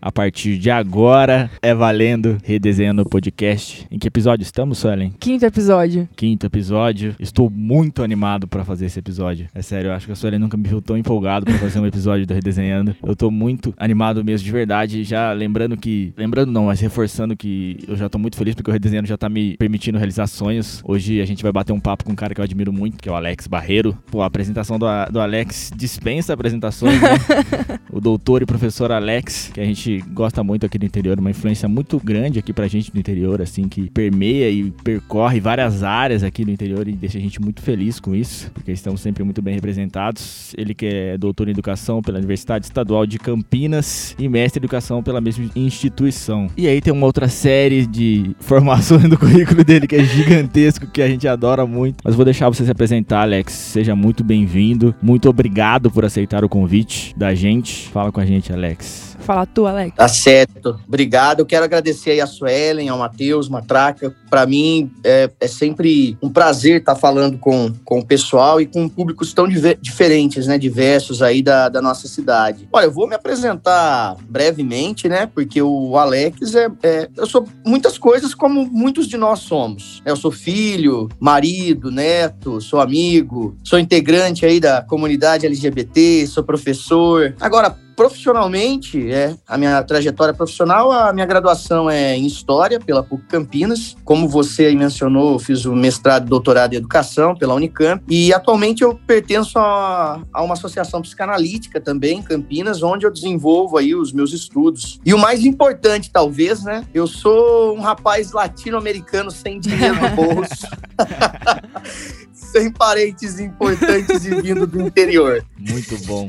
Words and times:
A 0.00 0.12
partir 0.12 0.58
de 0.58 0.70
agora 0.70 1.50
é 1.60 1.74
valendo 1.74 2.38
redesenhando 2.44 3.02
o 3.02 3.08
podcast. 3.08 3.84
Em 3.90 3.98
que 3.98 4.06
episódio 4.06 4.44
estamos, 4.44 4.78
Suelen? 4.78 5.12
Quinto 5.18 5.44
episódio. 5.44 6.08
Quinto 6.14 6.46
episódio. 6.46 7.16
Estou 7.18 7.50
muito 7.50 8.04
animado 8.04 8.46
para 8.46 8.64
fazer 8.64 8.86
esse 8.86 8.98
episódio. 9.00 9.48
É 9.52 9.60
sério, 9.60 9.88
eu 9.88 9.92
acho 9.94 10.06
que 10.06 10.12
a 10.12 10.14
Suelen 10.14 10.38
nunca 10.38 10.56
me 10.56 10.68
viu 10.68 10.80
tão 10.80 10.96
empolgado 10.96 11.46
para 11.46 11.58
fazer 11.58 11.80
um 11.80 11.86
episódio 11.86 12.26
do 12.26 12.32
Redesenhando. 12.32 12.94
Eu 13.04 13.16
tô 13.16 13.28
muito 13.28 13.74
animado 13.76 14.24
mesmo, 14.24 14.44
de 14.44 14.52
verdade. 14.52 15.02
Já 15.02 15.32
lembrando 15.32 15.76
que. 15.76 16.12
Lembrando 16.16 16.52
não, 16.52 16.66
mas 16.66 16.78
reforçando 16.78 17.36
que 17.36 17.78
eu 17.88 17.96
já 17.96 18.08
tô 18.08 18.18
muito 18.18 18.36
feliz 18.36 18.54
porque 18.54 18.70
o 18.70 18.72
Redesenhando 18.72 19.08
já 19.08 19.16
tá 19.16 19.28
me 19.28 19.56
permitindo 19.56 19.98
realizar 19.98 20.28
sonhos. 20.28 20.80
Hoje 20.84 21.20
a 21.20 21.26
gente 21.26 21.42
vai 21.42 21.50
bater 21.50 21.72
um 21.72 21.80
papo 21.80 22.04
com 22.04 22.12
um 22.12 22.16
cara 22.16 22.34
que 22.34 22.40
eu 22.40 22.44
admiro 22.44 22.72
muito, 22.72 22.98
que 22.98 23.08
é 23.08 23.12
o 23.12 23.16
Alex 23.16 23.48
Barreiro. 23.48 23.98
Pô, 24.12 24.22
a 24.22 24.26
apresentação 24.26 24.78
do, 24.78 24.86
do 25.10 25.20
Alex 25.20 25.72
dispensa 25.74 26.34
apresentações, 26.34 27.00
né? 27.02 27.08
o 27.90 28.00
doutor 28.00 28.42
e 28.42 28.46
professor 28.46 28.92
Alex, 28.92 29.50
que 29.52 29.60
a 29.60 29.64
gente 29.64 29.87
gente 29.88 30.04
gosta 30.10 30.44
muito 30.44 30.66
aqui 30.66 30.78
do 30.78 30.84
interior, 30.84 31.18
uma 31.18 31.30
influência 31.30 31.68
muito 31.68 31.98
grande 31.98 32.38
aqui 32.38 32.52
pra 32.52 32.68
gente 32.68 32.92
do 32.92 32.98
interior, 32.98 33.40
assim, 33.40 33.68
que 33.68 33.90
permeia 33.90 34.50
e 34.50 34.70
percorre 34.84 35.40
várias 35.40 35.82
áreas 35.82 36.22
aqui 36.22 36.44
do 36.44 36.50
interior 36.50 36.86
e 36.86 36.92
deixa 36.92 37.18
a 37.18 37.20
gente 37.20 37.40
muito 37.40 37.62
feliz 37.62 37.98
com 37.98 38.14
isso, 38.14 38.50
porque 38.52 38.72
estamos 38.72 39.00
sempre 39.00 39.24
muito 39.24 39.40
bem 39.40 39.54
representados. 39.54 40.54
Ele 40.56 40.74
que 40.74 40.86
é 40.86 41.18
doutor 41.18 41.48
em 41.48 41.52
educação 41.52 42.02
pela 42.02 42.18
Universidade 42.18 42.66
Estadual 42.66 43.06
de 43.06 43.18
Campinas 43.18 44.14
e 44.18 44.28
mestre 44.28 44.58
em 44.58 44.62
educação 44.62 45.02
pela 45.02 45.20
mesma 45.20 45.50
instituição. 45.56 46.48
E 46.56 46.66
aí 46.66 46.80
tem 46.80 46.92
uma 46.92 47.06
outra 47.06 47.28
série 47.28 47.86
de 47.86 48.34
formações 48.40 49.08
do 49.08 49.18
currículo 49.18 49.64
dele 49.64 49.86
que 49.86 49.96
é 49.96 50.04
gigantesco, 50.04 50.86
que 50.86 51.02
a 51.02 51.08
gente 51.08 51.26
adora 51.26 51.66
muito. 51.66 51.98
Mas 52.04 52.14
vou 52.14 52.24
deixar 52.24 52.48
você 52.48 52.64
se 52.64 52.70
apresentar, 52.70 53.22
Alex. 53.22 53.52
Seja 53.52 53.94
muito 53.94 54.22
bem-vindo. 54.22 54.94
Muito 55.00 55.28
obrigado 55.28 55.90
por 55.90 56.04
aceitar 56.04 56.44
o 56.44 56.48
convite 56.48 57.14
da 57.16 57.34
gente. 57.34 57.88
Fala 57.88 58.12
com 58.12 58.20
a 58.20 58.26
gente, 58.26 58.52
Alex. 58.52 59.07
Fala 59.28 59.44
tu, 59.44 59.66
Alex. 59.66 59.94
Tá 59.94 60.08
certo. 60.08 60.80
Obrigado. 60.88 61.40
Eu 61.40 61.44
quero 61.44 61.62
agradecer 61.62 62.12
aí 62.12 62.20
a 62.22 62.26
Suelen, 62.26 62.88
ao 62.88 62.96
Matheus, 62.96 63.46
Matraca. 63.46 64.16
Para 64.30 64.46
mim 64.46 64.90
é, 65.04 65.30
é, 65.38 65.46
sempre 65.46 66.16
um 66.22 66.30
prazer 66.30 66.80
estar 66.80 66.94
tá 66.94 66.98
falando 66.98 67.36
com, 67.36 67.70
com 67.84 67.98
o 67.98 68.06
pessoal 68.06 68.58
e 68.58 68.64
com 68.64 68.88
públicos 68.88 69.34
tão 69.34 69.46
diferentes, 69.46 70.46
né? 70.46 70.56
Diversos 70.56 71.20
aí 71.20 71.42
da, 71.42 71.68
da 71.68 71.82
nossa 71.82 72.08
cidade. 72.08 72.66
Olha, 72.72 72.86
eu 72.86 72.90
vou 72.90 73.06
me 73.06 73.14
apresentar 73.14 74.16
brevemente, 74.30 75.10
né? 75.10 75.26
Porque 75.26 75.60
o 75.60 75.98
Alex 75.98 76.54
é, 76.54 76.70
é 76.82 77.10
eu 77.14 77.26
sou 77.26 77.46
muitas 77.66 77.98
coisas 77.98 78.34
como 78.34 78.64
muitos 78.64 79.06
de 79.06 79.18
nós 79.18 79.40
somos. 79.40 80.00
Eu 80.06 80.16
sou 80.16 80.30
filho, 80.30 81.06
marido, 81.20 81.90
neto, 81.90 82.62
sou 82.62 82.80
amigo, 82.80 83.54
sou 83.62 83.78
integrante 83.78 84.46
aí 84.46 84.58
da 84.58 84.80
comunidade 84.80 85.44
LGBT, 85.44 86.26
sou 86.26 86.42
professor. 86.42 87.36
Agora, 87.38 87.76
profissionalmente, 87.98 89.10
é 89.10 89.34
a 89.44 89.58
minha 89.58 89.82
trajetória 89.82 90.32
profissional, 90.32 90.92
a 90.92 91.12
minha 91.12 91.26
graduação 91.26 91.90
é 91.90 92.16
em 92.16 92.26
História 92.26 92.78
pela 92.78 93.02
PUC 93.02 93.24
Campinas. 93.24 93.96
Como 94.04 94.28
você 94.28 94.66
aí 94.66 94.76
mencionou, 94.76 95.36
fiz 95.40 95.64
o 95.64 95.74
mestrado 95.74 96.26
e 96.26 96.28
doutorado 96.28 96.74
em 96.74 96.76
Educação 96.76 97.34
pela 97.34 97.54
Unicamp. 97.54 98.00
E 98.08 98.32
atualmente 98.32 98.84
eu 98.84 98.94
pertenço 98.94 99.58
a, 99.58 100.22
a 100.32 100.42
uma 100.44 100.54
associação 100.54 101.02
psicanalítica 101.02 101.80
também 101.80 102.20
em 102.20 102.22
Campinas, 102.22 102.84
onde 102.84 103.04
eu 103.04 103.12
desenvolvo 103.12 103.76
aí 103.76 103.96
os 103.96 104.12
meus 104.12 104.32
estudos. 104.32 105.00
E 105.04 105.12
o 105.12 105.18
mais 105.18 105.44
importante, 105.44 106.08
talvez, 106.08 106.62
né? 106.62 106.84
Eu 106.94 107.08
sou 107.08 107.76
um 107.76 107.80
rapaz 107.80 108.30
latino-americano 108.30 109.32
sem 109.32 109.58
dinheiro 109.58 109.96
no 110.00 110.10
bolso. 110.10 110.68
sem 112.52 112.70
parentes 112.70 113.38
importantes 113.38 114.24
e 114.24 114.40
vindo 114.40 114.66
do 114.66 114.80
interior. 114.82 115.44
Muito 115.58 115.96
bom. 116.06 116.28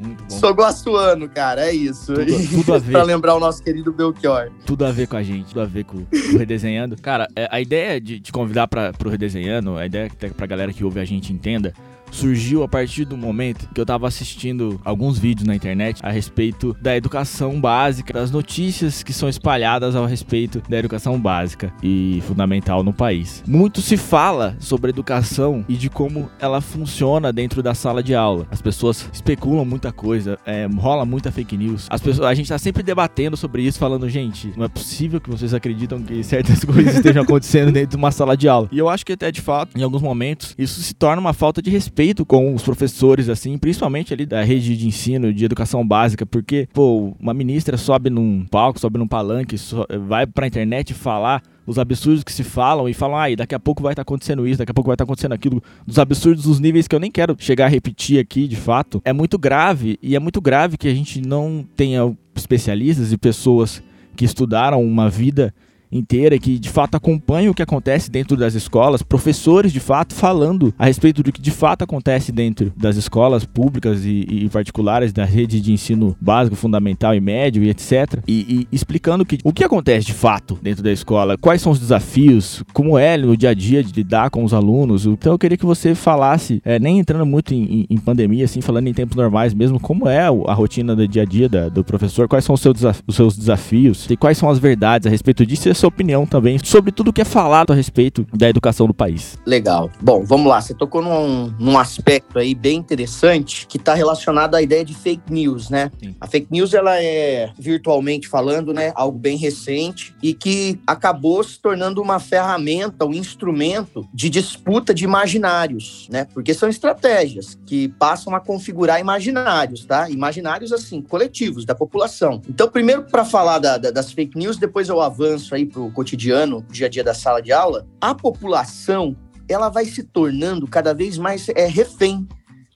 Muito 0.00 0.24
bom. 0.24 0.30
Sou 0.30 0.50
guaçuano, 0.52 1.28
cara, 1.28 1.66
é 1.68 1.72
isso. 1.74 2.14
Tudo, 2.14 2.48
tudo 2.50 2.74
a 2.74 2.78
ver. 2.78 2.92
pra 2.92 3.02
lembrar 3.02 3.34
o 3.34 3.40
nosso 3.40 3.62
querido 3.62 3.92
Belchior. 3.92 4.50
Tudo 4.66 4.84
a 4.84 4.92
ver 4.92 5.06
com 5.08 5.16
a 5.16 5.22
gente, 5.22 5.48
tudo 5.48 5.60
a 5.60 5.66
ver 5.66 5.84
com 5.84 5.98
o 5.98 6.38
Redesenhando. 6.38 6.96
Cara, 7.00 7.26
é, 7.34 7.48
a 7.50 7.60
ideia 7.60 8.00
de 8.00 8.20
te 8.20 8.30
convidar 8.32 8.68
para 8.68 8.92
pro 8.92 9.10
Redesenhando, 9.10 9.76
a 9.76 9.86
ideia 9.86 10.08
que 10.08 10.28
pra 10.30 10.46
galera 10.46 10.72
que 10.72 10.84
ouve 10.84 11.00
a 11.00 11.04
gente 11.04 11.32
entenda, 11.32 11.72
surgiu 12.10 12.62
a 12.62 12.68
partir 12.68 13.04
do 13.04 13.16
momento 13.16 13.68
que 13.74 13.80
eu 13.80 13.86
tava 13.86 14.06
assistindo 14.06 14.80
alguns 14.84 15.18
vídeos 15.18 15.46
na 15.46 15.54
internet 15.54 16.00
a 16.02 16.10
respeito 16.10 16.76
da 16.80 16.96
educação 16.96 17.60
básica, 17.60 18.12
das 18.12 18.30
notícias 18.30 19.02
que 19.02 19.12
são 19.12 19.28
espalhadas 19.28 19.94
ao 19.94 20.06
respeito 20.06 20.62
da 20.68 20.78
educação 20.78 21.18
básica 21.18 21.72
e 21.82 22.22
fundamental 22.26 22.82
no 22.82 22.92
país. 22.92 23.42
Muito 23.46 23.80
se 23.80 23.96
fala 23.96 24.56
sobre 24.58 24.90
educação 24.90 25.64
e 25.68 25.76
de 25.76 25.88
como 25.88 26.30
ela 26.40 26.60
funciona 26.60 27.32
dentro 27.32 27.62
da 27.62 27.74
sala 27.74 28.02
de 28.02 28.14
aula. 28.14 28.46
As 28.50 28.62
pessoas 28.62 29.08
especulam 29.12 29.64
muita 29.64 29.92
coisa, 29.92 30.38
é, 30.46 30.66
rola 30.66 31.04
muita 31.04 31.30
fake 31.30 31.56
news. 31.56 31.86
As 31.90 32.00
pessoas, 32.00 32.26
a 32.26 32.34
gente 32.34 32.48
tá 32.48 32.58
sempre 32.58 32.82
debatendo 32.82 33.36
sobre 33.36 33.62
isso, 33.62 33.78
falando, 33.78 34.08
gente, 34.08 34.52
não 34.56 34.64
é 34.64 34.68
possível 34.68 35.20
que 35.20 35.30
vocês 35.30 35.52
acreditam 35.54 36.02
que 36.02 36.22
certas 36.22 36.62
coisas 36.64 36.94
estejam 36.96 37.22
acontecendo 37.22 37.72
dentro 37.72 37.90
de 37.90 37.96
uma 37.96 38.10
sala 38.10 38.36
de 38.36 38.48
aula. 38.48 38.68
E 38.72 38.78
eu 38.78 38.88
acho 38.88 39.04
que 39.04 39.12
até 39.12 39.30
de 39.30 39.40
fato, 39.40 39.78
em 39.78 39.82
alguns 39.82 40.02
momentos, 40.02 40.54
isso 40.58 40.80
se 40.82 40.94
torna 40.94 41.20
uma 41.20 41.32
falta 41.32 41.60
de 41.60 41.70
respeito 41.70 41.97
respeito 41.98 42.24
com 42.24 42.54
os 42.54 42.62
professores, 42.62 43.28
assim, 43.28 43.58
principalmente 43.58 44.14
ali 44.14 44.24
da 44.24 44.40
rede 44.44 44.76
de 44.76 44.86
ensino, 44.86 45.34
de 45.34 45.44
educação 45.44 45.84
básica, 45.84 46.24
porque, 46.24 46.68
pô, 46.72 47.12
uma 47.18 47.34
ministra 47.34 47.76
sobe 47.76 48.08
num 48.08 48.46
palco, 48.48 48.78
sobe 48.78 48.98
num 48.98 49.08
palanque, 49.08 49.58
so, 49.58 49.84
vai 50.06 50.24
pra 50.24 50.46
internet 50.46 50.94
falar 50.94 51.42
os 51.66 51.76
absurdos 51.76 52.22
que 52.22 52.32
se 52.32 52.44
falam 52.44 52.88
e 52.88 52.94
falam, 52.94 53.16
ah, 53.16 53.34
daqui 53.36 53.52
a 53.52 53.58
pouco 53.58 53.82
vai 53.82 53.94
estar 53.94 54.04
tá 54.04 54.08
acontecendo 54.08 54.46
isso, 54.46 54.58
daqui 54.58 54.70
a 54.70 54.74
pouco 54.74 54.86
vai 54.86 54.94
estar 54.94 55.04
tá 55.04 55.08
acontecendo 55.08 55.32
aquilo, 55.32 55.60
dos 55.84 55.98
absurdos 55.98 56.44
dos 56.44 56.60
níveis 56.60 56.86
que 56.86 56.94
eu 56.94 57.00
nem 57.00 57.10
quero 57.10 57.34
chegar 57.36 57.64
a 57.64 57.68
repetir 57.68 58.20
aqui, 58.20 58.46
de 58.46 58.56
fato, 58.56 59.02
é 59.04 59.12
muito 59.12 59.36
grave 59.36 59.98
e 60.00 60.14
é 60.14 60.20
muito 60.20 60.40
grave 60.40 60.78
que 60.78 60.86
a 60.86 60.94
gente 60.94 61.20
não 61.20 61.66
tenha 61.74 62.16
especialistas 62.32 63.12
e 63.12 63.18
pessoas 63.18 63.82
que 64.14 64.24
estudaram 64.24 64.80
uma 64.84 65.10
vida 65.10 65.52
inteira 65.90 66.38
que 66.38 66.58
de 66.58 66.68
fato 66.68 66.94
acompanha 66.96 67.50
o 67.50 67.54
que 67.54 67.62
acontece 67.62 68.10
dentro 68.10 68.36
das 68.36 68.54
escolas, 68.54 69.02
professores 69.02 69.72
de 69.72 69.80
fato 69.80 70.14
falando 70.14 70.72
a 70.78 70.86
respeito 70.86 71.22
do 71.22 71.32
que 71.32 71.40
de 71.40 71.50
fato 71.50 71.82
acontece 71.82 72.32
dentro 72.32 72.72
das 72.76 72.96
escolas 72.96 73.44
públicas 73.44 74.04
e, 74.04 74.26
e 74.28 74.48
particulares 74.48 75.12
da 75.12 75.24
rede 75.24 75.60
de 75.60 75.72
ensino 75.72 76.16
básico, 76.20 76.56
fundamental 76.56 77.14
e 77.14 77.20
médio 77.20 77.62
e 77.62 77.70
etc. 77.70 78.22
E, 78.26 78.66
e, 78.70 78.76
explicando 78.76 79.24
que, 79.24 79.38
o 79.44 79.52
que 79.52 79.64
acontece 79.64 80.06
de 80.06 80.12
fato 80.12 80.58
dentro 80.62 80.82
da 80.82 80.92
escola, 80.92 81.36
quais 81.38 81.62
são 81.62 81.72
os 81.72 81.78
desafios, 81.78 82.62
como 82.72 82.98
é 82.98 83.16
no 83.16 83.36
dia 83.36 83.50
a 83.50 83.54
dia 83.54 83.82
de 83.82 83.92
lidar 83.92 84.30
com 84.30 84.44
os 84.44 84.52
alunos. 84.52 85.06
Então 85.06 85.32
eu 85.32 85.38
queria 85.38 85.56
que 85.56 85.66
você 85.66 85.94
falasse, 85.94 86.60
é, 86.64 86.78
nem 86.78 86.98
entrando 86.98 87.26
muito 87.26 87.54
em, 87.54 87.86
em, 87.88 87.96
pandemia, 87.96 88.44
assim, 88.44 88.60
falando 88.60 88.88
em 88.88 88.94
tempos 88.94 89.16
normais 89.16 89.54
mesmo, 89.54 89.80
como 89.80 90.08
é 90.08 90.26
a 90.26 90.54
rotina 90.54 90.94
do 90.94 91.06
dia 91.06 91.22
a 91.22 91.24
dia 91.24 91.48
da, 91.48 91.68
do 91.68 91.84
professor, 91.84 92.28
quais 92.28 92.44
são 92.44 92.54
os 92.54 92.60
seus, 92.60 92.76
os 93.06 93.16
seus 93.16 93.36
desafios 93.36 94.08
e 94.10 94.16
quais 94.16 94.38
são 94.38 94.48
as 94.48 94.58
verdades 94.58 95.06
a 95.06 95.10
respeito 95.10 95.44
disso 95.44 95.68
sua 95.78 95.88
opinião 95.88 96.26
também 96.26 96.58
sobre 96.62 96.90
tudo 96.90 97.12
que 97.12 97.20
é 97.20 97.24
falado 97.24 97.72
a 97.72 97.76
respeito 97.76 98.26
da 98.34 98.48
educação 98.48 98.86
do 98.86 98.94
país. 98.94 99.38
Legal. 99.46 99.90
Bom, 100.00 100.24
vamos 100.24 100.48
lá. 100.48 100.60
Você 100.60 100.74
tocou 100.74 101.00
num, 101.00 101.54
num 101.58 101.78
aspecto 101.78 102.38
aí 102.38 102.54
bem 102.54 102.78
interessante 102.78 103.66
que 103.66 103.76
está 103.76 103.94
relacionado 103.94 104.54
à 104.54 104.62
ideia 104.62 104.84
de 104.84 104.94
fake 104.94 105.32
news, 105.32 105.70
né? 105.70 105.90
Sim. 106.02 106.14
A 106.20 106.26
fake 106.26 106.48
news 106.50 106.74
ela 106.74 107.00
é 107.00 107.50
virtualmente 107.58 108.28
falando, 108.28 108.72
né, 108.72 108.92
algo 108.94 109.18
bem 109.18 109.36
recente 109.36 110.14
e 110.22 110.34
que 110.34 110.80
acabou 110.86 111.42
se 111.44 111.60
tornando 111.60 112.02
uma 112.02 112.18
ferramenta, 112.18 113.04
um 113.04 113.14
instrumento 113.14 114.06
de 114.12 114.28
disputa 114.28 114.92
de 114.92 115.04
imaginários, 115.04 116.08
né? 116.10 116.26
Porque 116.34 116.52
são 116.52 116.68
estratégias 116.68 117.58
que 117.66 117.88
passam 117.88 118.34
a 118.34 118.40
configurar 118.40 119.00
imaginários, 119.00 119.84
tá? 119.84 120.10
Imaginários 120.10 120.72
assim 120.72 121.00
coletivos 121.00 121.64
da 121.64 121.74
população. 121.74 122.42
Então, 122.48 122.68
primeiro 122.68 123.04
para 123.04 123.24
falar 123.24 123.58
da, 123.58 123.78
da, 123.78 123.90
das 123.90 124.12
fake 124.12 124.36
news, 124.36 124.56
depois 124.56 124.88
eu 124.88 125.00
avanço 125.00 125.54
aí 125.54 125.67
para 125.68 125.80
o 125.80 125.92
cotidiano, 125.92 126.64
dia 126.70 126.86
a 126.86 126.90
dia 126.90 127.04
da 127.04 127.14
sala 127.14 127.40
de 127.40 127.52
aula, 127.52 127.86
a 128.00 128.14
população 128.14 129.16
ela 129.48 129.68
vai 129.68 129.86
se 129.86 130.02
tornando 130.02 130.66
cada 130.66 130.92
vez 130.92 131.16
mais 131.16 131.48
é, 131.50 131.66
refém 131.66 132.26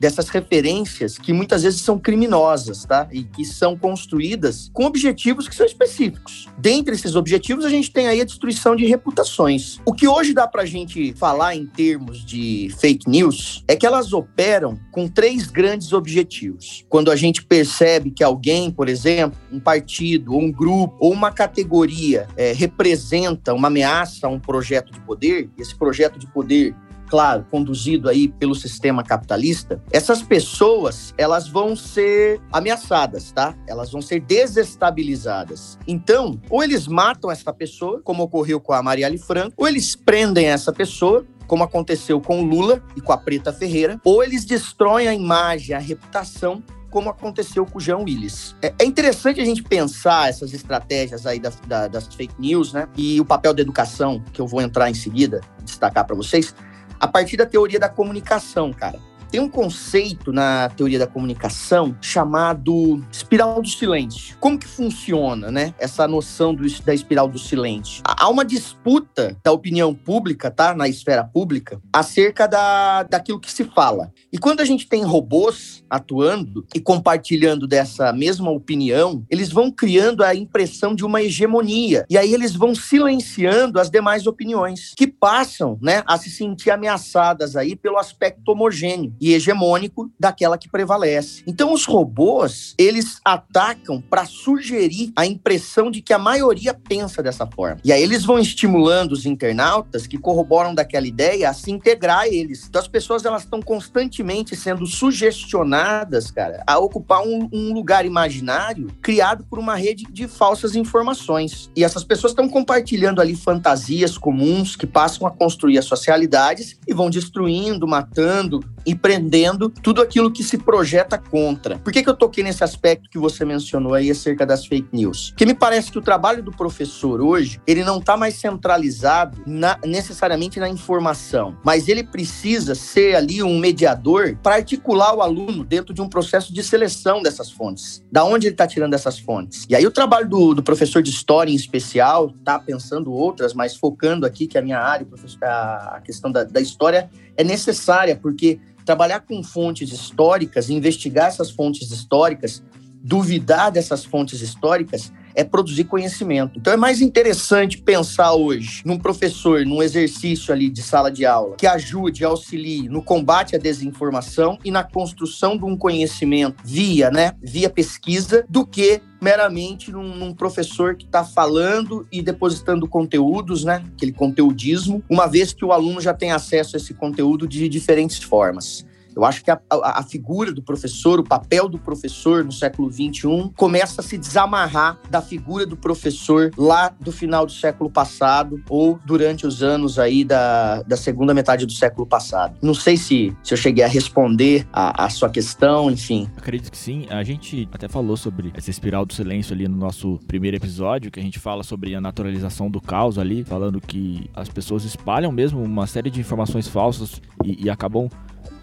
dessas 0.02 0.28
referências 0.28 1.16
que 1.16 1.32
muitas 1.32 1.62
vezes 1.62 1.80
são 1.80 1.96
criminosas, 1.96 2.84
tá? 2.84 3.08
E 3.12 3.22
que 3.22 3.44
são 3.44 3.76
construídas 3.76 4.68
com 4.72 4.84
objetivos 4.84 5.46
que 5.46 5.54
são 5.54 5.64
específicos. 5.64 6.48
Dentre 6.58 6.96
esses 6.96 7.14
objetivos, 7.14 7.64
a 7.64 7.68
gente 7.68 7.88
tem 7.92 8.08
aí 8.08 8.20
a 8.20 8.24
destruição 8.24 8.74
de 8.74 8.84
reputações. 8.84 9.78
O 9.86 9.94
que 9.94 10.08
hoje 10.08 10.34
dá 10.34 10.48
pra 10.48 10.64
gente 10.64 11.14
falar 11.14 11.54
em 11.54 11.66
termos 11.66 12.24
de 12.24 12.74
fake 12.80 13.08
news 13.08 13.62
é 13.68 13.76
que 13.76 13.86
elas 13.86 14.12
operam 14.12 14.76
com 14.90 15.06
três 15.06 15.46
grandes 15.46 15.92
objetivos. 15.92 16.84
Quando 16.88 17.08
a 17.08 17.14
gente 17.14 17.44
percebe 17.44 18.10
que 18.10 18.24
alguém, 18.24 18.72
por 18.72 18.88
exemplo, 18.88 19.38
um 19.52 19.60
partido, 19.60 20.34
ou 20.34 20.42
um 20.42 20.50
grupo, 20.50 20.96
ou 20.98 21.12
uma 21.12 21.30
categoria 21.30 22.26
é, 22.36 22.52
representa 22.52 23.54
uma 23.54 23.68
ameaça 23.68 24.26
a 24.26 24.30
um 24.30 24.40
projeto 24.40 24.92
de 24.92 24.98
poder, 24.98 25.48
esse 25.56 25.76
projeto 25.76 26.18
de 26.18 26.26
poder 26.26 26.74
claro, 27.12 27.46
conduzido 27.50 28.08
aí 28.08 28.26
pelo 28.26 28.54
sistema 28.54 29.02
capitalista, 29.02 29.82
essas 29.92 30.22
pessoas, 30.22 31.12
elas 31.18 31.46
vão 31.46 31.76
ser 31.76 32.40
ameaçadas, 32.50 33.30
tá? 33.32 33.54
Elas 33.68 33.92
vão 33.92 34.00
ser 34.00 34.20
desestabilizadas. 34.20 35.78
Então, 35.86 36.40
ou 36.48 36.64
eles 36.64 36.88
matam 36.88 37.30
essa 37.30 37.52
pessoa, 37.52 38.00
como 38.02 38.22
ocorreu 38.22 38.58
com 38.58 38.72
a 38.72 38.82
Marielle 38.82 39.18
Franco, 39.18 39.52
ou 39.58 39.68
eles 39.68 39.94
prendem 39.94 40.46
essa 40.46 40.72
pessoa 40.72 41.26
como 41.46 41.62
aconteceu 41.62 42.18
com 42.18 42.46
Lula 42.46 42.82
e 42.96 43.00
com 43.02 43.12
a 43.12 43.18
Preta 43.18 43.52
Ferreira, 43.52 44.00
ou 44.02 44.24
eles 44.24 44.46
destroem 44.46 45.06
a 45.06 45.14
imagem, 45.14 45.76
a 45.76 45.78
reputação 45.78 46.62
como 46.88 47.10
aconteceu 47.10 47.66
com 47.66 47.76
o 47.76 47.80
Jean 47.80 47.98
Willis. 47.98 48.56
É, 48.62 48.72
é 48.78 48.84
interessante 48.86 49.38
a 49.38 49.44
gente 49.44 49.62
pensar 49.62 50.30
essas 50.30 50.54
estratégias 50.54 51.26
aí 51.26 51.38
das, 51.38 51.60
das 51.90 52.06
fake 52.14 52.34
news, 52.38 52.72
né? 52.72 52.88
E 52.96 53.20
o 53.20 53.24
papel 53.24 53.52
da 53.52 53.60
educação, 53.60 54.22
que 54.32 54.40
eu 54.40 54.46
vou 54.46 54.62
entrar 54.62 54.90
em 54.90 54.94
seguida, 54.94 55.42
destacar 55.62 56.06
para 56.06 56.16
vocês, 56.16 56.54
a 57.02 57.08
partir 57.08 57.36
da 57.36 57.44
teoria 57.44 57.80
da 57.80 57.88
comunicação, 57.88 58.72
cara. 58.72 58.96
Tem 59.32 59.40
um 59.40 59.48
conceito 59.48 60.30
na 60.30 60.68
teoria 60.68 60.98
da 60.98 61.06
comunicação 61.06 61.96
chamado 62.02 63.02
espiral 63.10 63.62
do 63.62 63.66
silêncio. 63.66 64.36
Como 64.38 64.58
que 64.58 64.66
funciona, 64.68 65.50
né? 65.50 65.74
Essa 65.78 66.06
noção 66.06 66.54
do, 66.54 66.62
da 66.82 66.92
espiral 66.92 67.26
do 67.26 67.38
silêncio. 67.38 68.02
Há 68.04 68.28
uma 68.28 68.44
disputa 68.44 69.34
da 69.42 69.50
opinião 69.50 69.94
pública, 69.94 70.50
tá? 70.50 70.74
Na 70.74 70.86
esfera 70.86 71.24
pública, 71.24 71.80
acerca 71.90 72.46
da, 72.46 73.04
daquilo 73.04 73.40
que 73.40 73.50
se 73.50 73.64
fala. 73.64 74.12
E 74.30 74.36
quando 74.36 74.60
a 74.60 74.66
gente 74.66 74.86
tem 74.86 75.02
robôs 75.02 75.82
atuando 75.88 76.66
e 76.74 76.78
compartilhando 76.78 77.66
dessa 77.66 78.12
mesma 78.12 78.50
opinião, 78.50 79.24
eles 79.30 79.50
vão 79.50 79.70
criando 79.70 80.22
a 80.22 80.34
impressão 80.34 80.94
de 80.94 81.06
uma 81.06 81.22
hegemonia. 81.22 82.04
E 82.10 82.18
aí 82.18 82.34
eles 82.34 82.54
vão 82.54 82.74
silenciando 82.74 83.80
as 83.80 83.88
demais 83.88 84.26
opiniões, 84.26 84.92
que 84.94 85.06
passam, 85.06 85.78
né, 85.80 86.02
a 86.06 86.18
se 86.18 86.28
sentir 86.28 86.70
ameaçadas 86.70 87.56
aí 87.56 87.74
pelo 87.74 87.96
aspecto 87.96 88.46
homogêneo 88.52 89.14
e 89.22 89.34
hegemônico 89.34 90.10
daquela 90.18 90.58
que 90.58 90.68
prevalece. 90.68 91.44
Então 91.46 91.72
os 91.72 91.84
robôs, 91.84 92.74
eles 92.76 93.20
atacam 93.24 94.00
para 94.00 94.26
sugerir 94.26 95.12
a 95.14 95.24
impressão 95.24 95.92
de 95.92 96.02
que 96.02 96.12
a 96.12 96.18
maioria 96.18 96.74
pensa 96.74 97.22
dessa 97.22 97.46
forma. 97.46 97.78
E 97.84 97.92
aí 97.92 98.02
eles 98.02 98.24
vão 98.24 98.40
estimulando 98.40 99.12
os 99.12 99.24
internautas 99.24 100.08
que 100.08 100.18
corroboram 100.18 100.74
daquela 100.74 101.06
ideia 101.06 101.48
a 101.48 101.54
se 101.54 101.70
integrar 101.70 102.22
a 102.22 102.28
eles. 102.28 102.66
Então 102.68 102.80
as 102.80 102.88
pessoas 102.88 103.24
elas 103.24 103.44
estão 103.44 103.62
constantemente 103.62 104.56
sendo 104.56 104.84
sugestionadas, 104.86 106.32
cara, 106.32 106.64
a 106.66 106.76
ocupar 106.80 107.22
um, 107.22 107.48
um 107.52 107.72
lugar 107.72 108.04
imaginário 108.04 108.88
criado 109.00 109.44
por 109.48 109.60
uma 109.60 109.76
rede 109.76 110.04
de 110.10 110.26
falsas 110.26 110.74
informações. 110.74 111.70
E 111.76 111.84
essas 111.84 112.02
pessoas 112.02 112.32
estão 112.32 112.48
compartilhando 112.48 113.20
ali 113.20 113.36
fantasias 113.36 114.18
comuns 114.18 114.74
que 114.74 114.86
passam 114.86 115.28
a 115.28 115.30
construir 115.30 115.78
as 115.78 115.84
socialidades 115.84 116.76
e 116.88 116.92
vão 116.92 117.08
destruindo, 117.08 117.86
matando 117.86 118.58
e 118.84 118.96
empreendendo 119.12 119.68
tudo 119.68 120.00
aquilo 120.00 120.30
que 120.30 120.42
se 120.42 120.56
projeta 120.58 121.18
contra. 121.18 121.78
Por 121.78 121.92
que, 121.92 122.02
que 122.02 122.08
eu 122.08 122.16
toquei 122.16 122.42
nesse 122.42 122.64
aspecto 122.64 123.10
que 123.10 123.18
você 123.18 123.44
mencionou 123.44 123.94
aí 123.94 124.10
acerca 124.10 124.46
das 124.46 124.66
fake 124.66 124.88
news? 124.92 125.30
Porque 125.30 125.46
me 125.46 125.54
parece 125.54 125.90
que 125.90 125.98
o 125.98 126.02
trabalho 126.02 126.42
do 126.42 126.50
professor 126.50 127.20
hoje, 127.20 127.60
ele 127.66 127.84
não 127.84 127.98
está 127.98 128.16
mais 128.16 128.34
centralizado 128.34 129.42
na, 129.46 129.78
necessariamente 129.84 130.58
na 130.58 130.68
informação, 130.68 131.56
mas 131.64 131.88
ele 131.88 132.02
precisa 132.02 132.74
ser 132.74 133.14
ali 133.14 133.42
um 133.42 133.58
mediador 133.58 134.36
para 134.42 134.56
articular 134.56 135.14
o 135.14 135.22
aluno 135.22 135.64
dentro 135.64 135.92
de 135.92 136.00
um 136.00 136.08
processo 136.08 136.52
de 136.52 136.62
seleção 136.62 137.22
dessas 137.22 137.50
fontes. 137.50 138.02
Da 138.10 138.24
onde 138.24 138.46
ele 138.46 138.54
está 138.54 138.66
tirando 138.66 138.94
essas 138.94 139.18
fontes? 139.18 139.66
E 139.68 139.74
aí 139.74 139.86
o 139.86 139.90
trabalho 139.90 140.28
do, 140.28 140.54
do 140.54 140.62
professor 140.62 141.02
de 141.02 141.10
história 141.10 141.50
em 141.50 141.56
especial, 141.56 142.32
tá 142.44 142.58
pensando 142.58 143.12
outras, 143.12 143.52
mas 143.52 143.76
focando 143.76 144.24
aqui 144.24 144.46
que 144.46 144.56
é 144.56 144.60
a 144.60 144.64
minha 144.64 144.78
área, 144.78 145.06
a 145.42 146.00
questão 146.04 146.30
da, 146.30 146.44
da 146.44 146.60
história 146.60 147.10
é 147.36 147.44
necessária, 147.44 148.16
porque 148.16 148.60
trabalhar 148.92 149.20
com 149.20 149.42
fontes 149.42 149.90
históricas, 149.90 150.68
investigar 150.68 151.28
essas 151.28 151.50
fontes 151.50 151.90
históricas, 151.90 152.62
duvidar 153.02 153.72
dessas 153.72 154.04
fontes 154.04 154.42
históricas, 154.42 155.10
é 155.34 155.44
produzir 155.44 155.84
conhecimento. 155.84 156.58
Então 156.58 156.72
é 156.72 156.76
mais 156.76 157.00
interessante 157.00 157.78
pensar 157.78 158.34
hoje 158.34 158.82
num 158.84 158.98
professor, 158.98 159.64
num 159.64 159.82
exercício 159.82 160.52
ali 160.52 160.68
de 160.68 160.82
sala 160.82 161.10
de 161.10 161.24
aula, 161.24 161.56
que 161.56 161.66
ajude, 161.66 162.24
auxilie 162.24 162.88
no 162.88 163.02
combate 163.02 163.56
à 163.56 163.58
desinformação 163.58 164.58
e 164.64 164.70
na 164.70 164.82
construção 164.82 165.56
de 165.56 165.64
um 165.64 165.76
conhecimento 165.76 166.62
via, 166.64 167.10
né, 167.10 167.32
via 167.42 167.70
pesquisa, 167.70 168.44
do 168.48 168.66
que 168.66 169.00
meramente 169.20 169.92
num, 169.92 170.16
num 170.16 170.34
professor 170.34 170.96
que 170.96 171.04
está 171.04 171.24
falando 171.24 172.06
e 172.10 172.20
depositando 172.20 172.88
conteúdos, 172.88 173.64
né, 173.64 173.82
aquele 173.94 174.12
conteudismo, 174.12 175.02
uma 175.08 175.26
vez 175.26 175.52
que 175.52 175.64
o 175.64 175.72
aluno 175.72 176.00
já 176.00 176.12
tem 176.12 176.32
acesso 176.32 176.76
a 176.76 176.78
esse 176.78 176.92
conteúdo 176.92 177.46
de 177.46 177.68
diferentes 177.68 178.22
formas. 178.22 178.84
Eu 179.14 179.24
acho 179.24 179.44
que 179.44 179.50
a, 179.50 179.60
a, 179.70 180.02
figura 180.02 180.52
do 180.52 180.62
professor, 180.62 181.20
o 181.20 181.24
papel 181.24 181.68
do 181.68 181.78
professor 181.78 182.44
no 182.44 182.52
século 182.52 182.90
XXI, 182.90 183.50
começa 183.56 184.00
a 184.00 184.04
se 184.04 184.16
desamarrar 184.16 184.98
da 185.10 185.20
figura 185.20 185.66
do 185.66 185.76
professor 185.76 186.50
lá 186.56 186.92
do 187.00 187.12
final 187.12 187.46
do 187.46 187.52
século 187.52 187.90
passado 187.90 188.62
ou 188.68 188.98
durante 189.04 189.46
os 189.46 189.62
anos 189.62 189.98
aí 189.98 190.24
da, 190.24 190.82
da 190.82 190.96
segunda 190.96 191.34
metade 191.34 191.66
do 191.66 191.72
século 191.72 192.06
passado. 192.06 192.56
Não 192.62 192.74
sei 192.74 192.96
se, 192.96 193.36
se 193.42 193.54
eu 193.54 193.58
cheguei 193.58 193.84
a 193.84 193.88
responder 193.88 194.66
a, 194.72 195.04
a 195.04 195.10
sua 195.10 195.28
questão, 195.28 195.90
enfim. 195.90 196.28
Acredito 196.36 196.70
que 196.70 196.78
sim. 196.78 197.06
A 197.10 197.22
gente 197.22 197.68
até 197.72 197.88
falou 197.88 198.16
sobre 198.16 198.52
essa 198.54 198.70
espiral 198.70 199.04
do 199.04 199.12
silêncio 199.12 199.54
ali 199.54 199.68
no 199.68 199.76
nosso 199.76 200.18
primeiro 200.26 200.56
episódio, 200.56 201.10
que 201.10 201.20
a 201.20 201.22
gente 201.22 201.38
fala 201.38 201.62
sobre 201.62 201.94
a 201.94 202.00
naturalização 202.00 202.70
do 202.70 202.80
caos 202.80 203.18
ali, 203.18 203.44
falando 203.44 203.80
que 203.80 204.30
as 204.34 204.48
pessoas 204.48 204.84
espalham 204.84 205.32
mesmo 205.32 205.62
uma 205.62 205.86
série 205.86 206.10
de 206.10 206.20
informações 206.20 206.68
falsas 206.68 207.20
e, 207.44 207.64
e 207.64 207.70
acabam 207.70 208.08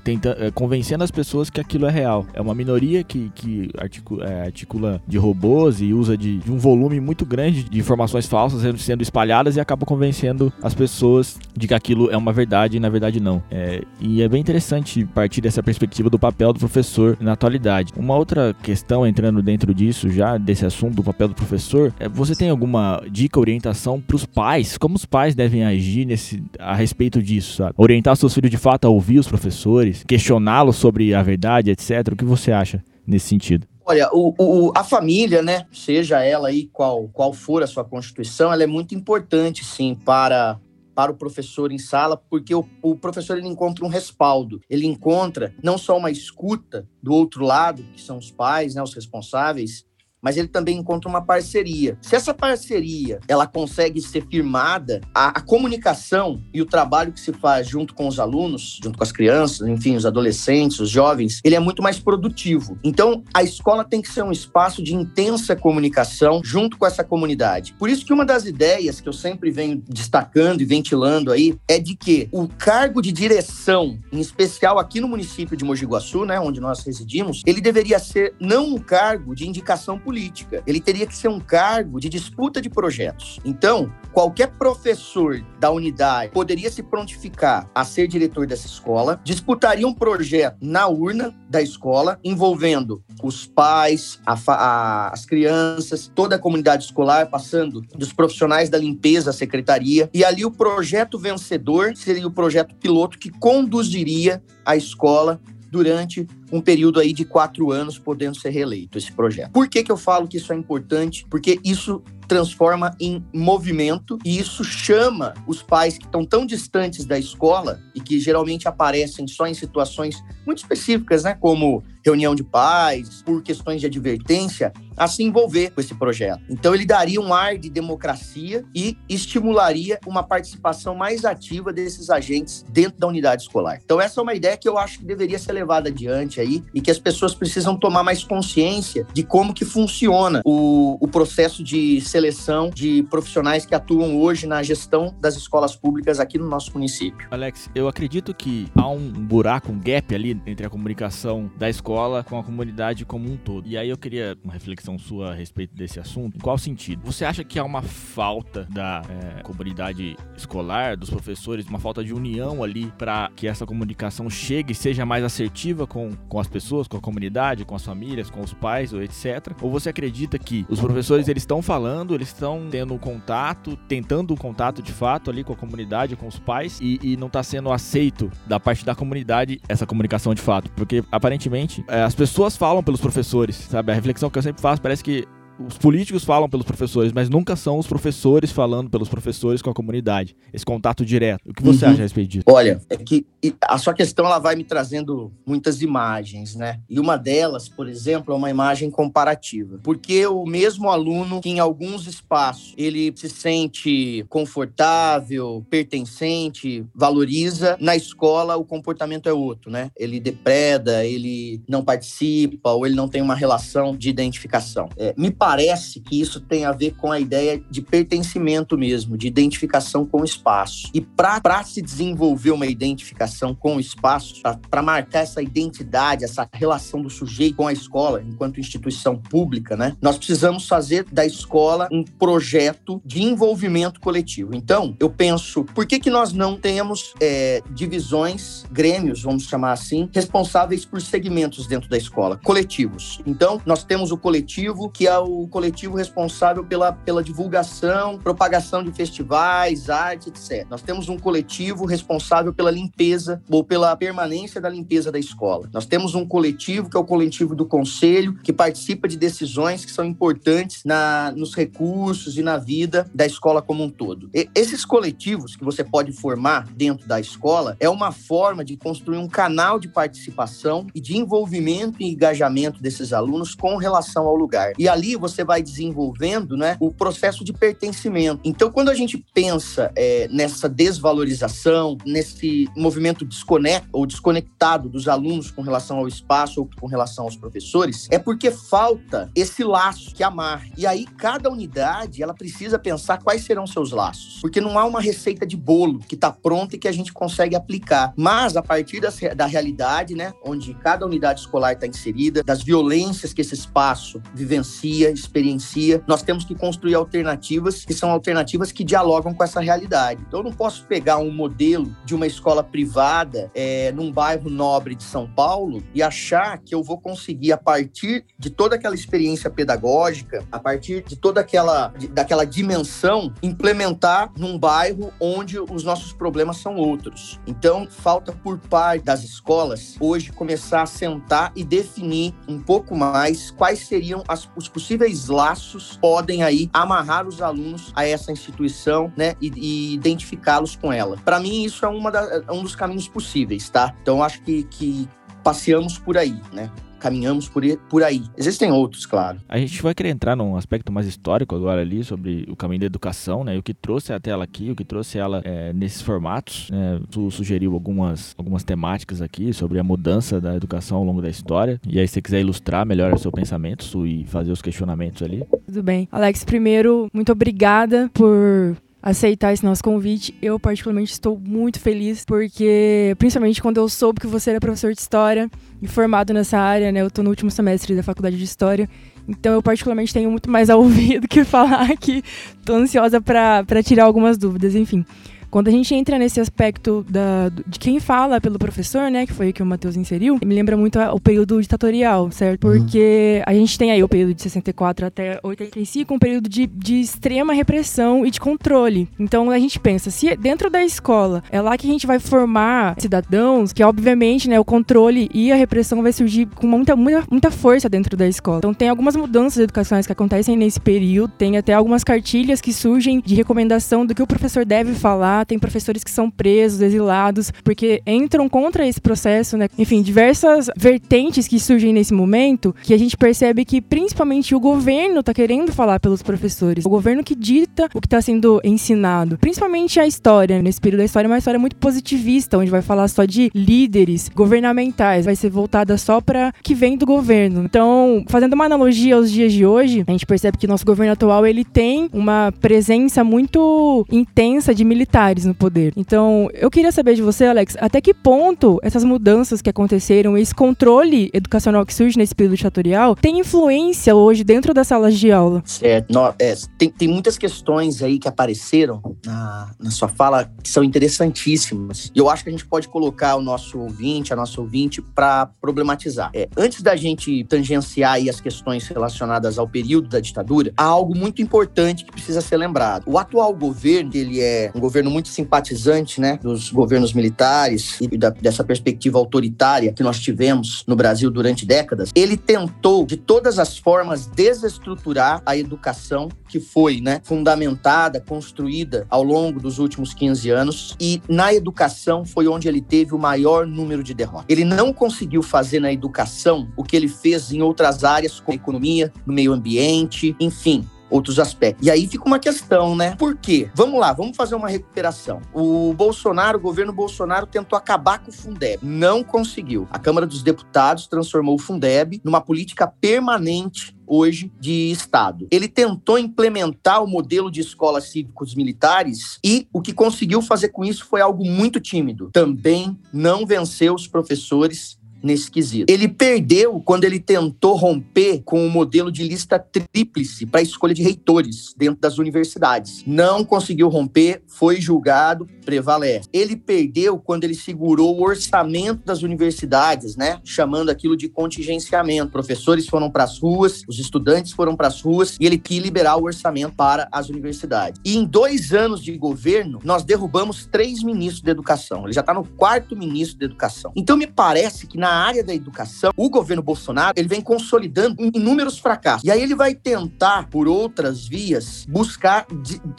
tenta, 0.09 0.35
é, 0.39 0.50
convencendo 0.50 1.03
as 1.03 1.11
pessoas 1.11 1.50
que 1.50 1.61
aquilo 1.61 1.85
é 1.85 1.91
real. 1.91 2.25
É 2.33 2.41
uma 2.41 2.56
minoria 2.56 3.03
que, 3.03 3.31
que 3.35 3.69
articula, 3.77 4.25
é, 4.25 4.41
articula 4.41 5.01
de 5.07 5.17
robôs 5.17 5.81
e 5.81 5.94
usa 5.94 6.17
de, 6.17 6.39
de, 6.39 6.51
um 6.51 6.57
volume 6.57 7.00
muito 7.00 7.25
grande 7.25 7.63
de 7.63 7.79
informações 7.79 8.25
falsas 8.25 8.61
sendo, 8.61 8.77
sendo, 8.77 9.01
espalhadas 9.03 9.56
e 9.56 9.59
acaba 9.59 9.85
convencendo 9.85 10.51
as 10.63 10.73
pessoas 10.73 11.38
de 11.56 11.67
que 11.67 11.73
aquilo 11.73 12.09
é 12.09 12.17
uma 12.17 12.33
verdade 12.33 12.77
e 12.77 12.79
na 12.79 12.89
verdade 12.89 13.19
não. 13.19 13.44
É, 13.51 13.83
e 14.00 14.21
é 14.21 14.27
bem 14.27 14.41
interessante 14.41 15.06
partir 15.06 15.41
dessa 15.41 15.61
perspectiva 15.61 16.09
do 16.09 16.17
papel 16.17 16.51
do 16.53 16.59
professor 16.59 17.17
na 17.19 17.33
atualidade. 17.33 17.94
Uma 17.95 18.15
outra 18.15 18.56
questão 18.63 19.06
entrando 19.06 19.41
dentro 19.41 19.73
disso 19.73 20.09
já, 20.09 20.38
desse 20.38 20.65
assunto 20.65 20.95
do 20.95 21.03
papel 21.03 21.27
do 21.27 21.35
professor, 21.35 21.94
é, 22.00 22.09
você 22.09 22.35
tem 22.35 22.50
alguma 22.50 23.03
dica, 23.11 23.39
orientação 23.39 24.01
para 24.01 24.15
os 24.15 24.25
pais? 24.25 24.77
Como 24.77 24.95
os 24.95 25.06
pais 25.06 25.35
devem 25.35 25.63
agir 25.63 26.06
nesse, 26.06 26.41
a 26.57 26.75
respeito 26.75 27.21
disso, 27.21 27.57
sabe? 27.57 27.73
Orientar 27.77 28.15
seus 28.15 28.33
filhos 28.33 28.50
de 28.50 28.57
fato 28.57 28.85
a 28.85 28.89
ouvir 28.89 29.19
os 29.19 29.27
professores, 29.27 29.99
questioná-lo 30.07 30.74
sobre 30.74 31.13
a 31.13 31.22
verdade, 31.22 31.72
etc. 31.72 32.13
O 32.13 32.16
que 32.16 32.25
você 32.25 32.51
acha 32.51 32.84
nesse 33.06 33.28
sentido? 33.28 33.68
Olha, 33.86 34.07
o, 34.13 34.36
o, 34.38 34.72
a 34.75 34.84
família, 34.84 35.42
né, 35.42 35.66
seja 35.72 36.24
ela 36.24 36.50
aí 36.50 36.69
qual, 36.72 37.07
qual 37.07 37.34
for 37.34 37.63
a 37.63 37.68
sua 37.68 37.84
constituição, 37.84 38.54
ela 38.54 38.62
é 38.62 38.68
muito 38.68 38.94
importante, 38.94 39.66
sim, 39.66 39.96
para, 39.96 40.60
para 40.94 41.12
o 41.12 41.16
professor 41.16 41.72
em 41.72 41.80
sala, 41.80 42.16
porque 42.16 42.54
o, 42.54 42.63
o 42.84 42.96
professor 42.96 43.38
ele 43.38 43.48
encontra 43.48 43.84
um 43.84 43.88
respaldo, 43.88 44.62
ele 44.69 44.86
encontra 44.86 45.56
não 45.63 45.75
só 45.75 45.98
uma 45.98 46.12
escuta 46.12 46.88
do 47.02 47.12
outro 47.12 47.44
lado, 47.44 47.81
que 47.94 48.00
são 48.00 48.19
os 48.19 48.30
pais, 48.30 48.75
né, 48.75 48.84
os 48.84 48.94
responsáveis, 48.94 49.86
mas 50.21 50.38
ele 50.38 50.47
também 50.47 50.78
encontra 50.78 51.09
uma 51.09 51.21
parceria. 51.21 51.97
Se 52.02 52.16
essa 52.16 52.33
parceria 52.33 53.19
ela 53.28 53.47
consegue 53.47 54.02
ser 54.02 54.26
firmada, 54.28 55.02
a, 55.14 55.30
a, 55.30 55.42
comunicação 55.42 56.42
e 56.54 56.61
o 56.61 56.66
trabalho 56.66 57.11
que 57.11 57.19
se 57.19 57.33
faz 57.33 57.68
junto 57.68 57.94
com 57.94 58.07
os 58.07 58.19
alunos, 58.19 58.80
junto 58.83 58.97
com 58.97 59.04
as 59.04 59.11
crianças, 59.11 59.68
enfim, 59.68 59.95
os 59.95 60.06
adolescentes, 60.06 60.80
os 60.80 60.90
jovens, 60.90 61.40
ele 61.44 61.56
é 61.56 61.59
muito 61.59 61.81
mais 61.81 61.99
produtivo. 61.99 62.78
Então, 62.83 63.23
a 63.33 63.44
escola 63.44 63.83
tem 63.83 64.02
que 64.02 64.11
ser 64.11 64.23
um 64.23 64.31
espaço 64.31 64.83
de 64.83 64.94
intensa 64.94 65.56
comunicação 65.56 66.42
junto 66.44 66.78
com 66.78 66.85
essa 66.85 67.04
comunidade. 67.04 67.73
Por 67.78 67.90
isso 67.90 68.06
que 68.06 68.14
uma 68.14 68.26
das 68.26 68.45
ideias 68.45 69.02
que 69.02 69.09
eu 69.09 69.14
sempre 69.14 69.52
venho 69.52 69.81
destacando 69.88 70.61
e 70.61 70.66
ventilando 70.66 71.31
aí 71.31 71.57
é 71.68 71.80
de 71.80 71.95
que 71.95 72.30
o 72.31 72.47
cargo 72.47 73.02
de 73.02 73.11
direção, 73.11 73.99
em 74.11 74.19
especial 74.19 74.80
aqui 74.80 74.99
no 74.99 75.07
município 75.07 75.57
de 75.57 75.64
Mogi 75.64 75.85
Guaçu, 75.85 76.26
né, 76.26 76.40
onde 76.40 76.59
nós 76.59 76.83
residimos, 76.83 77.42
ele 77.45 77.61
deveria 77.61 77.99
ser 77.99 78.33
não 78.40 78.76
um 78.76 78.78
cargo 78.78 79.35
de 79.35 79.47
indicação 79.47 79.99
política. 80.09 80.63
Ele 80.66 80.81
teria 80.81 81.06
que 81.06 81.16
ser 81.16 81.28
um 81.28 81.39
cargo 81.39 81.99
de 81.99 82.09
disputa 82.09 82.59
de 82.59 82.68
projetos. 82.68 83.39
Então, 83.45 83.94
qualquer 84.11 84.47
professor 84.47 85.39
da 85.59 85.69
unidade 85.69 86.31
poderia 86.31 86.71
se 86.71 86.81
prontificar 86.81 87.69
a 87.75 87.85
ser 87.85 88.07
diretor 88.07 88.47
dessa 88.47 88.66
escola, 88.66 89.21
disputaria 89.23 89.87
um 89.87 89.94
projeto 89.94 90.57
na 90.59 90.87
urna 90.87 91.31
da 91.47 91.61
escola, 91.61 92.19
envolvendo 92.23 93.04
os 93.21 93.45
pais, 93.45 94.19
a, 94.25 94.33
a, 94.47 95.13
as 95.13 95.28
crianças, 95.28 96.11
toda 96.16 96.37
a 96.37 96.39
comunidade 96.39 96.85
escolar, 96.85 97.30
passando 97.30 97.80
dos 97.95 98.11
profissionais 98.11 98.68
da 98.68 98.80
limpeza 98.80 99.30
à 99.30 99.33
secretaria. 99.33 100.09
E 100.11 100.25
ali 100.25 100.44
o 100.44 100.49
projeto 100.49 101.19
vencedor 101.19 101.95
seria 101.95 102.25
o 102.25 102.31
projeto 102.31 102.73
piloto 102.73 103.19
que 103.19 103.30
conduziria 103.30 104.42
a 104.66 104.75
escola 104.75 105.39
durante 105.71 106.28
um 106.51 106.61
período 106.61 106.99
aí 106.99 107.13
de 107.13 107.25
quatro 107.25 107.71
anos 107.71 107.97
podendo 107.97 108.39
ser 108.39 108.49
reeleito 108.49 108.97
esse 108.97 109.11
projeto. 109.11 109.51
Por 109.51 109.68
que, 109.68 109.83
que 109.83 109.91
eu 109.91 109.97
falo 109.97 110.27
que 110.27 110.37
isso 110.37 110.51
é 110.53 110.56
importante? 110.56 111.25
Porque 111.29 111.59
isso 111.63 112.01
transforma 112.29 112.95
em 112.99 113.25
movimento 113.33 114.19
e 114.23 114.37
isso 114.37 114.63
chama 114.63 115.33
os 115.47 115.63
pais 115.63 115.97
que 115.97 116.06
estão 116.06 116.23
tão 116.23 116.45
distantes 116.45 117.03
da 117.03 117.18
escola 117.18 117.81
e 117.95 117.99
que 117.99 118.19
geralmente 118.19 118.68
aparecem 118.68 119.27
só 119.27 119.47
em 119.47 119.56
situações 119.56 120.23
muito 120.45 120.59
específicas, 120.59 121.23
né, 121.23 121.33
como 121.33 121.83
reunião 122.06 122.35
de 122.35 122.44
pais, 122.44 123.23
por 123.23 123.41
questões 123.41 123.81
de 123.81 123.87
advertência, 123.87 124.71
a 124.95 125.07
se 125.07 125.23
envolver 125.23 125.71
com 125.71 125.81
esse 125.81 125.95
projeto. 125.95 126.41
Então 126.49 126.73
ele 126.73 126.85
daria 126.85 127.19
um 127.19 127.33
ar 127.33 127.57
de 127.57 127.69
democracia 127.69 128.63
e 128.75 128.97
estimularia 129.07 129.99
uma 130.06 130.23
participação 130.23 130.94
mais 130.94 131.25
ativa 131.25 131.73
desses 131.73 132.09
agentes 132.09 132.63
dentro 132.69 132.99
da 132.99 133.07
unidade 133.07 133.44
escolar. 133.44 133.79
Então 133.83 133.99
essa 133.99 134.19
é 134.19 134.23
uma 134.23 134.35
ideia 134.35 134.56
que 134.57 134.69
eu 134.69 134.77
acho 134.77 134.99
que 134.99 135.06
deveria 135.06 135.39
ser 135.39 135.53
levada 135.53 135.89
adiante 135.89 136.39
aí 136.40 136.64
e 136.74 136.81
que 136.81 136.92
as 136.92 137.00
pessoas 137.00 137.34
precisam 137.34 137.76
tomar 137.76 138.04
mais 138.04 138.24
consciência 138.24 139.06
de 139.14 139.24
como 139.24 139.54
que 139.54 139.66
funciona 139.66 140.42
o, 140.46 140.98
o 141.00 141.08
processo 141.08 141.64
de 141.64 142.02
seleção 142.02 142.69
de 142.69 143.04
profissionais 143.04 143.66
que 143.66 143.76
atuam 143.76 144.18
hoje 144.18 144.48
na 144.48 144.62
gestão 144.64 145.16
das 145.19 145.36
escolas 145.36 145.76
públicas 145.76 146.19
aqui 146.19 146.38
no 146.38 146.48
nosso 146.48 146.74
município. 146.74 147.28
Alex, 147.31 147.69
eu 147.74 147.88
acredito 147.88 148.34
que 148.34 148.68
há 148.76 148.88
um 148.88 149.12
buraco, 149.12 149.72
um 149.72 149.80
gap 149.80 150.14
ali 150.14 150.40
entre 150.46 150.66
a 150.66 150.69
comunicação 150.69 151.52
da 151.58 151.69
escola 151.69 152.24
com 152.24 152.38
a 152.38 152.44
comunidade 152.44 153.06
como 153.06 153.31
um 153.31 153.38
todo. 153.38 153.68
E 153.68 153.78
aí 153.78 153.90
eu 153.90 153.98
queria 153.98 154.38
uma 154.44 154.54
reflexão 154.54 154.98
sua 154.98 155.31
a 155.31 155.34
respeito 155.34 155.76
desse 155.76 156.00
assunto. 156.00 156.38
Em 156.38 156.40
qual 156.40 156.58
sentido? 156.58 157.02
Você 157.06 157.26
acha 157.26 157.44
que 157.44 157.60
há 157.60 157.64
uma 157.64 157.81
falta 157.81 158.68
da 158.69 159.02
é, 159.10 159.44
comunidade 159.44 160.16
escolar, 160.36 160.98
dos 160.98 161.10
professores, 161.10 161.66
uma 161.68 161.80
falta 161.80 162.04
de 162.04 162.14
união 162.14 162.64
ali 162.64 162.92
para 162.98 163.31
que 163.36 163.48
essa 163.48 163.66
comunicação 163.66 164.30
chegue 164.30 164.74
e 164.74 164.76
seja 164.76 165.06
mais 165.06 165.24
assertiva 165.24 165.86
com, 165.86 166.12
com 166.30 166.40
as 166.40 166.48
pessoas, 166.48 166.88
com 166.88 166.95
a 166.95 167.02
comunidade, 167.02 167.66
com 167.66 167.76
as 167.76 167.83
famílias, 167.83 168.30
com 168.30 168.42
os 168.42 168.54
pais, 168.54 168.94
ou 168.94 169.02
etc? 169.02 169.52
Ou 169.62 169.69
você 169.71 169.90
acredita 169.90 170.38
que 170.38 170.66
os 170.69 170.80
professores 170.80 171.28
eles 171.28 171.44
estão 171.44 171.62
falando, 171.62 172.14
eles 172.14 172.30
estão 172.30 172.68
tendo 172.69 172.94
um 172.94 172.98
contato, 172.98 173.76
tentando 173.88 174.33
um 174.33 174.38
contato 174.38 174.81
de 174.81 174.94
fato 174.94 175.30
ali 175.30 175.44
com 175.44 175.54
a 175.54 175.56
comunidade, 175.56 176.16
com 176.16 176.28
os 176.28 176.40
pais 176.40 176.80
e, 176.80 177.00
e 177.02 177.18
não 177.18 177.28
está 177.28 177.42
sendo 177.44 177.71
aceito 177.71 178.31
da 178.45 178.59
parte 178.59 178.86
da 178.86 178.95
comunidade 178.95 179.59
essa 179.68 179.86
comunicação 179.86 180.33
de 180.33 180.42
fato? 180.42 180.71
Porque 180.71 181.04
aparentemente 181.12 181.83
é, 181.88 182.04
as 182.04 182.16
pessoas 182.16 182.56
falam 182.56 182.83
pelos 182.83 183.02
professores, 183.02 183.56
sabe? 183.56 183.92
A 183.92 183.95
reflexão 183.95 184.30
que 184.30 184.38
eu 184.38 184.44
sempre 184.44 184.62
faço 184.62 184.81
parece 184.81 185.04
que 185.04 185.28
os 185.68 185.78
políticos 185.78 186.23
falam 186.23 186.49
pelos 186.49 186.66
professores, 186.66 187.11
mas 187.11 187.30
nunca 187.30 187.56
são 187.56 187.78
os 187.78 187.85
professores 187.85 188.51
falando 188.51 188.89
pelos 188.89 189.09
professores 189.09 189.61
com 189.61 189.69
a 189.69 189.73
comunidade. 189.73 190.35
Esse 190.54 190.66
contato 190.66 191.06
direto. 191.06 191.42
O 191.49 191.54
que 191.54 191.61
você 191.61 191.85
uhum. 191.85 191.92
acha 191.92 192.01
a 192.01 192.04
respeito 192.04 192.30
disso? 192.30 192.45
Olha, 192.47 192.81
é 192.89 192.97
que 192.97 193.25
a 193.61 193.78
sua 193.78 193.94
questão 193.94 194.25
ela 194.25 194.39
vai 194.39 194.56
me 194.56 194.63
trazendo 194.63 195.31
muitas 195.45 195.81
imagens, 195.81 196.56
né? 196.56 196.80
E 196.89 196.99
uma 196.99 197.18
delas, 197.18 197.68
por 197.68 197.89
exemplo, 197.89 198.33
é 198.33 198.37
uma 198.37 198.49
imagem 198.49 198.89
comparativa. 198.89 199.80
Porque 199.83 200.25
o 200.25 200.45
mesmo 200.45 200.89
aluno 200.89 201.42
que 201.42 201.49
em 201.49 201.59
alguns 201.59 202.07
espaços 202.07 202.73
ele 202.78 203.13
se 203.16 203.30
sente 203.30 204.25
confortável, 204.30 205.66
pertencente, 205.69 206.85
valoriza, 206.95 207.78
na 207.80 207.95
escola 207.95 208.56
o 208.56 208.63
comportamento 208.63 209.28
é 209.28 209.33
outro, 209.33 209.69
né? 209.69 209.92
Ele 209.97 210.19
depreda, 210.19 211.06
ele 211.06 211.61
não 211.68 211.83
participa 211.83 212.71
ou 212.71 212.85
ele 212.85 212.95
não 212.95 213.09
tem 213.09 213.21
uma 213.21 213.35
relação 213.35 213.95
de 213.95 214.09
identificação. 214.09 214.89
É, 214.97 215.13
me 215.18 215.30
parece 215.31 215.48
parece 215.49 215.99
que 215.99 216.21
isso 216.21 216.39
tem 216.39 216.63
a 216.63 216.71
ver 216.71 216.91
com 216.91 217.11
a 217.11 217.19
ideia 217.19 217.59
de 217.71 217.81
pertencimento 217.81 218.77
mesmo, 218.77 219.18
de 219.18 219.25
identificação 219.25 220.06
com 220.06 220.21
o 220.21 220.23
espaço. 220.23 220.91
E 220.94 221.01
para 221.01 221.63
se 221.63 221.81
desenvolver 221.81 222.51
uma 222.51 222.68
identificação 222.68 223.56
com 223.56 223.77
o 223.77 223.79
espaço, 223.79 224.44
para 224.69 224.83
marcar 224.83 225.21
essa 225.21 225.41
identidade, 225.41 226.23
essa 226.23 226.47
relação 226.53 227.01
do 227.01 227.09
sujeito 227.09 227.56
com 227.56 227.68
a 227.68 227.73
escola, 227.73 228.21
enquanto 228.21 228.59
instituição 228.59 229.18
pública, 229.18 229.75
né, 229.75 229.97
nós 229.99 230.19
precisamos 230.19 230.68
fazer 230.68 231.03
da 231.11 231.25
escola 231.25 231.87
um 231.91 232.03
projeto 232.03 233.01
de 233.03 233.23
envolvimento 233.23 233.99
coletivo. 233.99 234.51
Então, 234.53 234.95
eu 234.99 235.09
penso, 235.09 235.63
por 235.63 235.87
que, 235.87 235.99
que 235.99 236.11
nós 236.11 236.31
não 236.31 236.59
temos 236.59 237.15
é, 237.19 237.63
divisões, 237.71 238.65
grêmios, 238.71 239.23
vamos 239.23 239.45
chamar 239.45 239.71
assim, 239.71 240.07
responsáveis 240.13 240.85
por 240.85 241.01
segmentos 241.01 241.65
dentro 241.65 241.89
da 241.89 241.97
escola, 241.97 242.39
coletivos? 242.44 243.19
Então, 243.25 243.59
nós 243.65 243.83
temos 243.83 244.11
o 244.11 244.18
coletivo, 244.18 244.91
que 244.91 245.07
é 245.07 245.18
o 245.18 245.39
o 245.44 245.48
coletivo 245.48 245.96
responsável 245.96 246.66
pela, 246.66 246.92
pela 246.92 247.24
divulgação, 247.24 248.18
propagação 248.18 248.84
de 248.84 248.92
festivais, 248.92 249.90
arte, 249.90 250.30
etc. 250.30 250.68
Nós 250.69 250.81
temos 250.81 251.08
um 251.08 251.18
coletivo 251.18 251.86
responsável 251.86 252.54
pela 252.54 252.69
limpeza 252.69 253.42
ou 253.50 253.64
pela 253.64 253.96
permanência 253.96 254.60
da 254.60 254.69
limpeza 254.69 255.12
da 255.12 255.18
escola. 255.18 255.69
Nós 255.74 255.86
temos 255.86 256.14
um 256.14 256.26
coletivo, 256.26 256.90
que 256.90 256.98
é 256.98 257.00
o 257.00 257.06
coletivo 257.06 257.56
do 257.56 257.66
conselho, 257.66 258.34
que 258.44 258.52
participa 258.52 259.08
de 259.08 259.18
decisões 259.18 259.86
que 259.86 259.92
são 259.92 260.04
importantes 260.04 260.84
na, 260.84 261.31
nos 261.36 261.56
recursos 261.56 262.38
e 262.38 262.42
na 262.42 262.58
vida 262.58 263.10
da 263.16 263.26
escola 263.26 263.62
como 263.62 263.84
um 263.84 263.90
todo. 263.90 264.30
E 264.34 264.50
esses 264.54 264.84
coletivos 264.84 265.56
que 265.56 265.64
você 265.64 265.84
pode 265.84 266.12
formar 266.12 266.68
dentro 266.76 267.08
da 267.08 267.19
escola 267.19 267.78
é 267.80 267.90
uma 267.90 268.12
forma 268.12 268.66
de 268.66 268.76
construir 268.76 269.18
um 269.18 269.28
canal 269.28 269.80
de 269.80 269.88
participação 269.88 270.88
e 270.94 271.00
de 271.00 271.16
envolvimento 271.16 272.02
e 272.02 272.12
engajamento 272.12 272.81
desses 272.81 273.14
alunos 273.14 273.56
com 273.56 273.78
relação 273.78 274.26
ao 274.26 274.36
lugar. 274.36 274.74
E 274.78 274.88
ali 274.90 275.16
você 275.16 275.29
você 275.30 275.44
vai 275.44 275.62
desenvolvendo 275.62 276.57
né, 276.57 276.78
o 276.80 276.92
processo 276.92 277.44
de 277.44 277.54
pertencimento. 277.54 278.42
Então, 278.44 278.71
quando 278.71 278.90
a 278.90 278.95
gente 278.95 279.24
pensa 279.33 279.92
é, 279.95 280.28
nessa 280.30 280.68
desvalorização, 280.68 281.98
nesse 282.06 282.68
movimento 282.76 283.26
desconecto 283.26 283.90
ou 283.92 284.06
desconectado 284.06 284.90
dos 284.90 285.07
alunos 285.07 285.52
com 285.52 285.62
relação 285.62 285.98
ao 285.98 286.07
espaço 286.07 286.62
ou 286.62 286.69
com 286.80 286.88
relação 286.88 287.26
aos 287.26 287.36
professores, 287.36 288.07
é 288.12 288.19
porque 288.19 288.52
falta 288.52 289.31
esse 289.36 289.64
laço 289.64 290.14
que 290.14 290.24
amarra. 290.24 290.68
E 290.78 290.86
aí, 290.86 291.06
cada 291.06 291.50
unidade, 291.50 292.21
ela 292.21 292.33
precisa 292.33 292.80
pensar 292.80 293.21
quais 293.21 293.44
serão 293.44 293.68
seus 293.68 293.92
laços. 293.92 294.40
Porque 294.42 294.62
não 294.62 294.78
há 294.78 294.86
uma 294.86 295.02
receita 295.02 295.45
de 295.45 295.56
bolo 295.56 296.00
que 296.00 296.16
está 296.16 296.31
pronta 296.31 296.76
e 296.76 296.80
que 296.80 296.88
a 296.88 296.92
gente 296.92 297.14
consegue 297.14 297.56
aplicar. 297.56 298.14
Mas, 298.16 298.56
a 298.56 298.62
partir 298.62 299.00
da, 299.00 299.09
da 299.36 299.45
realidade, 299.45 300.16
né, 300.16 300.33
onde 300.44 300.74
cada 300.74 301.06
unidade 301.06 301.42
escolar 301.42 301.74
está 301.74 301.88
inserida, 301.88 302.44
das 302.44 302.64
violências 302.64 303.33
que 303.33 303.42
esse 303.42 303.54
espaço 303.54 304.21
vivencia, 304.33 305.12
experiencia, 305.19 306.04
nós 306.07 306.21
temos 306.21 306.44
que 306.44 306.56
construir 306.56 306.95
alternativas 306.95 307.85
que 307.85 307.94
são 307.94 308.11
alternativas 308.11 308.71
que 308.71 308.83
dialogam 308.83 309.33
com 309.33 309.44
essa 309.44 309.59
realidade. 309.59 310.23
Então, 310.28 310.40
eu 310.40 310.44
não 310.44 310.54
posso 310.54 310.85
pegar 310.85 311.18
um 311.18 311.31
modelo 311.31 311.95
de 312.06 312.16
uma 312.16 312.28
escola 312.28 312.64
privada 312.64 313.52
é, 313.54 313.92
num 313.92 314.11
bairro 314.11 314.49
nobre 314.49 314.95
de 314.95 315.04
São 315.04 315.28
Paulo 315.28 315.83
e 315.94 316.02
achar 316.02 316.57
que 316.59 316.73
eu 316.73 316.83
vou 316.83 316.99
conseguir, 316.99 317.52
a 317.52 317.57
partir 317.57 318.26
de 318.38 318.49
toda 318.49 318.76
aquela 318.76 318.95
experiência 318.95 319.49
pedagógica, 319.49 320.45
a 320.52 320.59
partir 320.59 321.04
de 321.04 321.16
toda 321.16 321.42
aquela 321.42 321.90
de, 321.97 322.07
daquela 322.07 322.45
dimensão, 322.45 323.33
implementar 323.42 324.31
num 324.38 324.57
bairro 324.57 325.11
onde 325.19 325.59
os 325.59 325.83
nossos 325.83 326.14
problemas 326.14 326.57
são 326.57 326.76
outros. 326.76 327.40
Então, 327.45 327.88
falta 327.90 328.31
por 328.31 328.57
parte 328.59 329.04
das 329.04 329.23
escolas 329.23 329.95
hoje 329.99 330.31
começar 330.31 330.83
a 330.83 330.85
sentar 330.85 331.52
e 331.56 331.64
definir 331.64 332.33
um 332.47 332.59
pouco 332.59 332.95
mais 332.95 333.52
quais 333.52 333.80
seriam 333.80 334.23
as, 334.28 334.49
os 334.56 334.68
possíveis 334.68 334.98
possíveis 334.99 335.27
laços 335.27 335.97
podem 336.01 336.44
aí 336.44 336.69
amarrar 336.73 337.25
os 337.25 337.41
alunos 337.41 337.94
a 337.95 338.06
essa 338.06 338.31
instituição, 338.31 339.11
né, 339.15 339.35
e, 339.41 339.51
e 339.56 339.94
identificá-los 339.94 340.75
com 340.75 340.91
ela. 340.91 341.18
Para 341.23 341.39
mim, 341.39 341.63
isso 341.63 341.85
é, 341.85 341.87
uma 341.87 342.11
da, 342.11 342.44
é 342.47 342.51
um 342.51 342.63
dos 342.63 342.75
caminhos 342.75 343.07
possíveis, 343.07 343.69
tá? 343.69 343.95
Então, 344.01 344.21
acho 344.21 344.41
que, 344.41 344.63
que 344.63 345.07
passeamos 345.44 345.98
por 345.98 346.18
aí, 346.18 346.40
né? 346.54 346.69
caminhamos 347.00 347.48
por, 347.48 347.64
por 347.90 348.04
aí. 348.04 348.24
Existem 348.38 348.72
outros, 348.72 349.06
claro. 349.06 349.40
A 349.48 349.58
gente 349.58 349.81
vai 349.81 349.96
querer 349.96 350.10
entrar 350.10 350.36
num 350.36 350.56
aspecto 350.56 350.92
mais 350.92 351.08
histórico 351.08 351.56
agora 351.56 351.81
ali, 351.81 352.04
sobre 352.04 352.46
o 352.50 352.56
caminho 352.56 352.81
da 352.81 352.86
educação, 352.86 353.44
né? 353.44 353.56
E 353.56 353.58
o 353.58 353.64
que 353.64 353.74
trouxe 353.74 354.14
até 354.14 354.31
ela 354.31 354.44
aqui, 354.44 354.69
o 354.69 354.76
que 354.76 354.84
trouxe 354.84 355.18
ela 355.18 355.42
é, 355.44 355.74
nesses 355.74 356.02
formatos. 356.02 356.69
Né? 356.69 357.00
Tu 357.10 357.31
sugeriu 357.31 357.74
algumas, 357.74 358.36
algumas 358.38 358.64
temáticas 358.64 359.22
aqui 359.22 359.54
sobre 359.54 359.80
a 359.80 359.84
mudança 359.84 360.40
da 360.40 360.56
educação 360.56 360.98
ao 360.98 361.04
longo 361.04 361.22
da 361.22 361.30
história. 361.30 361.80
E 361.88 362.00
aí, 362.00 362.08
se 362.08 362.16
você 362.16 362.22
quiser 362.22 362.42
ilustrar 362.42 362.86
melhor 362.86 363.14
o 363.14 363.18
seu 363.18 363.31
pensamento 363.31 364.06
e 364.06 364.26
fazer 364.26 364.52
os 364.52 364.62
questionamentos 364.62 365.24
ali. 365.24 365.46
Tudo 365.66 365.81
bem. 365.81 366.08
Alex, 366.12 366.44
primeiro, 366.44 367.10
muito 367.14 367.31
obrigada 367.31 368.10
por 368.14 368.76
aceitar 369.01 369.53
esse 369.53 369.63
nosso 369.63 369.83
convite. 369.83 370.35
Eu, 370.41 370.59
particularmente, 370.59 371.11
estou 371.11 371.39
muito 371.39 371.79
feliz, 371.79 372.25
porque, 372.25 373.15
principalmente 373.18 373.61
quando 373.61 373.77
eu 373.77 373.87
soube 373.87 374.19
que 374.19 374.27
você 374.27 374.51
era 374.51 374.59
professor 374.59 374.94
de 374.94 374.99
História 374.99 375.49
e 375.81 375.87
formado 375.87 376.33
nessa 376.33 376.57
área, 376.57 376.91
né? 376.91 377.01
Eu 377.01 377.07
estou 377.07 377.23
no 377.23 377.29
último 377.29 377.49
semestre 377.49 377.95
da 377.95 378.03
Faculdade 378.03 378.37
de 378.37 378.44
História. 378.44 378.89
Então, 379.27 379.53
eu, 379.53 379.61
particularmente, 379.63 380.13
tenho 380.13 380.29
muito 380.29 380.49
mais 380.49 380.69
a 380.71 380.75
ouvir 380.75 381.19
do 381.19 381.27
que 381.27 381.44
falar 381.44 381.91
aqui. 381.91 382.23
Estou 382.59 382.75
ansiosa 382.75 383.21
para 383.21 383.83
tirar 383.83 384.06
algumas 384.06 384.37
dúvidas, 384.37 384.75
enfim. 384.75 385.06
Quando 385.49 385.68
a 385.68 385.71
gente 385.71 385.94
entra 385.95 386.18
nesse 386.19 386.39
aspecto 386.39 387.06
da, 387.09 387.49
de 387.65 387.79
quem 387.79 387.99
fala 387.99 388.39
pelo 388.39 388.59
professor, 388.59 389.09
né, 389.09 389.25
que 389.25 389.33
foi 389.33 389.49
o 389.49 389.53
que 389.53 389.63
o 389.63 389.65
Matheus 389.65 389.95
inseriu, 389.95 390.37
me 390.44 390.56
lembra 390.56 390.77
muito 390.77 390.99
o 390.99 391.19
período 391.19 391.59
ditatorial, 391.61 392.31
certo? 392.31 392.68
Uhum. 392.68 392.79
Porque 392.79 393.41
a 393.45 393.53
gente 393.53 393.77
tem 393.77 393.91
aí 393.91 394.03
o 394.03 394.07
período 394.07 394.33
de 394.33 394.41
64 394.41 395.06
até 395.06 395.39
85, 395.44 396.13
um 396.13 396.19
período 396.19 396.47
de, 396.47 396.68
de 396.68 396.99
extrema 396.99 397.53
repressão 397.53 398.25
e 398.25 398.31
de 398.31 398.39
controle. 398.39 399.09
Então 399.19 399.49
a 399.49 399.57
gente 399.57 399.79
pensa, 399.79 400.11
se 400.11 400.35
dentro 400.37 400.69
da 400.69 400.83
escola 400.83 401.44
é 401.51 401.61
lá 401.61 401.77
que 401.77 401.87
a 401.87 401.91
gente 401.91 402.06
vai 402.06 402.19
formar 402.19 402.95
cidadãos, 402.99 403.73
que 403.73 403.83
obviamente, 403.83 404.47
né, 404.47 404.59
o 404.59 404.65
controle 404.65 405.29
e 405.33 405.51
a 405.51 405.56
repressão 405.56 406.01
vai 406.03 406.13
surgir 406.13 406.47
com 406.56 406.68
muita, 406.68 406.95
muita, 406.95 407.23
muita 407.29 407.51
força 407.51 407.89
dentro 407.89 408.15
da 408.15 408.27
escola. 408.27 408.59
Então 408.59 408.73
tem 408.73 408.89
algumas 408.89 409.15
mudanças 409.15 409.63
educacionais 409.63 410.06
que 410.06 410.13
acontecem 410.13 410.56
nesse 410.56 410.79
período, 410.79 411.31
tem 411.37 411.57
até 411.57 411.73
algumas 411.73 412.03
cartilhas 412.03 412.61
que 412.61 412.71
surgem 412.71 413.19
de 413.19 413.35
recomendação 413.35 414.06
do 414.06 414.13
que 414.13 414.21
o 414.21 414.27
professor 414.27 414.65
deve 414.65 414.94
falar 414.94 415.39
tem 415.46 415.60
professores 415.60 416.04
que 416.04 416.12
são 416.12 416.30
presos, 416.30 416.81
exilados, 416.81 417.52
porque 417.64 418.02
entram 418.06 418.48
contra 418.50 418.88
esse 418.88 419.00
processo, 419.00 419.58
né? 419.58 419.68
Enfim, 419.78 420.02
diversas 420.02 420.69
vertentes 420.76 421.48
que 421.48 421.60
surgem 421.60 421.94
nesse 421.94 422.14
momento 422.14 422.76
que 422.84 422.94
a 422.94 422.98
gente 422.98 423.18
percebe 423.18 423.66
que 423.66 423.81
principalmente 423.81 424.56
o 424.56 424.60
governo 424.60 425.19
está 425.19 425.34
querendo 425.34 425.72
falar 425.72 426.00
pelos 426.00 426.22
professores. 426.22 426.86
O 426.86 426.90
governo 426.90 427.24
que 427.24 427.36
dita 427.36 427.90
o 427.94 428.02
que 428.02 428.08
está 428.08 428.22
sendo 428.22 428.60
ensinado. 428.64 429.38
Principalmente 429.38 430.00
a 430.00 430.08
história. 430.08 430.62
Nesse 430.62 430.80
período 430.80 431.00
da 431.00 431.06
história 431.06 431.28
é 431.28 431.30
uma 431.30 431.38
história 431.38 431.60
muito 431.60 431.76
positivista, 431.76 432.58
onde 432.58 432.72
vai 432.72 432.81
falar 432.81 433.08
só 433.08 433.26
de 433.26 433.52
líderes 433.54 434.30
governamentais. 434.30 435.26
Vai 435.26 435.36
ser 435.36 435.50
voltada 435.50 435.98
só 435.98 436.22
para 436.22 436.54
que 436.64 436.74
vem 436.74 436.98
do 436.98 437.06
governo. 437.06 437.64
Então, 437.64 438.24
fazendo 438.28 438.54
uma 438.54 438.66
analogia 438.66 439.16
aos 439.16 439.31
dias 439.31 439.52
de 439.52 439.66
hoje, 439.66 440.04
a 440.08 440.12
gente 440.12 440.26
percebe 440.26 440.58
que 440.58 440.68
nosso 440.68 440.86
governo 440.86 441.14
atual 441.14 441.46
ele 441.46 441.64
tem 441.64 442.10
uma 442.14 442.52
presença 442.60 443.24
muito 443.24 444.06
intensa 444.12 444.74
de 444.74 444.84
militares 444.84 445.29
no 445.45 445.54
poder. 445.54 445.94
Então, 445.95 446.50
eu 446.54 446.69
queria 446.69 446.92
saber 446.92 447.16
de 447.16 447.21
você, 447.21 447.45
Alex, 447.45 447.76
até 447.80 448.02
que 448.02 448.14
ponto 448.14 448.80
essas 448.81 449.04
mudanças 449.04 449.62
que 449.62 449.69
aconteceram, 449.69 450.38
esse 450.38 450.54
controle 450.54 451.30
educacional 451.33 451.86
que 451.86 451.94
surge 451.94 452.18
nesse 452.18 452.36
período 452.36 452.56
ditatorial, 452.57 453.16
tem 453.16 453.40
influência 453.40 454.16
hoje 454.16 454.44
dentro 454.44 454.74
das 454.74 454.88
salas 454.88 455.18
de 455.18 455.31
aula? 455.31 455.62
Certo. 455.66 456.12
No, 456.12 456.33
é, 456.40 456.56
tem, 456.78 456.90
tem 456.90 457.07
muitas 457.07 457.38
questões 457.38 458.02
aí 458.02 458.19
que 458.19 458.28
apareceram 458.28 459.02
na, 459.26 459.71
na 459.80 459.92
sua 459.92 460.07
fala 460.07 460.52
que 460.64 460.69
são 460.69 460.83
interessantíssimas. 460.83 462.12
E 462.16 462.19
eu 462.19 462.30
acho 462.30 462.44
que 462.44 462.50
a 462.50 462.52
gente 462.52 462.66
pode 462.66 462.88
colocar 462.88 463.36
o 463.36 463.42
nosso 463.42 463.80
ouvinte, 463.80 464.33
a 464.33 464.36
nossa 464.36 464.59
ouvinte, 464.59 465.02
para 465.02 465.48
problematizar. 465.62 466.31
É, 466.33 466.48
antes 466.57 466.81
da 466.81 466.95
gente 466.95 467.44
tangenciar 467.45 468.14
aí 468.14 468.30
as 468.30 468.40
questões 468.40 468.88
relacionadas 468.88 469.57
ao 469.57 469.68
período 469.68 470.07
da 470.07 470.19
ditadura, 470.19 470.71
há 470.76 470.83
algo 470.83 471.16
muito 471.16 471.42
importante 471.42 472.06
que 472.06 472.12
precisa 472.12 472.42
ser 472.42 472.57
lembrado. 472.57 473.04
O 473.06 473.18
atual 473.18 473.54
governo, 473.54 474.12
ele 474.14 474.40
é 474.40 474.71
um 474.74 474.80
governo 474.80 475.12
muito 475.12 475.19
simpatizante, 475.28 476.21
né, 476.21 476.40
dos 476.42 476.71
governos 476.71 477.14
militares 477.14 477.99
e 477.99 478.18
da, 478.18 478.30
dessa 478.30 478.64
perspectiva 478.64 479.18
autoritária 479.18 479.92
que 479.92 480.04
nós 480.04 480.19
tivemos 480.19 480.83
no 480.88 480.95
Brasil 480.95 481.30
durante 481.30 481.66
décadas. 481.66 482.11
Ele 482.16 482.38
tentou, 482.38 483.06
de 483.06 483.18
todas 483.18 483.59
as 483.59 483.78
formas, 483.78 484.28
desestruturar 484.28 485.42
a 485.45 485.57
educação 485.57 486.30
que 486.47 486.59
foi, 486.59 487.02
né, 487.02 487.21
fundamentada, 487.23 488.19
construída 488.21 489.06
ao 489.09 489.23
longo 489.23 489.59
dos 489.59 489.80
últimos 489.80 490.14
15 490.14 490.49
anos 490.49 490.95
e 490.99 491.21
na 491.28 491.54
educação 491.54 492.26
foi 492.26 492.47
onde 492.47 492.68
ele 492.68 492.81
teve 492.81 493.14
o 493.14 493.19
maior 493.19 493.66
número 493.66 494.04
de 494.04 494.14
derrotas. 494.14 494.45
Ele 494.47 494.64
não 494.64 494.94
conseguiu 494.94 495.44
fazer 495.44 495.80
na 495.80 495.92
educação 495.92 496.71
o 496.78 496.83
que 496.83 496.95
ele 496.95 497.07
fez 497.07 497.52
em 497.52 497.61
outras 497.61 498.04
áreas, 498.04 498.40
como 498.40 498.56
economia, 498.56 499.11
no 499.26 499.33
meio 499.33 499.52
ambiente, 499.54 500.35
enfim, 500.40 500.88
outros 501.09 501.39
aspectos. 501.39 501.85
E 501.85 501.92
aí 501.92 502.07
fica 502.07 502.25
uma 502.25 502.39
questão, 502.39 502.95
né? 502.95 503.16
Por 503.16 503.35
quê? 503.35 503.69
Vamos 503.73 503.99
lá, 503.99 504.13
vamos 504.13 504.35
fazer 504.35 504.56
uma 504.56 504.69
recuperação. 504.69 505.42
O 505.54 505.94
Bolsonaro, 505.94 506.57
o 506.57 506.61
governo 506.61 506.94
Bolsonaro 506.94 507.45
tentou 507.45 507.78
acabar 507.78 508.19
com 508.19 508.31
o 508.31 508.33
Fundeb. 508.33 508.80
Não 508.83 509.23
conseguiu. 509.23 509.87
A 509.92 509.99
Câmara 509.99 510.28
dos 510.28 510.44
Deputados 510.44 511.07
transformou 511.07 511.56
o 511.56 511.59
Fundeb 511.59 512.21
numa 512.23 512.41
política 512.41 512.88
permanente 512.88 513.97
hoje 514.10 514.51
de 514.60 514.91
Estado. 514.91 515.47
Ele 515.51 515.67
tentou 515.67 516.17
implementar 516.17 517.04
o 517.04 517.08
modelo 517.08 517.51
de 517.51 517.62
escolas 517.62 518.06
cívicos 518.06 518.56
militares 518.56 519.39
e 519.43 519.67
o 519.71 519.82
que 519.82 519.93
conseguiu 519.93 520.41
fazer 520.41 520.69
com 520.69 520.84
isso 520.84 521.06
foi 521.06 521.21
algo 521.21 521.45
muito 521.45 521.80
tímido. 521.80 522.32
Também 522.34 522.97
não 523.13 523.45
venceu 523.45 523.93
os 523.93 524.08
professores 524.08 524.98
nesse 525.23 525.49
quesito. 525.49 525.91
Ele 525.91 526.08
perdeu 526.08 526.82
quando 526.82 527.04
ele 527.04 527.19
tentou 527.19 527.76
romper 527.76 528.41
com 528.43 528.65
o 528.65 528.69
modelo 528.69 529.12
de 529.12 529.23
lista 529.23 529.60
tríplice 529.60 530.45
para 530.45 530.62
escolha 530.62 530.93
de 530.93 531.04
reitores 531.04 531.73
dentro 531.78 531.99
das 531.99 532.17
universidades. 532.17 533.04
Não 533.06 533.43
conseguiu 533.43 533.89
romper, 533.89 534.41
foi 534.47 534.80
julgado, 534.80 535.47
prevalece. 535.65 536.28
Ele 536.32 536.56
perdeu 536.56 537.17
quando 537.17 537.43
ele 537.43 537.56
segurou 537.56 538.17
o 538.17 538.23
orçamento 538.23 539.06
das 539.06 539.21
universidades, 539.21 540.15
né? 540.15 540.39
Chamando 540.43 540.89
aquilo 540.89 541.15
de 541.15 541.28
contingenciamento. 541.30 542.32
Professores 542.32 542.88
foram 542.88 543.10
para 543.10 543.23
as 543.23 543.39
ruas, 543.39 543.84
os 543.88 543.99
estudantes 543.99 544.52
foram 544.52 544.76
para 544.76 544.88
as 544.88 545.02
ruas 545.02 545.38
e 545.39 545.45
ele 545.45 545.58
quis 545.58 545.82
liberar 545.82 546.17
o 546.17 546.23
orçamento 546.23 546.76
para 546.76 547.08
as 547.12 547.30
universidades. 547.30 547.99
E 548.04 548.17
em 548.17 548.26
dois 548.26 548.73
anos 548.73 549.04
de 549.04 549.17
governo, 549.17 549.80
nós 549.84 550.04
derrubamos 550.04 550.65
três 550.65 551.04
ministros 551.04 551.41
de 551.41 551.52
educação. 551.52 552.04
Ele 552.06 552.13
já 552.13 552.21
está 552.21 552.34
no 552.34 552.43
quarto 552.43 552.95
ministro 552.95 553.39
de 553.39 553.45
educação. 553.45 553.91
Então 553.95 554.17
me 554.17 554.28
parece 554.28 554.88
que 554.88 554.97
na 554.97 555.09
na 555.10 555.25
área 555.25 555.43
da 555.43 555.56
educação, 555.56 556.12
o 556.15 556.30
governo 556.30 556.62
Bolsonaro 556.62 557.13
ele 557.17 557.28
vem 557.28 557.41
consolidando 557.41 558.15
inúmeros 558.19 558.78
fracassos. 558.78 559.23
E 559.23 559.32
aí 559.32 559.41
ele 559.41 559.56
vai 559.56 559.73
tentar, 559.73 560.47
por 560.49 560.67
outras 560.67 561.28
vias, 561.28 561.84
buscar 561.89 562.45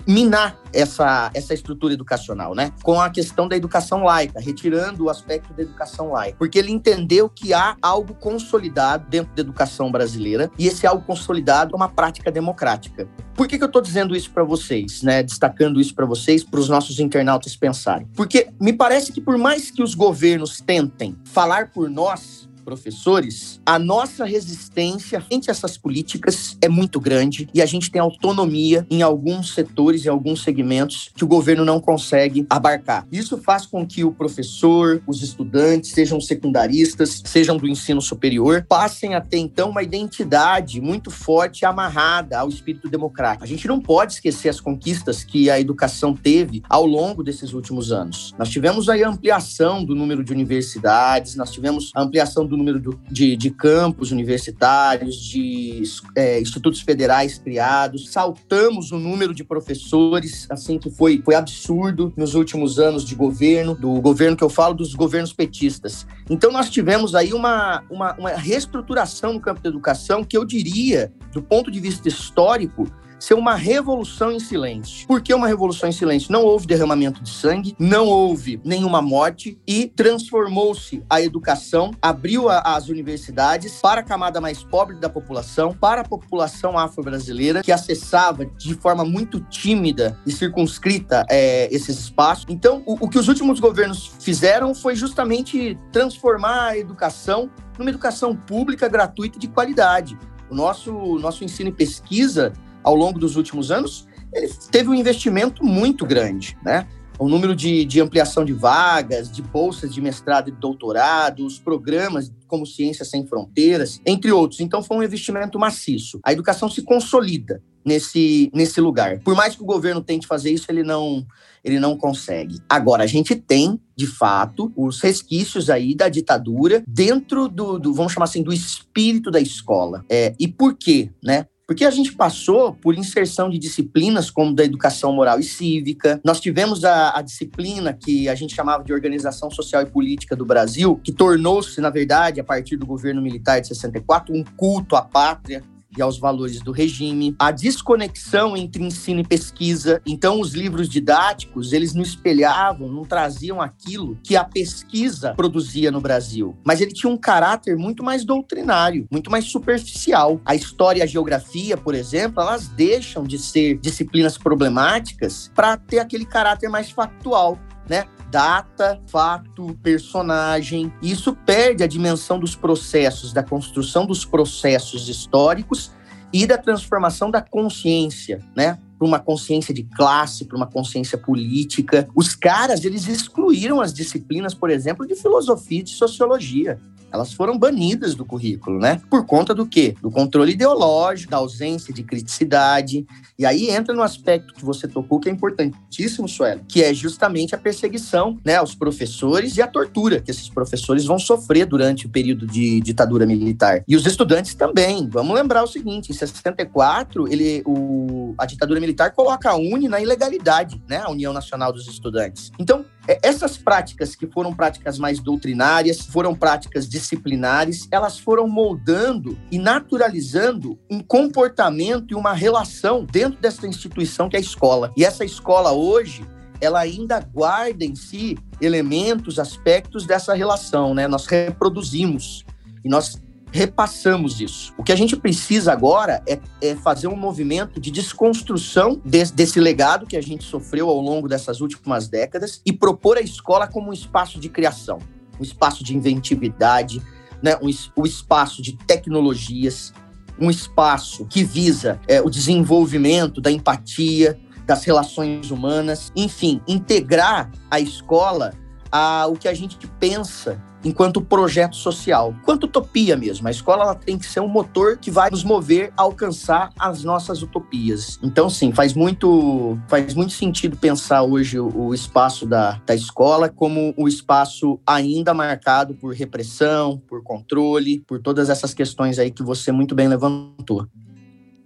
minar 0.04 0.58
essa, 0.72 1.30
essa 1.32 1.54
estrutura 1.54 1.94
educacional, 1.94 2.52
né? 2.52 2.72
Com 2.82 3.00
a 3.00 3.08
questão 3.10 3.46
da 3.46 3.56
educação 3.56 4.02
laica, 4.02 4.40
retirando 4.40 5.04
o 5.04 5.10
aspecto 5.10 5.52
da 5.54 5.62
educação 5.62 6.10
laica. 6.10 6.36
Porque 6.36 6.58
ele 6.58 6.72
entendeu 6.72 7.28
que 7.28 7.54
há 7.54 7.76
algo 7.80 8.14
consolidado 8.14 9.06
dentro 9.08 9.32
da 9.34 9.42
educação 9.42 9.90
brasileira 9.92 10.50
e 10.58 10.66
esse 10.66 10.86
algo 10.86 11.04
consolidado 11.04 11.74
é 11.74 11.76
uma 11.76 11.88
prática 11.88 12.30
democrática. 12.32 13.08
Por 13.34 13.48
que, 13.48 13.56
que 13.56 13.64
eu 13.64 13.68
estou 13.68 13.80
dizendo 13.80 14.14
isso 14.14 14.30
para 14.30 14.44
vocês, 14.44 15.02
né? 15.02 15.22
Destacando 15.22 15.80
isso 15.80 15.94
para 15.94 16.04
vocês, 16.04 16.44
para 16.44 16.60
os 16.60 16.68
nossos 16.68 16.98
internautas 16.98 17.56
pensarem? 17.56 18.06
Porque 18.14 18.48
me 18.60 18.72
parece 18.72 19.12
que 19.12 19.20
por 19.20 19.38
mais 19.38 19.70
que 19.70 19.82
os 19.82 19.94
governos 19.94 20.60
tentem 20.60 21.16
falar 21.24 21.70
por 21.70 21.88
nós, 21.88 21.99
nós 22.00 22.39
professores, 22.70 23.60
a 23.66 23.80
nossa 23.80 24.24
resistência 24.24 25.20
frente 25.20 25.50
a 25.50 25.52
essas 25.52 25.76
políticas 25.76 26.56
é 26.62 26.68
muito 26.68 27.00
grande 27.00 27.48
e 27.52 27.60
a 27.60 27.66
gente 27.66 27.90
tem 27.90 28.00
autonomia 28.00 28.86
em 28.88 29.02
alguns 29.02 29.54
setores, 29.54 30.06
em 30.06 30.08
alguns 30.08 30.44
segmentos 30.44 31.10
que 31.16 31.24
o 31.24 31.26
governo 31.26 31.64
não 31.64 31.80
consegue 31.80 32.46
abarcar. 32.48 33.04
Isso 33.10 33.38
faz 33.38 33.66
com 33.66 33.84
que 33.84 34.04
o 34.04 34.12
professor, 34.12 35.02
os 35.04 35.20
estudantes, 35.20 35.90
sejam 35.90 36.20
secundaristas, 36.20 37.20
sejam 37.26 37.56
do 37.56 37.66
ensino 37.66 38.00
superior, 38.00 38.64
passem 38.68 39.16
a 39.16 39.20
ter 39.20 39.38
então 39.38 39.70
uma 39.70 39.82
identidade 39.82 40.80
muito 40.80 41.10
forte 41.10 41.64
amarrada 41.64 42.38
ao 42.38 42.48
espírito 42.48 42.88
democrático. 42.88 43.42
A 43.42 43.48
gente 43.48 43.66
não 43.66 43.80
pode 43.80 44.12
esquecer 44.12 44.48
as 44.48 44.60
conquistas 44.60 45.24
que 45.24 45.50
a 45.50 45.58
educação 45.58 46.14
teve 46.14 46.62
ao 46.68 46.86
longo 46.86 47.24
desses 47.24 47.52
últimos 47.52 47.90
anos. 47.90 48.32
Nós 48.38 48.48
tivemos 48.48 48.88
aí 48.88 49.02
a 49.02 49.08
ampliação 49.08 49.84
do 49.84 49.96
número 49.96 50.22
de 50.22 50.32
universidades, 50.32 51.34
nós 51.34 51.50
tivemos 51.50 51.90
a 51.96 52.02
ampliação 52.02 52.46
do 52.46 52.59
número 52.60 52.78
do, 52.78 53.00
de, 53.10 53.36
de 53.36 53.50
campos 53.50 54.12
universitários, 54.12 55.16
de 55.16 55.82
é, 56.14 56.40
institutos 56.40 56.80
federais 56.80 57.38
criados, 57.38 58.10
saltamos 58.10 58.92
o 58.92 58.98
número 58.98 59.34
de 59.34 59.42
professores, 59.42 60.46
assim 60.50 60.78
que 60.78 60.90
foi, 60.90 61.20
foi 61.24 61.34
absurdo 61.34 62.12
nos 62.16 62.34
últimos 62.34 62.78
anos 62.78 63.04
de 63.04 63.14
governo, 63.14 63.74
do 63.74 64.00
governo 64.00 64.36
que 64.36 64.44
eu 64.44 64.50
falo, 64.50 64.74
dos 64.74 64.94
governos 64.94 65.32
petistas. 65.32 66.06
Então 66.28 66.52
nós 66.52 66.70
tivemos 66.70 67.14
aí 67.14 67.32
uma, 67.32 67.82
uma, 67.90 68.14
uma 68.14 68.30
reestruturação 68.30 69.32
no 69.32 69.40
campo 69.40 69.60
da 69.60 69.68
educação 69.68 70.22
que 70.22 70.36
eu 70.36 70.44
diria, 70.44 71.12
do 71.32 71.42
ponto 71.42 71.70
de 71.70 71.80
vista 71.80 72.08
histórico, 72.08 72.86
ser 73.20 73.34
uma 73.34 73.54
revolução 73.54 74.32
em 74.32 74.40
silêncio. 74.40 75.06
Por 75.06 75.20
que 75.20 75.32
uma 75.34 75.46
revolução 75.46 75.88
em 75.88 75.92
silêncio? 75.92 76.32
Não 76.32 76.42
houve 76.42 76.66
derramamento 76.66 77.22
de 77.22 77.30
sangue, 77.30 77.76
não 77.78 78.06
houve 78.06 78.60
nenhuma 78.64 79.02
morte 79.02 79.58
e 79.66 79.86
transformou-se 79.94 81.04
a 81.08 81.20
educação, 81.20 81.92
abriu 82.00 82.48
a, 82.48 82.60
as 82.60 82.88
universidades 82.88 83.78
para 83.80 84.00
a 84.00 84.04
camada 84.04 84.40
mais 84.40 84.64
pobre 84.64 84.96
da 84.96 85.08
população, 85.08 85.74
para 85.74 86.00
a 86.00 86.04
população 86.04 86.78
afro-brasileira 86.78 87.62
que 87.62 87.70
acessava 87.70 88.46
de 88.46 88.74
forma 88.74 89.04
muito 89.04 89.38
tímida 89.40 90.18
e 90.26 90.32
circunscrita 90.32 91.26
é, 91.28 91.72
esses 91.72 91.98
espaços. 91.98 92.46
Então, 92.48 92.82
o, 92.86 93.04
o 93.04 93.08
que 93.08 93.18
os 93.18 93.28
últimos 93.28 93.60
governos 93.60 94.12
fizeram 94.18 94.74
foi 94.74 94.96
justamente 94.96 95.78
transformar 95.92 96.68
a 96.68 96.78
educação 96.78 97.50
numa 97.78 97.90
educação 97.90 98.34
pública, 98.34 98.88
gratuita 98.88 99.36
e 99.36 99.40
de 99.40 99.48
qualidade. 99.48 100.18
O 100.50 100.54
nosso, 100.54 100.92
nosso 101.18 101.44
ensino 101.44 101.70
e 101.70 101.72
pesquisa 101.72 102.52
ao 102.82 102.94
longo 102.94 103.18
dos 103.18 103.36
últimos 103.36 103.70
anos, 103.70 104.06
ele 104.32 104.50
teve 104.70 104.88
um 104.88 104.94
investimento 104.94 105.64
muito 105.64 106.06
grande, 106.06 106.56
né? 106.64 106.86
O 107.18 107.28
número 107.28 107.54
de, 107.54 107.84
de 107.84 108.00
ampliação 108.00 108.44
de 108.46 108.52
vagas, 108.54 109.30
de 109.30 109.42
bolsas 109.42 109.92
de 109.92 110.00
mestrado 110.00 110.48
e 110.48 110.52
doutorado, 110.52 111.44
os 111.44 111.58
programas 111.58 112.32
como 112.46 112.66
Ciência 112.66 113.04
Sem 113.04 113.26
Fronteiras, 113.26 114.00
entre 114.06 114.32
outros. 114.32 114.60
Então, 114.60 114.82
foi 114.82 114.96
um 114.96 115.02
investimento 115.02 115.58
maciço. 115.58 116.18
A 116.24 116.32
educação 116.32 116.68
se 116.70 116.80
consolida 116.80 117.62
nesse, 117.84 118.50
nesse 118.54 118.80
lugar. 118.80 119.20
Por 119.20 119.34
mais 119.34 119.54
que 119.54 119.62
o 119.62 119.66
governo 119.66 120.00
tente 120.00 120.26
fazer 120.26 120.50
isso, 120.50 120.66
ele 120.70 120.82
não, 120.82 121.24
ele 121.62 121.78
não 121.78 121.96
consegue. 121.96 122.58
Agora, 122.68 123.04
a 123.04 123.06
gente 123.06 123.34
tem, 123.34 123.78
de 123.96 124.06
fato, 124.06 124.72
os 124.76 125.00
resquícios 125.00 125.70
aí 125.70 125.94
da 125.94 126.08
ditadura 126.08 126.82
dentro 126.86 127.48
do, 127.48 127.78
do 127.78 127.92
vamos 127.92 128.12
chamar 128.12 128.24
assim, 128.24 128.42
do 128.42 128.52
espírito 128.52 129.30
da 129.30 129.40
escola. 129.40 130.04
É, 130.08 130.34
e 130.38 130.48
por 130.48 130.74
quê, 130.74 131.10
né? 131.22 131.46
Porque 131.70 131.84
a 131.84 131.90
gente 131.92 132.10
passou 132.14 132.72
por 132.74 132.98
inserção 132.98 133.48
de 133.48 133.56
disciplinas 133.56 134.28
como 134.28 134.52
da 134.52 134.64
educação 134.64 135.12
moral 135.12 135.38
e 135.38 135.44
cívica. 135.44 136.20
Nós 136.24 136.40
tivemos 136.40 136.84
a, 136.84 137.16
a 137.16 137.22
disciplina 137.22 137.92
que 137.92 138.28
a 138.28 138.34
gente 138.34 138.56
chamava 138.56 138.82
de 138.82 138.92
Organização 138.92 139.48
Social 139.52 139.82
e 139.82 139.86
Política 139.86 140.34
do 140.34 140.44
Brasil, 140.44 141.00
que 141.04 141.12
tornou-se, 141.12 141.80
na 141.80 141.88
verdade, 141.88 142.40
a 142.40 142.44
partir 142.44 142.76
do 142.76 142.84
governo 142.84 143.22
militar 143.22 143.60
de 143.60 143.68
64, 143.68 144.34
um 144.34 144.42
culto 144.56 144.96
à 144.96 145.02
pátria 145.02 145.62
e 145.96 146.02
aos 146.02 146.18
valores 146.18 146.60
do 146.60 146.72
regime, 146.72 147.34
a 147.38 147.50
desconexão 147.50 148.56
entre 148.56 148.82
ensino 148.82 149.20
e 149.20 149.24
pesquisa. 149.24 150.00
Então, 150.06 150.40
os 150.40 150.52
livros 150.52 150.88
didáticos, 150.88 151.72
eles 151.72 151.94
não 151.94 152.02
espelhavam, 152.02 152.88
não 152.88 153.04
traziam 153.04 153.60
aquilo 153.60 154.18
que 154.22 154.36
a 154.36 154.44
pesquisa 154.44 155.34
produzia 155.34 155.90
no 155.90 156.00
Brasil, 156.00 156.56
mas 156.64 156.80
ele 156.80 156.92
tinha 156.92 157.12
um 157.12 157.16
caráter 157.16 157.76
muito 157.76 158.02
mais 158.02 158.24
doutrinário, 158.24 159.06
muito 159.10 159.30
mais 159.30 159.44
superficial. 159.46 160.40
A 160.44 160.54
história 160.54 161.00
e 161.00 161.02
a 161.02 161.06
geografia, 161.06 161.76
por 161.76 161.94
exemplo, 161.94 162.42
elas 162.42 162.68
deixam 162.68 163.24
de 163.24 163.38
ser 163.38 163.78
disciplinas 163.78 164.38
problemáticas 164.38 165.50
para 165.54 165.76
ter 165.76 165.98
aquele 165.98 166.24
caráter 166.24 166.68
mais 166.68 166.90
factual. 166.90 167.58
Né? 167.90 168.06
data, 168.30 169.02
fato, 169.08 169.76
personagem. 169.82 170.92
Isso 171.02 171.34
perde 171.34 171.82
a 171.82 171.86
dimensão 171.86 172.38
dos 172.38 172.54
processos, 172.54 173.32
da 173.32 173.42
construção 173.42 174.06
dos 174.06 174.24
processos 174.24 175.08
históricos 175.08 175.90
e 176.32 176.46
da 176.46 176.56
transformação 176.56 177.30
da 177.30 177.42
consciência, 177.42 178.40
né? 178.56 178.78
Para 178.96 179.06
uma 179.06 179.18
consciência 179.18 179.74
de 179.74 179.82
classe, 179.82 180.44
para 180.44 180.56
uma 180.56 180.66
consciência 180.66 181.18
política. 181.18 182.08
Os 182.14 182.36
caras, 182.36 182.84
eles 182.84 183.08
excluíram 183.08 183.80
as 183.80 183.92
disciplinas, 183.92 184.54
por 184.54 184.70
exemplo, 184.70 185.06
de 185.06 185.16
filosofia 185.16 185.80
e 185.80 185.84
de 185.84 185.90
sociologia 185.90 186.78
elas 187.12 187.32
foram 187.32 187.58
banidas 187.58 188.14
do 188.14 188.24
currículo, 188.24 188.78
né? 188.78 189.00
Por 189.10 189.24
conta 189.24 189.54
do 189.54 189.66
quê? 189.66 189.94
Do 190.00 190.10
controle 190.10 190.52
ideológico, 190.52 191.30
da 191.30 191.38
ausência 191.38 191.92
de 191.92 192.02
criticidade. 192.02 193.06
E 193.38 193.46
aí 193.46 193.70
entra 193.70 193.94
no 193.94 194.02
aspecto 194.02 194.54
que 194.54 194.64
você 194.64 194.86
tocou, 194.86 195.18
que 195.18 195.28
é 195.28 195.32
importantíssimo, 195.32 196.28
Suelo, 196.28 196.62
que 196.68 196.82
é 196.82 196.92
justamente 196.92 197.54
a 197.54 197.58
perseguição 197.58 198.38
né, 198.44 198.56
aos 198.56 198.74
professores 198.74 199.56
e 199.56 199.62
a 199.62 199.66
tortura 199.66 200.20
que 200.20 200.30
esses 200.30 200.48
professores 200.48 201.04
vão 201.04 201.18
sofrer 201.18 201.66
durante 201.66 202.06
o 202.06 202.08
período 202.08 202.46
de 202.46 202.80
ditadura 202.80 203.26
militar. 203.26 203.82
E 203.86 203.96
os 203.96 204.06
estudantes 204.06 204.54
também. 204.54 205.08
Vamos 205.08 205.34
lembrar 205.34 205.62
o 205.62 205.66
seguinte: 205.66 206.12
em 206.12 206.14
64, 206.14 207.32
ele, 207.32 207.62
o, 207.66 208.34
a 208.38 208.46
ditadura 208.46 208.80
militar 208.80 209.12
coloca 209.12 209.50
a 209.50 209.56
UNE 209.56 209.88
na 209.88 210.00
ilegalidade, 210.00 210.80
né? 210.88 210.98
A 210.98 211.10
União 211.10 211.32
Nacional 211.32 211.72
dos 211.72 211.88
Estudantes. 211.88 212.50
Então, 212.58 212.84
essas 213.22 213.56
práticas 213.56 214.14
que 214.14 214.26
foram 214.26 214.52
práticas 214.52 214.98
mais 214.98 215.18
doutrinárias, 215.18 216.00
foram 216.00 216.34
práticas 216.34 216.88
disciplinares, 216.88 217.88
elas 217.90 218.18
foram 218.18 218.46
moldando 218.46 219.38
e 219.50 219.58
naturalizando 219.58 220.78
um 220.90 221.00
comportamento 221.00 222.12
e 222.12 222.14
uma 222.14 222.32
relação 222.32 223.04
dentro 223.04 223.40
dessa 223.40 223.66
instituição 223.66 224.28
que 224.28 224.36
é 224.36 224.38
a 224.38 224.42
escola. 224.42 224.92
E 224.96 225.04
essa 225.04 225.24
escola 225.24 225.72
hoje, 225.72 226.24
ela 226.60 226.80
ainda 226.80 227.20
guarda 227.20 227.84
em 227.84 227.94
si 227.94 228.36
elementos, 228.60 229.38
aspectos 229.38 230.06
dessa 230.06 230.34
relação, 230.34 230.94
né? 230.94 231.08
Nós 231.08 231.26
reproduzimos 231.26 232.44
e 232.84 232.88
nós 232.88 233.20
repassamos 233.52 234.40
isso. 234.40 234.72
O 234.76 234.82
que 234.82 234.92
a 234.92 234.96
gente 234.96 235.16
precisa 235.16 235.72
agora 235.72 236.22
é, 236.26 236.38
é 236.60 236.76
fazer 236.76 237.08
um 237.08 237.16
movimento 237.16 237.80
de 237.80 237.90
desconstrução 237.90 239.00
de, 239.04 239.24
desse 239.32 239.58
legado 239.60 240.06
que 240.06 240.16
a 240.16 240.22
gente 240.22 240.44
sofreu 240.44 240.88
ao 240.88 241.00
longo 241.00 241.28
dessas 241.28 241.60
últimas 241.60 242.08
décadas 242.08 242.60
e 242.64 242.72
propor 242.72 243.18
a 243.18 243.20
escola 243.20 243.66
como 243.66 243.90
um 243.90 243.92
espaço 243.92 244.38
de 244.38 244.48
criação, 244.48 244.98
um 245.38 245.42
espaço 245.42 245.82
de 245.82 245.96
inventividade, 245.96 247.02
né, 247.42 247.56
um, 247.56 247.70
um 248.00 248.06
espaço 248.06 248.62
de 248.62 248.76
tecnologias, 248.76 249.92
um 250.38 250.50
espaço 250.50 251.26
que 251.26 251.44
visa 251.44 252.00
é, 252.06 252.20
o 252.20 252.30
desenvolvimento 252.30 253.40
da 253.40 253.50
empatia, 253.50 254.38
das 254.64 254.84
relações 254.84 255.50
humanas, 255.50 256.12
enfim, 256.14 256.60
integrar 256.66 257.50
a 257.70 257.80
escola 257.80 258.52
ao 258.90 259.34
que 259.34 259.48
a 259.48 259.54
gente 259.54 259.78
pensa 259.98 260.60
enquanto 260.84 261.20
projeto 261.20 261.76
social, 261.76 262.34
quanto 262.42 262.64
utopia 262.64 263.16
mesmo. 263.16 263.46
A 263.46 263.50
escola 263.50 263.82
ela 263.82 263.94
tem 263.94 264.18
que 264.18 264.26
ser 264.26 264.40
um 264.40 264.48
motor 264.48 264.96
que 264.96 265.10
vai 265.10 265.30
nos 265.30 265.44
mover 265.44 265.92
a 265.96 266.02
alcançar 266.02 266.72
as 266.78 267.04
nossas 267.04 267.42
utopias. 267.42 268.18
Então, 268.22 268.48
sim, 268.48 268.72
faz 268.72 268.94
muito, 268.94 269.78
faz 269.88 270.14
muito 270.14 270.32
sentido 270.32 270.76
pensar 270.76 271.22
hoje 271.22 271.60
o, 271.60 271.68
o 271.68 271.94
espaço 271.94 272.46
da, 272.46 272.80
da 272.86 272.94
escola 272.94 273.48
como 273.48 273.94
o 273.96 274.04
um 274.04 274.08
espaço 274.08 274.80
ainda 274.86 275.34
marcado 275.34 275.94
por 275.94 276.14
repressão, 276.14 276.98
por 277.06 277.22
controle, 277.22 278.00
por 278.06 278.20
todas 278.20 278.48
essas 278.48 278.72
questões 278.72 279.18
aí 279.18 279.30
que 279.30 279.42
você 279.42 279.70
muito 279.70 279.94
bem 279.94 280.08
levantou. 280.08 280.86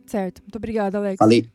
Certo. 0.07 0.43
Muito 0.43 0.57
obrigada, 0.57 0.99
Alex. 0.99 1.17
Falei, 1.19 1.49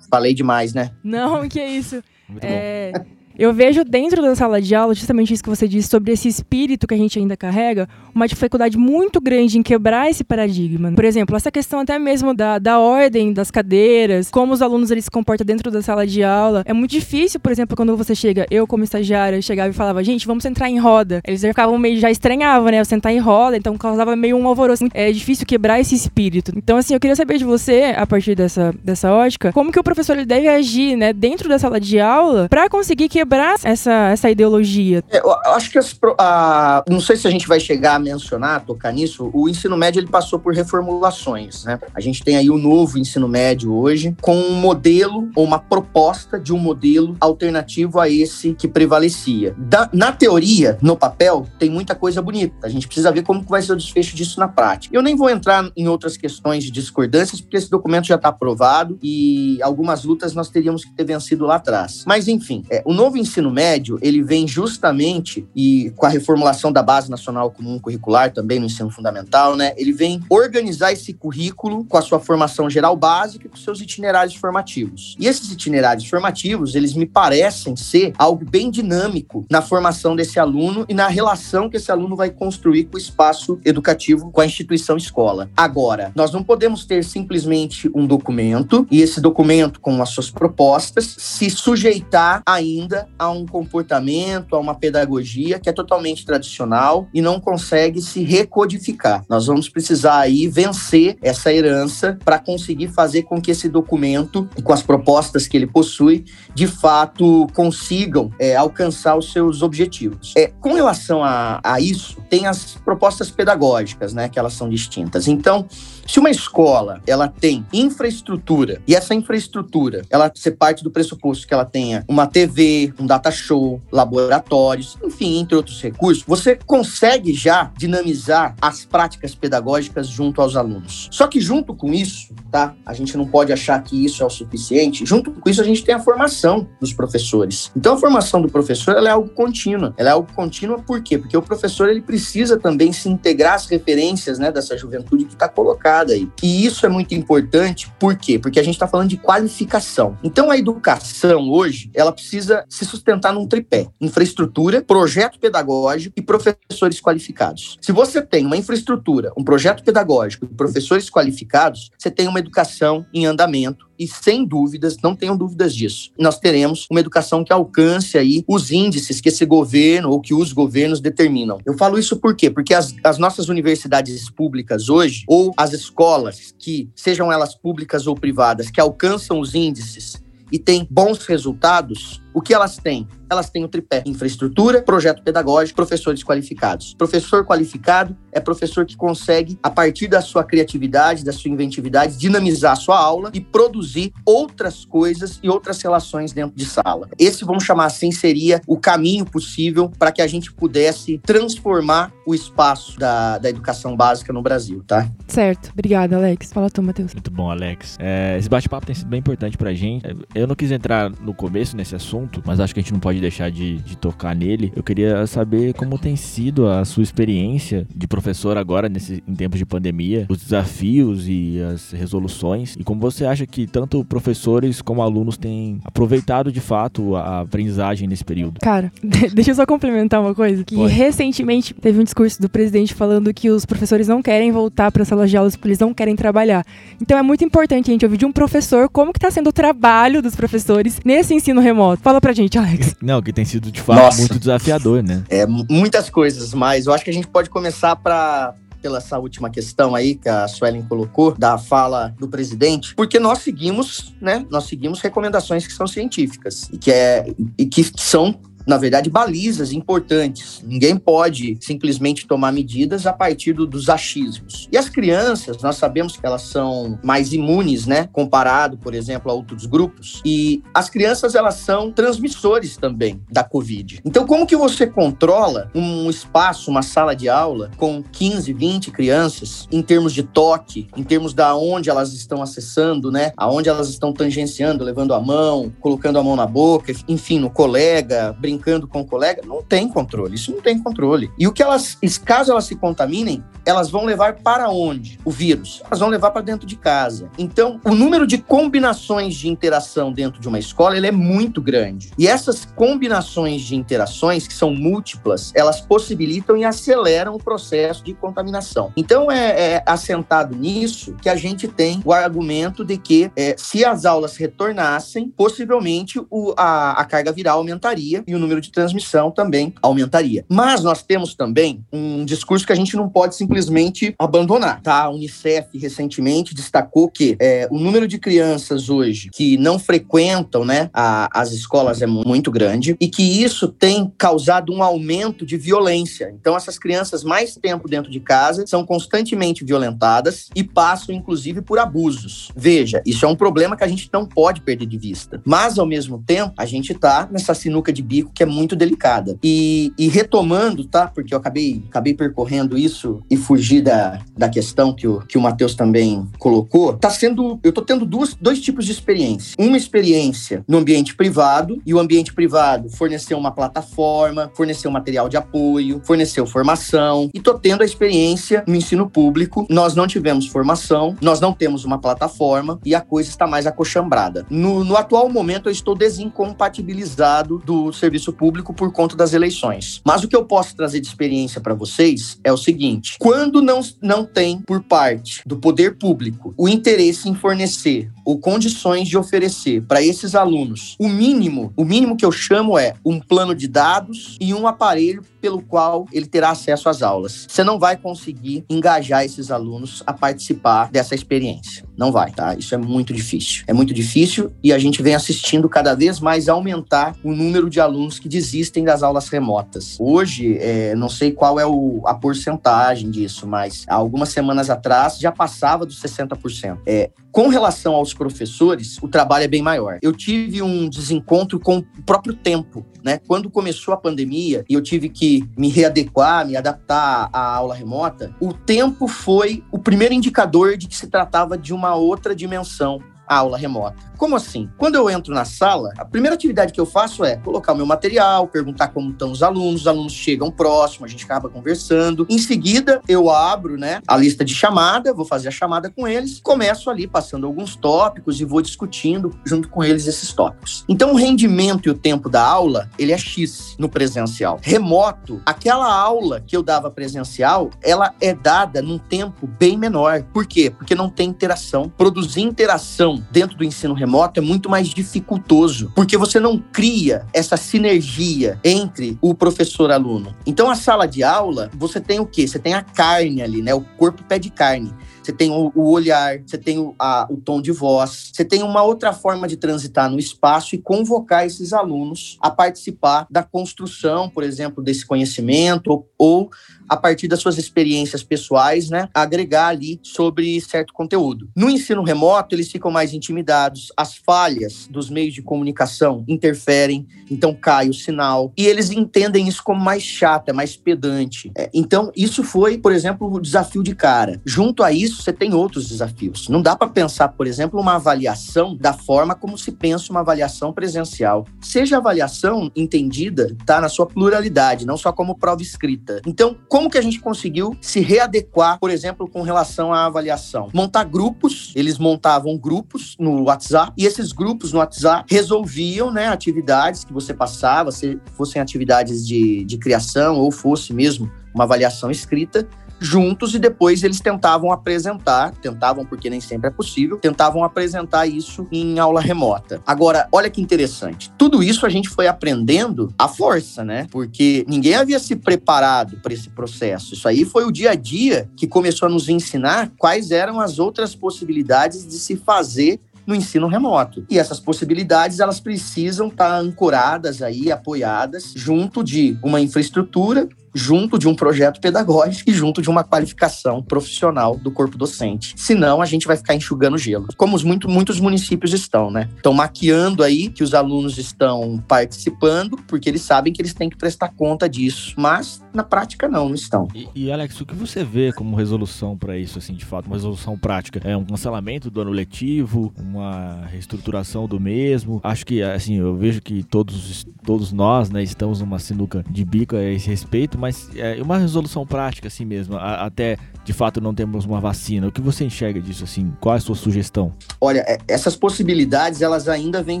falei 0.10 0.34
demais, 0.34 0.74
né? 0.74 0.90
Não, 1.02 1.48
que 1.48 1.60
é 1.60 1.70
isso. 1.70 2.02
Muito 2.28 2.44
é... 2.44 2.92
bom. 2.92 3.23
Eu 3.36 3.52
vejo 3.52 3.84
dentro 3.84 4.22
da 4.22 4.32
sala 4.36 4.62
de 4.62 4.76
aula, 4.76 4.94
justamente 4.94 5.34
isso 5.34 5.42
que 5.42 5.48
você 5.48 5.66
disse, 5.66 5.88
sobre 5.88 6.12
esse 6.12 6.28
espírito 6.28 6.86
que 6.86 6.94
a 6.94 6.96
gente 6.96 7.18
ainda 7.18 7.36
carrega, 7.36 7.88
uma 8.14 8.28
dificuldade 8.28 8.78
muito 8.78 9.20
grande 9.20 9.58
em 9.58 9.62
quebrar 9.62 10.08
esse 10.08 10.22
paradigma. 10.22 10.92
Por 10.92 11.04
exemplo, 11.04 11.34
essa 11.34 11.50
questão 11.50 11.80
até 11.80 11.98
mesmo 11.98 12.32
da, 12.32 12.60
da 12.60 12.78
ordem 12.78 13.32
das 13.32 13.50
cadeiras, 13.50 14.30
como 14.30 14.52
os 14.52 14.62
alunos 14.62 14.92
eles 14.92 15.06
se 15.06 15.10
comportam 15.10 15.44
dentro 15.44 15.68
da 15.68 15.82
sala 15.82 16.06
de 16.06 16.22
aula. 16.22 16.62
É 16.64 16.72
muito 16.72 16.92
difícil, 16.92 17.40
por 17.40 17.50
exemplo, 17.50 17.76
quando 17.76 17.96
você 17.96 18.14
chega, 18.14 18.46
eu 18.52 18.68
como 18.68 18.84
estagiária, 18.84 19.42
chegava 19.42 19.70
e 19.70 19.72
falava, 19.72 20.04
gente, 20.04 20.28
vamos 20.28 20.44
sentar 20.44 20.70
em 20.70 20.78
roda. 20.78 21.20
Eles 21.26 21.40
já 21.40 21.48
ficavam 21.48 21.76
meio, 21.76 21.98
já 21.98 22.12
estranhavam, 22.12 22.70
né? 22.70 22.84
Sentar 22.84 23.12
em 23.12 23.18
roda, 23.18 23.56
então 23.56 23.76
causava 23.76 24.14
meio 24.14 24.36
um 24.36 24.46
alvoroço. 24.46 24.86
É 24.94 25.10
difícil 25.10 25.44
quebrar 25.44 25.80
esse 25.80 25.96
espírito. 25.96 26.52
Então, 26.56 26.76
assim, 26.76 26.94
eu 26.94 27.00
queria 27.00 27.16
saber 27.16 27.38
de 27.38 27.44
você, 27.44 27.94
a 27.96 28.06
partir 28.06 28.36
dessa, 28.36 28.72
dessa 28.84 29.12
ótica, 29.12 29.52
como 29.52 29.72
que 29.72 29.80
o 29.80 29.82
professor 29.82 30.16
ele 30.16 30.24
deve 30.24 30.46
agir, 30.46 30.96
né, 30.96 31.12
dentro 31.12 31.48
da 31.48 31.58
sala 31.58 31.80
de 31.80 31.98
aula 31.98 32.48
para 32.48 32.68
conseguir 32.68 33.08
quebrar 33.08 33.23
quebrar 33.24 33.56
essa, 33.64 34.10
essa 34.10 34.30
ideologia? 34.30 35.02
É, 35.10 35.18
eu 35.18 35.32
acho 35.54 35.70
que 35.70 35.78
as, 35.78 35.98
a, 36.18 36.84
não 36.86 37.00
sei 37.00 37.16
se 37.16 37.26
a 37.26 37.30
gente 37.30 37.48
vai 37.48 37.58
chegar 37.58 37.94
a 37.94 37.98
mencionar, 37.98 38.64
tocar 38.64 38.92
nisso, 38.92 39.30
o 39.32 39.48
ensino 39.48 39.76
médio 39.76 40.00
ele 40.00 40.08
passou 40.08 40.38
por 40.38 40.52
reformulações, 40.52 41.64
né? 41.64 41.80
A 41.94 42.00
gente 42.00 42.22
tem 42.22 42.36
aí 42.36 42.50
o 42.50 42.58
novo 42.58 42.98
ensino 42.98 43.26
médio 43.26 43.72
hoje 43.72 44.14
com 44.20 44.36
um 44.36 44.52
modelo 44.52 45.30
ou 45.34 45.42
uma 45.42 45.58
proposta 45.58 46.38
de 46.38 46.52
um 46.52 46.58
modelo 46.58 47.16
alternativo 47.18 47.98
a 47.98 48.10
esse 48.10 48.52
que 48.52 48.68
prevalecia. 48.68 49.54
Da, 49.56 49.88
na 49.92 50.12
teoria, 50.12 50.78
no 50.82 50.94
papel, 50.94 51.46
tem 51.58 51.70
muita 51.70 51.94
coisa 51.94 52.20
bonita. 52.20 52.54
A 52.66 52.68
gente 52.68 52.86
precisa 52.86 53.10
ver 53.10 53.22
como 53.22 53.42
vai 53.42 53.62
ser 53.62 53.72
o 53.72 53.76
desfecho 53.76 54.14
disso 54.14 54.38
na 54.38 54.48
prática. 54.48 54.94
Eu 54.94 55.02
nem 55.02 55.16
vou 55.16 55.30
entrar 55.30 55.70
em 55.74 55.88
outras 55.88 56.18
questões 56.18 56.62
de 56.62 56.70
discordâncias, 56.70 57.40
porque 57.40 57.56
esse 57.56 57.70
documento 57.70 58.06
já 58.06 58.16
está 58.16 58.28
aprovado 58.28 58.98
e 59.02 59.58
algumas 59.62 60.04
lutas 60.04 60.34
nós 60.34 60.50
teríamos 60.50 60.84
que 60.84 60.92
ter 60.92 61.04
vencido 61.04 61.46
lá 61.46 61.54
atrás. 61.54 62.04
Mas, 62.06 62.28
enfim, 62.28 62.62
é, 62.70 62.82
o 62.84 62.92
novo 62.92 63.13
novo 63.14 63.18
ensino 63.18 63.50
médio, 63.50 63.98
ele 64.02 64.22
vem 64.22 64.46
justamente, 64.46 65.46
e 65.54 65.92
com 65.96 66.04
a 66.04 66.08
reformulação 66.08 66.72
da 66.72 66.82
Base 66.82 67.08
Nacional 67.08 67.50
Comum 67.50 67.78
Curricular, 67.78 68.32
também 68.32 68.58
no 68.58 68.66
ensino 68.66 68.90
fundamental, 68.90 69.56
né? 69.56 69.72
Ele 69.76 69.92
vem 69.92 70.20
organizar 70.28 70.92
esse 70.92 71.12
currículo 71.12 71.84
com 71.84 71.96
a 71.96 72.02
sua 72.02 72.18
formação 72.18 72.68
geral 72.68 72.96
básica 72.96 73.46
e 73.46 73.48
com 73.48 73.56
seus 73.56 73.80
itinerários 73.80 74.34
formativos. 74.34 75.16
E 75.18 75.26
esses 75.26 75.50
itinerários 75.52 76.08
formativos, 76.08 76.74
eles 76.74 76.94
me 76.94 77.06
parecem 77.06 77.76
ser 77.76 78.12
algo 78.18 78.44
bem 78.44 78.70
dinâmico 78.70 79.46
na 79.48 79.62
formação 79.62 80.16
desse 80.16 80.40
aluno 80.40 80.84
e 80.88 80.94
na 80.94 81.06
relação 81.06 81.70
que 81.70 81.76
esse 81.76 81.92
aluno 81.92 82.16
vai 82.16 82.30
construir 82.30 82.84
com 82.84 82.96
o 82.96 83.00
espaço 83.00 83.60
educativo, 83.64 84.30
com 84.32 84.40
a 84.40 84.46
instituição 84.46 84.96
escola. 84.96 85.48
Agora, 85.56 86.10
nós 86.16 86.32
não 86.32 86.42
podemos 86.42 86.84
ter 86.84 87.04
simplesmente 87.04 87.88
um 87.94 88.06
documento 88.06 88.86
e 88.90 89.00
esse 89.00 89.20
documento 89.20 89.80
com 89.80 90.02
as 90.02 90.08
suas 90.08 90.30
propostas 90.30 91.14
se 91.18 91.48
sujeitar 91.50 92.42
ainda 92.44 93.03
a 93.18 93.30
um 93.30 93.46
comportamento, 93.46 94.54
a 94.56 94.58
uma 94.58 94.74
pedagogia 94.74 95.58
que 95.58 95.68
é 95.68 95.72
totalmente 95.72 96.24
tradicional 96.24 97.08
e 97.12 97.20
não 97.20 97.40
consegue 97.40 98.00
se 98.00 98.22
recodificar. 98.22 99.24
Nós 99.28 99.46
vamos 99.46 99.68
precisar 99.68 100.18
aí 100.18 100.48
vencer 100.48 101.16
essa 101.22 101.52
herança 101.52 102.18
para 102.24 102.38
conseguir 102.38 102.88
fazer 102.88 103.22
com 103.22 103.40
que 103.40 103.50
esse 103.50 103.68
documento, 103.68 104.48
com 104.62 104.72
as 104.72 104.82
propostas 104.82 105.46
que 105.46 105.56
ele 105.56 105.66
possui, 105.66 106.24
de 106.54 106.66
fato 106.66 107.46
consigam 107.52 108.30
é, 108.38 108.56
alcançar 108.56 109.16
os 109.16 109.32
seus 109.32 109.62
objetivos. 109.62 110.32
É, 110.36 110.48
com 110.60 110.74
relação 110.74 111.22
a, 111.22 111.60
a 111.62 111.80
isso, 111.80 112.16
tem 112.28 112.46
as 112.46 112.74
propostas 112.84 113.30
pedagógicas, 113.30 114.12
né, 114.12 114.28
que 114.28 114.38
elas 114.38 114.52
são 114.54 114.68
distintas. 114.68 115.28
Então, 115.28 115.66
se 116.06 116.18
uma 116.20 116.30
escola 116.30 117.00
ela 117.06 117.28
tem 117.28 117.66
infraestrutura 117.72 118.80
e 118.86 118.94
essa 118.94 119.14
infraestrutura 119.14 120.02
ela 120.10 120.30
ser 120.34 120.52
parte 120.52 120.84
do 120.84 120.90
pressuposto 120.90 121.46
que 121.46 121.54
ela 121.54 121.64
tenha 121.64 122.04
uma 122.08 122.26
TV, 122.26 122.92
um 122.98 123.06
data 123.06 123.30
show, 123.30 123.80
laboratórios, 123.90 124.98
enfim, 125.02 125.38
entre 125.38 125.56
outros 125.56 125.80
recursos, 125.82 126.24
você 126.26 126.58
consegue 126.66 127.32
já 127.32 127.72
dinamizar 127.76 128.54
as 128.60 128.84
práticas 128.84 129.34
pedagógicas 129.34 130.08
junto 130.08 130.40
aos 130.40 130.56
alunos. 130.56 131.08
Só 131.10 131.26
que 131.26 131.40
junto 131.40 131.74
com 131.74 131.92
isso, 131.92 132.34
tá? 132.50 132.74
A 132.84 132.92
gente 132.92 133.16
não 133.16 133.26
pode 133.26 133.52
achar 133.52 133.82
que 133.82 134.04
isso 134.04 134.22
é 134.22 134.26
o 134.26 134.30
suficiente. 134.30 135.06
Junto 135.06 135.30
com 135.30 135.48
isso 135.48 135.60
a 135.60 135.64
gente 135.64 135.84
tem 135.84 135.94
a 135.94 136.00
formação 136.00 136.68
dos 136.80 136.92
professores. 136.92 137.70
Então 137.76 137.94
a 137.94 137.98
formação 137.98 138.42
do 138.42 138.48
professor 138.48 138.96
ela 138.96 139.08
é 139.08 139.12
algo 139.12 139.30
contínua. 139.30 139.94
Ela 139.96 140.10
é 140.10 140.12
algo 140.12 140.30
contínua 140.34 140.78
por 140.78 141.02
quê? 141.02 141.18
Porque 141.18 141.36
o 141.36 141.42
professor 141.42 141.88
ele 141.88 142.02
precisa 142.02 142.58
também 142.58 142.92
se 142.92 143.08
integrar 143.08 143.54
às 143.54 143.66
referências, 143.66 144.38
né, 144.38 144.52
dessa 144.52 144.76
juventude 144.76 145.24
que 145.24 145.34
está 145.34 145.48
colocada 145.48 145.93
qualificada 145.94 146.12
aí. 146.12 146.28
E 146.42 146.66
isso 146.66 146.84
é 146.84 146.88
muito 146.88 147.14
importante, 147.14 147.92
por 147.98 148.16
quê? 148.16 148.38
Porque 148.38 148.58
a 148.58 148.62
gente 148.62 148.74
está 148.74 148.88
falando 148.88 149.08
de 149.08 149.16
qualificação. 149.16 150.18
Então 150.22 150.50
a 150.50 150.58
educação 150.58 151.48
hoje, 151.50 151.90
ela 151.94 152.12
precisa 152.12 152.64
se 152.68 152.84
sustentar 152.84 153.32
num 153.32 153.46
tripé: 153.46 153.86
infraestrutura, 154.00 154.82
projeto 154.82 155.38
pedagógico 155.38 156.14
e 156.18 156.22
professores 156.22 157.00
qualificados. 157.00 157.78
Se 157.80 157.92
você 157.92 158.20
tem 158.20 158.44
uma 158.44 158.56
infraestrutura, 158.56 159.32
um 159.36 159.44
projeto 159.44 159.84
pedagógico 159.84 160.46
e 160.46 160.48
professores 160.48 161.08
qualificados, 161.08 161.90
você 161.96 162.10
tem 162.10 162.26
uma 162.26 162.38
educação 162.38 163.06
em 163.12 163.26
andamento 163.26 163.86
e 163.98 164.06
sem 164.06 164.44
dúvidas, 164.44 164.96
não 165.02 165.14
tenham 165.14 165.36
dúvidas 165.36 165.74
disso, 165.74 166.10
nós 166.18 166.38
teremos 166.38 166.86
uma 166.90 167.00
educação 167.00 167.44
que 167.44 167.52
alcance 167.52 168.18
aí 168.18 168.44
os 168.46 168.70
índices 168.70 169.20
que 169.20 169.28
esse 169.28 169.44
governo 169.44 170.10
ou 170.10 170.20
que 170.20 170.34
os 170.34 170.52
governos 170.52 171.00
determinam. 171.00 171.58
Eu 171.64 171.76
falo 171.76 171.98
isso 171.98 172.16
por 172.16 172.34
quê? 172.34 172.50
Porque 172.50 172.74
as, 172.74 172.94
as 173.02 173.18
nossas 173.18 173.48
universidades 173.48 174.28
públicas 174.30 174.88
hoje, 174.88 175.24
ou 175.26 175.52
as 175.56 175.72
escolas 175.84 176.54
que, 176.58 176.90
sejam 176.94 177.32
elas 177.32 177.54
públicas 177.54 178.06
ou 178.06 178.14
privadas, 178.14 178.70
que 178.70 178.80
alcançam 178.80 179.38
os 179.38 179.54
índices 179.54 180.22
e 180.50 180.58
têm 180.58 180.86
bons 180.90 181.24
resultados, 181.24 182.22
o 182.34 182.42
que 182.42 182.52
elas 182.52 182.76
têm? 182.76 183.06
Elas 183.30 183.48
têm 183.48 183.64
o 183.64 183.68
tripé: 183.68 184.02
infraestrutura, 184.04 184.82
projeto 184.82 185.22
pedagógico, 185.22 185.76
professores 185.76 186.22
qualificados. 186.22 186.94
Professor 186.94 187.44
qualificado 187.46 188.16
é 188.32 188.40
professor 188.40 188.84
que 188.84 188.96
consegue, 188.96 189.58
a 189.62 189.70
partir 189.70 190.08
da 190.08 190.20
sua 190.20 190.44
criatividade, 190.44 191.24
da 191.24 191.32
sua 191.32 191.50
inventividade, 191.50 192.18
dinamizar 192.18 192.72
a 192.72 192.76
sua 192.76 192.98
aula 192.98 193.30
e 193.32 193.40
produzir 193.40 194.12
outras 194.26 194.84
coisas 194.84 195.38
e 195.42 195.48
outras 195.48 195.80
relações 195.80 196.32
dentro 196.32 196.56
de 196.56 196.64
sala. 196.64 197.08
Esse, 197.18 197.44
vamos 197.44 197.64
chamar 197.64 197.86
assim, 197.86 198.10
seria 198.10 198.60
o 198.66 198.76
caminho 198.76 199.24
possível 199.24 199.90
para 199.98 200.10
que 200.10 200.20
a 200.20 200.26
gente 200.26 200.52
pudesse 200.52 201.18
transformar 201.18 202.12
o 202.26 202.34
espaço 202.34 202.98
da, 202.98 203.38
da 203.38 203.48
educação 203.48 203.96
básica 203.96 204.32
no 204.32 204.42
Brasil, 204.42 204.82
tá? 204.86 205.08
Certo. 205.28 205.70
Obrigada, 205.72 206.16
Alex. 206.16 206.52
Fala 206.52 206.68
tu, 206.68 206.82
Matheus. 206.82 207.14
Muito 207.14 207.30
bom, 207.30 207.50
Alex. 207.50 207.96
É, 208.00 208.36
esse 208.38 208.48
bate-papo 208.48 208.86
tem 208.86 208.94
sido 208.94 209.08
bem 209.08 209.20
importante 209.20 209.56
pra 209.56 209.72
gente. 209.72 210.04
Eu 210.34 210.46
não 210.46 210.54
quis 210.54 210.70
entrar 210.70 211.10
no 211.10 211.34
começo 211.34 211.76
nesse 211.76 211.94
assunto, 211.94 212.23
assunto, 212.24 212.42
mas 212.44 212.60
acho 212.60 212.74
que 212.74 212.80
a 212.80 212.82
gente 212.82 212.92
não 212.92 213.00
pode 213.00 213.20
deixar 213.20 213.50
de, 213.50 213.76
de 213.78 213.96
tocar 213.96 214.34
nele. 214.34 214.72
Eu 214.74 214.82
queria 214.82 215.26
saber 215.26 215.74
como 215.74 215.98
tem 215.98 216.16
sido 216.16 216.66
a 216.68 216.84
sua 216.84 217.02
experiência 217.02 217.86
de 217.94 218.06
professor 218.06 218.56
agora, 218.56 218.88
nesse, 218.88 219.22
em 219.26 219.34
tempos 219.34 219.58
de 219.58 219.66
pandemia, 219.66 220.26
os 220.28 220.38
desafios 220.38 221.28
e 221.28 221.60
as 221.60 221.92
resoluções, 221.92 222.76
e 222.78 222.84
como 222.84 223.00
você 223.00 223.26
acha 223.26 223.46
que 223.46 223.66
tanto 223.66 224.04
professores 224.04 224.80
como 224.80 225.02
alunos 225.02 225.36
têm 225.36 225.80
aproveitado 225.84 226.50
de 226.50 226.60
fato 226.60 227.16
a 227.16 227.40
aprendizagem 227.40 228.08
nesse 228.08 228.24
período. 228.24 228.60
Cara, 228.60 228.92
deixa 229.32 229.50
eu 229.50 229.54
só 229.54 229.66
complementar 229.66 230.20
uma 230.20 230.34
coisa, 230.34 230.64
que 230.64 230.74
pode. 230.74 230.92
recentemente 230.92 231.74
teve 231.74 232.00
um 232.00 232.04
discurso 232.04 232.40
do 232.40 232.48
presidente 232.48 232.94
falando 232.94 233.32
que 233.32 233.50
os 233.50 233.64
professores 233.64 234.08
não 234.08 234.22
querem 234.22 234.50
voltar 234.50 234.90
para 234.90 235.02
as 235.02 235.08
salas 235.08 235.30
de 235.30 235.36
aulas 235.36 235.56
porque 235.56 235.68
eles 235.68 235.78
não 235.78 235.92
querem 235.92 236.16
trabalhar. 236.16 236.64
Então 237.00 237.18
é 237.18 237.22
muito 237.22 237.44
importante 237.44 237.90
a 237.90 237.92
gente 237.92 238.04
ouvir 238.04 238.18
de 238.18 238.26
um 238.26 238.32
professor 238.32 238.88
como 238.88 239.12
que 239.12 239.18
está 239.18 239.30
sendo 239.30 239.48
o 239.48 239.52
trabalho 239.52 240.22
dos 240.22 240.34
professores 240.34 241.00
nesse 241.04 241.34
ensino 241.34 241.60
remoto. 241.60 242.02
Fala 242.14 242.20
pra 242.20 242.32
gente, 242.32 242.56
Alex. 242.56 242.94
Não, 243.02 243.20
que 243.20 243.32
tem 243.32 243.44
sido 243.44 243.72
de 243.72 243.80
fato 243.80 243.98
Nossa. 243.98 244.18
muito 244.18 244.38
desafiador, 244.38 245.02
né? 245.02 245.24
É, 245.28 245.44
muitas 245.46 246.08
coisas, 246.08 246.54
mas 246.54 246.86
eu 246.86 246.92
acho 246.92 247.02
que 247.02 247.10
a 247.10 247.12
gente 247.12 247.26
pode 247.26 247.50
começar 247.50 247.96
para 247.96 248.54
pela 248.80 248.98
essa 248.98 249.18
última 249.18 249.50
questão 249.50 249.96
aí 249.96 250.14
que 250.14 250.28
a 250.28 250.46
Suelen 250.46 250.82
colocou, 250.82 251.34
da 251.36 251.58
fala 251.58 252.14
do 252.16 252.28
presidente, 252.28 252.94
porque 252.94 253.18
nós 253.18 253.40
seguimos, 253.40 254.14
né? 254.20 254.46
Nós 254.48 254.64
seguimos 254.64 255.00
recomendações 255.00 255.66
que 255.66 255.72
são 255.72 255.88
científicas 255.88 256.68
e 256.70 256.78
que, 256.78 256.92
é, 256.92 257.26
e 257.58 257.66
que 257.66 257.82
são 257.96 258.38
na 258.66 258.76
verdade, 258.76 259.10
balizas 259.10 259.72
importantes. 259.72 260.62
Ninguém 260.64 260.96
pode 260.96 261.56
simplesmente 261.60 262.26
tomar 262.26 262.52
medidas 262.52 263.06
a 263.06 263.12
partir 263.12 263.52
do, 263.52 263.66
dos 263.66 263.88
achismos. 263.88 264.68
E 264.72 264.78
as 264.78 264.88
crianças, 264.88 265.62
nós 265.62 265.76
sabemos 265.76 266.16
que 266.16 266.26
elas 266.26 266.42
são 266.42 266.98
mais 267.02 267.32
imunes, 267.32 267.86
né, 267.86 268.08
comparado, 268.12 268.78
por 268.78 268.94
exemplo, 268.94 269.30
a 269.30 269.34
outros 269.34 269.66
grupos. 269.66 270.20
E 270.24 270.62
as 270.72 270.88
crianças, 270.88 271.34
elas 271.34 271.56
são 271.56 271.92
transmissores 271.92 272.76
também 272.76 273.20
da 273.30 273.44
Covid. 273.44 274.00
Então, 274.04 274.26
como 274.26 274.46
que 274.46 274.56
você 274.56 274.86
controla 274.86 275.70
um 275.74 276.08
espaço, 276.08 276.70
uma 276.70 276.82
sala 276.82 277.14
de 277.14 277.28
aula 277.28 277.70
com 277.76 278.02
15, 278.02 278.52
20 278.52 278.90
crianças 278.90 279.68
em 279.70 279.82
termos 279.82 280.12
de 280.12 280.22
toque, 280.22 280.88
em 280.96 281.02
termos 281.02 281.34
da 281.34 281.54
onde 281.56 281.90
elas 281.90 282.12
estão 282.12 282.42
acessando, 282.42 283.10
né, 283.10 283.32
aonde 283.36 283.68
elas 283.68 283.88
estão 283.88 284.12
tangenciando, 284.12 284.84
levando 284.84 285.14
a 285.14 285.20
mão, 285.20 285.72
colocando 285.80 286.18
a 286.18 286.22
mão 286.22 286.36
na 286.36 286.46
boca, 286.46 286.92
enfim, 287.08 287.38
no 287.38 287.50
colega, 287.50 288.34
brincando 288.38 288.53
brincando 288.54 288.86
com 288.86 289.00
o 289.00 289.04
colega, 289.04 289.42
não 289.44 289.62
tem 289.62 289.88
controle. 289.88 290.36
Isso 290.36 290.52
não 290.52 290.60
tem 290.60 290.78
controle. 290.78 291.30
E 291.38 291.46
o 291.46 291.52
que 291.52 291.62
elas, 291.62 291.98
caso 292.24 292.52
elas 292.52 292.64
se 292.64 292.76
contaminem, 292.76 293.42
elas 293.66 293.90
vão 293.90 294.04
levar 294.04 294.34
para 294.36 294.68
onde? 294.68 295.18
O 295.24 295.30
vírus. 295.30 295.82
Elas 295.86 295.98
vão 295.98 296.08
levar 296.08 296.30
para 296.30 296.42
dentro 296.42 296.66
de 296.66 296.76
casa. 296.76 297.30
Então, 297.38 297.80
o 297.84 297.94
número 297.94 298.26
de 298.26 298.38
combinações 298.38 299.34
de 299.34 299.48
interação 299.48 300.12
dentro 300.12 300.40
de 300.40 300.48
uma 300.48 300.58
escola 300.58 300.96
ele 300.96 301.06
é 301.06 301.12
muito 301.12 301.60
grande. 301.60 302.10
E 302.18 302.26
essas 302.26 302.64
combinações 302.64 303.62
de 303.62 303.76
interações, 303.76 304.46
que 304.46 304.54
são 304.54 304.74
múltiplas, 304.74 305.52
elas 305.54 305.80
possibilitam 305.80 306.56
e 306.56 306.64
aceleram 306.64 307.34
o 307.34 307.42
processo 307.42 308.04
de 308.04 308.14
contaminação. 308.14 308.92
Então, 308.96 309.30
é, 309.30 309.74
é 309.74 309.82
assentado 309.86 310.54
nisso 310.54 311.14
que 311.20 311.28
a 311.28 311.36
gente 311.36 311.66
tem 311.66 312.00
o 312.04 312.12
argumento 312.12 312.84
de 312.84 312.96
que 312.98 313.30
é, 313.36 313.56
se 313.58 313.84
as 313.84 314.04
aulas 314.04 314.36
retornassem, 314.36 315.32
possivelmente 315.36 316.20
o, 316.30 316.54
a, 316.56 317.00
a 317.00 317.04
carga 317.04 317.32
viral 317.32 317.58
aumentaria 317.58 318.22
e 318.26 318.34
o 318.34 318.38
número 318.44 318.60
de 318.60 318.70
transmissão 318.70 319.30
também 319.30 319.74
aumentaria. 319.82 320.44
Mas 320.48 320.82
nós 320.82 321.02
temos 321.02 321.34
também 321.34 321.84
um 321.92 322.24
discurso 322.24 322.66
que 322.66 322.72
a 322.72 322.76
gente 322.76 322.96
não 322.96 323.08
pode 323.08 323.34
simplesmente 323.34 324.14
abandonar, 324.18 324.80
tá? 324.82 325.04
A 325.04 325.10
Unicef 325.10 325.76
recentemente 325.78 326.54
destacou 326.54 327.08
que 327.08 327.36
é, 327.40 327.66
o 327.70 327.78
número 327.78 328.06
de 328.06 328.18
crianças 328.18 328.88
hoje 328.88 329.30
que 329.32 329.56
não 329.56 329.78
frequentam, 329.78 330.64
né, 330.64 330.90
a, 330.92 331.28
as 331.40 331.52
escolas 331.52 332.02
é 332.02 332.06
muito 332.06 332.50
grande 332.50 332.96
e 333.00 333.08
que 333.08 333.42
isso 333.42 333.68
tem 333.68 334.12
causado 334.16 334.72
um 334.72 334.82
aumento 334.82 335.44
de 335.46 335.56
violência. 335.56 336.34
Então 336.38 336.56
essas 336.56 336.78
crianças 336.78 337.24
mais 337.24 337.56
tempo 337.56 337.88
dentro 337.88 338.10
de 338.10 338.20
casa 338.20 338.64
são 338.66 338.84
constantemente 338.84 339.64
violentadas 339.64 340.48
e 340.54 340.62
passam 340.62 341.14
inclusive 341.14 341.62
por 341.62 341.78
abusos. 341.78 342.50
Veja, 342.54 343.02
isso 343.06 343.24
é 343.24 343.28
um 343.28 343.36
problema 343.36 343.76
que 343.76 343.84
a 343.84 343.88
gente 343.88 344.08
não 344.12 344.26
pode 344.26 344.60
perder 344.60 344.86
de 344.86 344.98
vista. 344.98 345.40
Mas 345.44 345.78
ao 345.78 345.86
mesmo 345.86 346.22
tempo, 346.24 346.54
a 346.56 346.66
gente 346.66 346.94
tá 346.94 347.28
nessa 347.30 347.54
sinuca 347.54 347.92
de 347.92 348.02
bico 348.02 348.30
que 348.34 348.42
é 348.42 348.46
muito 348.46 348.74
delicada. 348.74 349.38
E, 349.42 349.92
e 349.98 350.08
retomando, 350.08 350.84
tá? 350.84 351.06
Porque 351.06 351.34
eu 351.34 351.38
acabei, 351.38 351.84
acabei 351.88 352.14
percorrendo 352.14 352.76
isso 352.76 353.20
e 353.30 353.36
fugi 353.36 353.80
da, 353.80 354.20
da 354.36 354.48
questão 354.48 354.94
que 354.94 355.06
o, 355.06 355.20
que 355.20 355.38
o 355.38 355.40
Matheus 355.40 355.74
também 355.74 356.26
colocou. 356.38 356.94
Tá 356.96 357.10
sendo. 357.10 357.58
Eu 357.62 357.72
tô 357.72 357.82
tendo 357.82 358.04
duas, 358.04 358.34
dois 358.34 358.60
tipos 358.60 358.84
de 358.84 358.92
experiência. 358.92 359.54
Uma 359.58 359.76
experiência 359.76 360.64
no 360.66 360.78
ambiente 360.78 361.14
privado, 361.14 361.80
e 361.86 361.94
o 361.94 361.98
ambiente 361.98 362.32
privado 362.32 362.88
forneceu 362.90 363.38
uma 363.38 363.50
plataforma, 363.50 364.50
forneceu 364.54 364.90
material 364.90 365.28
de 365.28 365.36
apoio, 365.36 366.00
forneceu 366.04 366.46
formação, 366.46 367.30
e 367.32 367.40
tô 367.40 367.54
tendo 367.54 367.82
a 367.82 367.84
experiência 367.84 368.64
no 368.66 368.74
ensino 368.74 369.08
público. 369.08 369.66
Nós 369.68 369.94
não 369.94 370.06
tivemos 370.06 370.46
formação, 370.46 371.16
nós 371.20 371.40
não 371.40 371.52
temos 371.52 371.84
uma 371.84 371.98
plataforma 371.98 372.78
e 372.84 372.94
a 372.94 373.00
coisa 373.00 373.28
está 373.28 373.46
mais 373.46 373.66
acochambrada. 373.66 374.46
No, 374.50 374.84
no 374.84 374.96
atual 374.96 375.28
momento, 375.28 375.68
eu 375.68 375.72
estou 375.72 375.94
desincompatibilizado 375.94 377.58
do 377.64 377.92
serviço 377.92 378.23
serviço 378.24 378.32
público 378.32 378.72
por 378.72 378.90
conta 378.92 379.16
das 379.16 379.32
eleições. 379.34 380.00
Mas 380.04 380.24
o 380.24 380.28
que 380.28 380.36
eu 380.36 380.44
posso 380.44 380.74
trazer 380.74 381.00
de 381.00 381.06
experiência 381.06 381.60
para 381.60 381.74
vocês 381.74 382.38
é 382.42 382.52
o 382.52 382.56
seguinte: 382.56 383.16
quando 383.18 383.60
não, 383.60 383.80
não 384.00 384.24
tem 384.24 384.60
por 384.60 384.82
parte 384.82 385.42
do 385.44 385.58
poder 385.58 385.96
público 385.96 386.54
o 386.56 386.68
interesse 386.68 387.28
em 387.28 387.34
fornecer 387.34 388.10
ou 388.24 388.38
condições 388.38 389.08
de 389.08 389.18
oferecer 389.18 389.82
para 389.82 390.02
esses 390.02 390.34
alunos 390.34 390.96
o 390.98 391.08
mínimo, 391.08 391.72
o 391.76 391.84
mínimo 391.84 392.16
que 392.16 392.24
eu 392.24 392.32
chamo 392.32 392.78
é 392.78 392.94
um 393.04 393.20
plano 393.20 393.54
de 393.54 393.68
dados 393.68 394.36
e 394.40 394.54
um 394.54 394.66
aparelho 394.66 395.22
pelo 395.40 395.60
qual 395.60 396.06
ele 396.10 396.26
terá 396.26 396.50
acesso 396.50 396.88
às 396.88 397.02
aulas. 397.02 397.46
Você 397.46 397.62
não 397.62 397.78
vai 397.78 397.98
conseguir 397.98 398.64
engajar 398.68 399.24
esses 399.24 399.50
alunos 399.50 400.02
a 400.06 400.12
participar 400.12 400.90
dessa 400.90 401.14
experiência. 401.14 401.84
Não 401.98 402.10
vai, 402.10 402.32
tá? 402.32 402.54
Isso 402.54 402.74
é 402.74 402.78
muito 402.78 403.12
difícil. 403.12 403.64
É 403.66 403.72
muito 403.72 403.92
difícil 403.92 404.50
e 404.62 404.72
a 404.72 404.78
gente 404.78 405.02
vem 405.02 405.14
assistindo 405.14 405.68
cada 405.68 405.94
vez 405.94 406.18
mais 406.18 406.48
aumentar 406.48 407.14
o 407.22 407.32
número 407.32 407.68
de 407.68 407.78
alunos 407.78 408.18
que 408.18 408.28
desistem 408.28 408.84
das 408.84 409.02
aulas 409.02 409.28
remotas. 409.28 409.96
Hoje, 410.00 410.56
é, 410.58 410.94
não 410.94 411.10
sei 411.10 411.30
qual 411.30 411.60
é 411.60 411.66
o, 411.66 412.00
a 412.06 412.14
porcentagem 412.14 413.10
disso, 413.10 413.46
mas 413.46 413.84
há 413.86 413.94
algumas 413.94 414.30
semanas 414.30 414.70
atrás 414.70 415.18
já 415.18 415.30
passava 415.30 415.84
dos 415.84 416.00
60%. 416.00 416.78
É, 416.86 417.10
com 417.34 417.48
relação 417.48 417.96
aos 417.96 418.14
professores, 418.14 418.96
o 419.02 419.08
trabalho 419.08 419.42
é 419.42 419.48
bem 419.48 419.60
maior. 419.60 419.98
Eu 420.00 420.12
tive 420.12 420.62
um 420.62 420.88
desencontro 420.88 421.58
com 421.58 421.78
o 421.78 422.02
próprio 422.06 422.32
tempo, 422.32 422.86
né? 423.02 423.18
Quando 423.26 423.50
começou 423.50 423.92
a 423.92 423.96
pandemia 423.96 424.64
e 424.68 424.74
eu 424.74 424.80
tive 424.80 425.08
que 425.08 425.44
me 425.58 425.68
readequar, 425.68 426.46
me 426.46 426.56
adaptar 426.56 427.28
à 427.32 427.56
aula 427.56 427.74
remota, 427.74 428.32
o 428.38 428.52
tempo 428.52 429.08
foi 429.08 429.64
o 429.72 429.80
primeiro 429.80 430.14
indicador 430.14 430.76
de 430.76 430.86
que 430.86 430.96
se 430.96 431.08
tratava 431.08 431.58
de 431.58 431.74
uma 431.74 431.96
outra 431.96 432.36
dimensão 432.36 433.02
a 433.26 433.36
aula 433.36 433.58
remota. 433.58 433.96
Como 434.16 434.36
assim? 434.36 434.70
Quando 434.78 434.94
eu 434.94 435.10
entro 435.10 435.34
na 435.34 435.44
sala, 435.44 435.92
a 435.98 436.04
primeira 436.04 436.34
atividade 436.34 436.72
que 436.72 436.80
eu 436.80 436.86
faço 436.86 437.24
é 437.24 437.36
colocar 437.36 437.72
o 437.72 437.76
meu 437.76 437.86
material, 437.86 438.46
perguntar 438.46 438.88
como 438.88 439.10
estão 439.10 439.30
os 439.30 439.42
alunos, 439.42 439.82
os 439.82 439.86
alunos 439.86 440.12
chegam 440.12 440.50
próximo, 440.50 441.04
a 441.04 441.08
gente 441.08 441.24
acaba 441.24 441.48
conversando. 441.48 442.26
Em 442.30 442.38
seguida, 442.38 443.00
eu 443.08 443.30
abro, 443.30 443.76
né, 443.76 444.00
a 444.06 444.16
lista 444.16 444.44
de 444.44 444.54
chamada, 444.54 445.12
vou 445.12 445.24
fazer 445.24 445.48
a 445.48 445.50
chamada 445.50 445.90
com 445.90 446.06
eles, 446.06 446.40
começo 446.40 446.90
ali 446.90 447.06
passando 447.06 447.46
alguns 447.46 447.76
tópicos 447.76 448.40
e 448.40 448.44
vou 448.44 448.62
discutindo 448.62 449.30
junto 449.44 449.68
com 449.68 449.82
eles 449.82 450.06
esses 450.06 450.32
tópicos. 450.32 450.84
Então, 450.88 451.12
o 451.12 451.16
rendimento 451.16 451.88
e 451.88 451.90
o 451.90 451.94
tempo 451.94 452.28
da 452.28 452.42
aula, 452.42 452.88
ele 452.98 453.12
é 453.12 453.18
X 453.18 453.74
no 453.78 453.88
presencial. 453.88 454.58
Remoto, 454.62 455.42
aquela 455.44 455.92
aula 455.92 456.40
que 456.40 456.56
eu 456.56 456.62
dava 456.62 456.90
presencial, 456.90 457.70
ela 457.82 458.14
é 458.20 458.32
dada 458.32 458.80
num 458.80 458.98
tempo 458.98 459.46
bem 459.46 459.76
menor. 459.76 460.22
Por 460.32 460.46
quê? 460.46 460.70
Porque 460.70 460.94
não 460.94 461.10
tem 461.10 461.28
interação. 461.28 461.88
Produzir 461.88 462.42
interação 462.42 463.13
dentro 463.30 463.56
do 463.56 463.64
ensino 463.64 463.94
remoto 463.94 464.40
é 464.40 464.42
muito 464.42 464.68
mais 464.68 464.88
dificultoso, 464.88 465.92
porque 465.94 466.16
você 466.16 466.38
não 466.40 466.58
cria 466.58 467.26
essa 467.32 467.56
sinergia 467.56 468.58
entre 468.64 469.18
o 469.20 469.34
professor 469.34 469.90
e 469.90 469.92
aluno. 469.92 470.34
Então, 470.46 470.70
a 470.70 470.74
sala 470.74 471.06
de 471.06 471.22
aula, 471.22 471.70
você 471.74 472.00
tem 472.00 472.20
o 472.20 472.26
quê? 472.26 472.46
Você 472.46 472.58
tem 472.58 472.74
a 472.74 472.82
carne 472.82 473.42
ali, 473.42 473.62
né? 473.62 473.74
O 473.74 473.80
corpo 473.80 474.22
pede 474.24 474.50
carne 474.50 474.92
você 475.24 475.32
tem 475.32 475.50
o, 475.50 475.72
o 475.74 475.90
olhar, 475.90 476.38
você 476.44 476.58
tem 476.58 476.78
o, 476.78 476.94
a, 476.98 477.26
o 477.30 477.38
tom 477.38 477.62
de 477.62 477.72
voz, 477.72 478.30
você 478.32 478.44
tem 478.44 478.62
uma 478.62 478.82
outra 478.82 479.12
forma 479.12 479.48
de 479.48 479.56
transitar 479.56 480.10
no 480.10 480.18
espaço 480.18 480.74
e 480.74 480.78
convocar 480.78 481.46
esses 481.46 481.72
alunos 481.72 482.36
a 482.40 482.50
participar 482.50 483.26
da 483.30 483.42
construção, 483.42 484.28
por 484.28 484.42
exemplo, 484.42 484.84
desse 484.84 485.06
conhecimento 485.06 485.88
ou, 485.90 486.08
ou 486.18 486.50
a 486.88 486.96
partir 486.96 487.28
das 487.28 487.40
suas 487.40 487.58
experiências 487.58 488.22
pessoais, 488.22 488.90
né, 488.90 489.08
agregar 489.14 489.68
ali 489.68 490.00
sobre 490.02 490.60
certo 490.60 490.92
conteúdo. 490.92 491.48
No 491.56 491.70
ensino 491.70 492.02
remoto, 492.02 492.54
eles 492.54 492.70
ficam 492.70 492.90
mais 492.90 493.12
intimidados, 493.12 493.92
as 493.96 494.16
falhas 494.16 494.86
dos 494.90 495.10
meios 495.10 495.34
de 495.34 495.42
comunicação 495.42 496.24
interferem, 496.28 497.06
então 497.30 497.54
cai 497.54 497.88
o 497.88 497.94
sinal, 497.94 498.52
e 498.56 498.66
eles 498.66 498.90
entendem 498.90 499.48
isso 499.48 499.62
como 499.62 499.80
mais 499.80 500.02
chato, 500.02 500.48
é 500.48 500.52
mais 500.52 500.76
pedante. 500.76 501.50
É, 501.56 501.70
então, 501.72 502.10
isso 502.16 502.42
foi, 502.42 502.78
por 502.78 502.92
exemplo, 502.92 503.32
o 503.32 503.40
desafio 503.40 503.82
de 503.82 503.94
cara. 503.94 504.40
Junto 504.44 504.82
a 504.82 504.92
isso, 504.92 505.22
você 505.22 505.32
tem 505.32 505.54
outros 505.54 505.88
desafios. 505.88 506.48
Não 506.48 506.62
dá 506.62 506.76
para 506.76 506.88
pensar, 506.88 507.28
por 507.28 507.46
exemplo, 507.46 507.80
uma 507.80 507.96
avaliação 507.96 508.76
da 508.76 508.92
forma 508.92 509.34
como 509.34 509.58
se 509.58 509.72
pensa 509.72 510.10
uma 510.10 510.20
avaliação 510.20 510.72
presencial. 510.72 511.46
Seja 511.60 511.96
a 511.96 511.98
avaliação 511.98 512.70
entendida, 512.74 513.56
tá, 513.66 513.80
na 513.80 513.88
sua 513.88 514.06
pluralidade, 514.06 514.86
não 514.86 514.96
só 514.96 515.12
como 515.12 515.36
prova 515.36 515.62
escrita. 515.62 516.20
Então, 516.26 516.56
como 516.74 516.90
que 516.90 516.98
a 516.98 517.02
gente 517.02 517.20
conseguiu 517.20 517.76
se 517.80 518.00
readequar, 518.00 518.80
por 518.80 518.90
exemplo, 518.90 519.28
com 519.28 519.42
relação 519.42 519.92
à 519.92 520.06
avaliação? 520.06 520.70
Montar 520.74 521.04
grupos, 521.04 521.72
eles 521.76 521.98
montavam 521.98 522.58
grupos 522.58 523.14
no 523.16 523.44
WhatsApp 523.44 523.92
e 523.96 524.04
esses 524.04 524.32
grupos 524.32 524.72
no 524.72 524.80
WhatsApp 524.80 525.24
resolviam, 525.32 526.10
né, 526.10 526.26
atividades 526.26 527.04
que 527.04 527.12
você 527.12 527.32
passava, 527.32 527.92
se 527.92 528.18
fossem 528.32 528.60
atividades 528.60 529.24
de, 529.24 529.64
de 529.64 529.78
criação 529.78 530.34
ou 530.34 530.50
fosse 530.50 530.92
mesmo 530.92 531.30
uma 531.54 531.62
avaliação 531.62 532.10
escrita, 532.10 532.68
juntos 533.00 533.54
e 533.54 533.58
depois 533.58 534.02
eles 534.02 534.20
tentavam 534.20 534.72
apresentar, 534.72 535.52
tentavam 535.52 536.04
porque 536.04 536.30
nem 536.30 536.40
sempre 536.40 536.68
é 536.68 536.70
possível, 536.70 537.18
tentavam 537.18 537.64
apresentar 537.64 538.26
isso 538.26 538.66
em 538.70 538.98
aula 538.98 539.20
remota. 539.20 539.80
Agora, 539.86 540.28
olha 540.32 540.50
que 540.50 540.60
interessante. 540.60 541.30
Tudo 541.36 541.62
isso 541.62 541.86
a 541.86 541.88
gente 541.88 542.08
foi 542.08 542.26
aprendendo 542.26 543.12
à 543.18 543.28
força, 543.28 543.84
né? 543.84 544.06
Porque 544.10 544.64
ninguém 544.68 544.94
havia 544.94 545.18
se 545.18 545.36
preparado 545.36 546.18
para 546.22 546.32
esse 546.32 546.50
processo. 546.50 547.14
Isso 547.14 547.28
aí 547.28 547.44
foi 547.44 547.64
o 547.64 547.72
dia 547.72 547.90
a 547.90 547.94
dia 547.94 548.48
que 548.56 548.66
começou 548.66 549.06
a 549.06 549.10
nos 549.10 549.28
ensinar 549.28 549.90
quais 549.98 550.30
eram 550.30 550.60
as 550.60 550.78
outras 550.78 551.14
possibilidades 551.14 552.06
de 552.06 552.14
se 552.14 552.36
fazer 552.36 553.00
no 553.26 553.34
ensino 553.34 553.66
remoto. 553.66 554.24
E 554.30 554.38
essas 554.38 554.60
possibilidades, 554.60 555.40
elas 555.40 555.60
precisam 555.60 556.28
estar 556.28 556.58
ancoradas 556.58 557.42
aí, 557.42 557.72
apoiadas, 557.72 558.52
junto 558.54 559.02
de 559.02 559.36
uma 559.42 559.60
infraestrutura 559.60 560.48
junto 560.74 561.18
de 561.18 561.28
um 561.28 561.34
projeto 561.34 561.80
pedagógico 561.80 562.50
e 562.50 562.52
junto 562.52 562.82
de 562.82 562.90
uma 562.90 563.04
qualificação 563.04 563.82
profissional 563.82 564.56
do 564.56 564.70
corpo 564.70 564.98
docente. 564.98 565.54
Senão, 565.56 566.02
a 566.02 566.06
gente 566.06 566.26
vai 566.26 566.36
ficar 566.36 566.54
enxugando 566.54 566.98
gelo. 566.98 567.28
Como 567.36 567.54
os 567.54 567.62
muito, 567.62 567.88
muitos 567.88 568.18
municípios 568.18 568.72
estão, 568.72 569.10
né? 569.10 569.28
Estão 569.36 569.52
maquiando 569.52 570.22
aí 570.22 570.48
que 570.50 570.64
os 570.64 570.74
alunos 570.74 571.16
estão 571.18 571.82
participando, 571.86 572.76
porque 572.88 573.08
eles 573.08 573.22
sabem 573.22 573.52
que 573.52 573.62
eles 573.62 573.74
têm 573.74 573.88
que 573.88 573.96
prestar 573.96 574.30
conta 574.30 574.68
disso. 574.68 575.14
Mas, 575.16 575.62
na 575.74 575.82
prática, 575.82 576.28
não, 576.28 576.48
não 576.48 576.54
estão. 576.54 576.88
E, 576.94 577.08
e 577.14 577.32
Alex, 577.32 577.60
o 577.60 577.66
que 577.66 577.74
você 577.74 578.04
vê 578.04 578.32
como 578.32 578.56
resolução 578.56 579.16
para 579.16 579.36
isso, 579.36 579.58
assim, 579.58 579.74
de 579.74 579.84
fato? 579.84 580.06
Uma 580.06 580.16
resolução 580.16 580.56
prática? 580.56 581.00
É 581.04 581.16
um 581.16 581.24
cancelamento 581.24 581.90
do 581.90 582.00
ano 582.00 582.10
letivo? 582.10 582.92
Uma 582.98 583.66
reestruturação 583.66 584.46
do 584.46 584.60
mesmo? 584.60 585.20
Acho 585.22 585.44
que, 585.44 585.62
assim, 585.62 585.96
eu 585.96 586.16
vejo 586.16 586.40
que 586.40 586.62
todos, 586.62 587.26
todos 587.44 587.72
nós, 587.72 588.10
né, 588.10 588.22
estamos 588.22 588.60
numa 588.60 588.78
sinuca 588.78 589.24
de 589.28 589.44
bico 589.44 589.76
a 589.76 589.82
esse 589.82 590.08
respeito, 590.08 590.58
mas 590.58 590.90
é 590.96 591.20
uma 591.20 591.38
resolução 591.38 591.86
prática 591.86 592.28
assim 592.28 592.44
mesmo, 592.44 592.76
a, 592.76 593.06
até 593.06 593.36
de 593.64 593.72
fato 593.72 594.00
não 594.00 594.14
temos 594.14 594.44
uma 594.44 594.60
vacina. 594.60 595.08
O 595.08 595.12
que 595.12 595.20
você 595.20 595.44
enxerga 595.44 595.80
disso 595.80 596.04
assim? 596.04 596.32
Qual 596.40 596.54
é 596.54 596.58
a 596.58 596.60
sua 596.60 596.74
sugestão? 596.74 597.32
Olha, 597.60 597.80
é, 597.80 597.98
essas 598.06 598.36
possibilidades 598.36 599.22
elas 599.22 599.48
ainda 599.48 599.82
vêm 599.82 600.00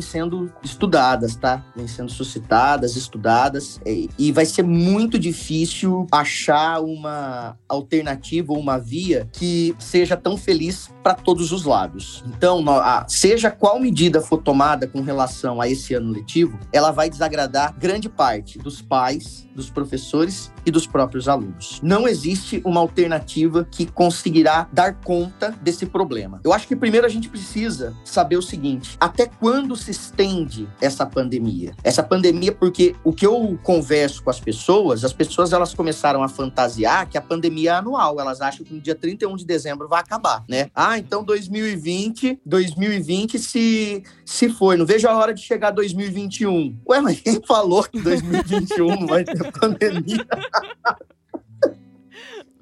sendo 0.00 0.52
estudadas, 0.62 1.34
tá? 1.34 1.64
Vêm 1.74 1.86
sendo 1.86 2.10
suscitadas, 2.10 2.96
estudadas 2.96 3.80
e 4.18 4.30
vai 4.32 4.44
ser 4.44 4.62
muito 4.62 5.18
difícil 5.18 5.63
achar 6.10 6.80
uma 6.80 7.58
alternativa 7.68 8.52
ou 8.52 8.58
uma 8.58 8.78
via 8.78 9.28
que 9.32 9.74
seja 9.78 10.16
tão 10.16 10.36
feliz 10.36 10.90
para 11.02 11.14
todos 11.14 11.52
os 11.52 11.64
lados. 11.64 12.24
Então, 12.26 12.64
seja 13.08 13.50
qual 13.50 13.78
medida 13.78 14.20
for 14.20 14.38
tomada 14.38 14.86
com 14.86 15.00
relação 15.00 15.60
a 15.60 15.68
esse 15.68 15.94
ano 15.94 16.12
letivo, 16.12 16.58
ela 16.72 16.90
vai 16.90 17.10
desagradar 17.10 17.74
grande 17.78 18.08
parte 18.08 18.58
dos 18.58 18.80
pais, 18.80 19.46
dos 19.54 19.70
professores 19.70 20.52
e 20.66 20.70
dos 20.70 20.86
próprios 20.86 21.28
alunos. 21.28 21.80
Não 21.82 22.08
existe 22.08 22.60
uma 22.64 22.80
alternativa 22.80 23.66
que 23.70 23.86
conseguirá 23.86 24.68
dar 24.72 24.94
conta 24.94 25.54
desse 25.62 25.86
problema. 25.86 26.40
Eu 26.42 26.52
acho 26.52 26.66
que 26.66 26.74
primeiro 26.74 27.06
a 27.06 27.10
gente 27.10 27.28
precisa 27.28 27.94
saber 28.04 28.36
o 28.36 28.42
seguinte: 28.42 28.96
até 28.98 29.26
quando 29.26 29.76
se 29.76 29.90
estende 29.90 30.68
essa 30.80 31.06
pandemia? 31.06 31.72
Essa 31.82 32.02
pandemia, 32.02 32.52
porque 32.52 32.96
o 33.04 33.12
que 33.12 33.26
eu 33.26 33.58
converso 33.62 34.22
com 34.22 34.30
as 34.30 34.40
pessoas, 34.40 35.04
as 35.04 35.12
pessoas 35.12 35.52
elas 35.54 35.74
começaram 35.74 36.22
a 36.22 36.28
fantasiar 36.28 37.08
que 37.08 37.16
a 37.16 37.22
pandemia 37.22 37.70
é 37.70 37.74
anual. 37.74 38.20
Elas 38.20 38.40
acham 38.40 38.64
que 38.64 38.74
no 38.74 38.80
dia 38.80 38.94
31 38.94 39.36
de 39.36 39.44
dezembro 39.44 39.88
vai 39.88 40.00
acabar, 40.00 40.44
né? 40.48 40.70
Ah, 40.74 40.98
então 40.98 41.24
2020, 41.24 42.40
2020 42.44 43.38
se 43.38 44.02
se 44.24 44.48
foi. 44.48 44.76
Não 44.76 44.86
vejo 44.86 45.08
a 45.08 45.16
hora 45.16 45.32
de 45.32 45.40
chegar 45.40 45.70
2021. 45.70 46.78
Ué, 46.88 47.00
mas 47.00 47.20
quem 47.20 47.40
falou 47.46 47.82
que 47.84 48.00
2021 48.00 49.00
não 49.00 49.06
vai 49.06 49.24
ter 49.24 49.50
pandemia? 49.52 50.26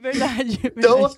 Verdade, 0.03 0.59
Então, 0.77 0.99
verdade. 0.99 1.17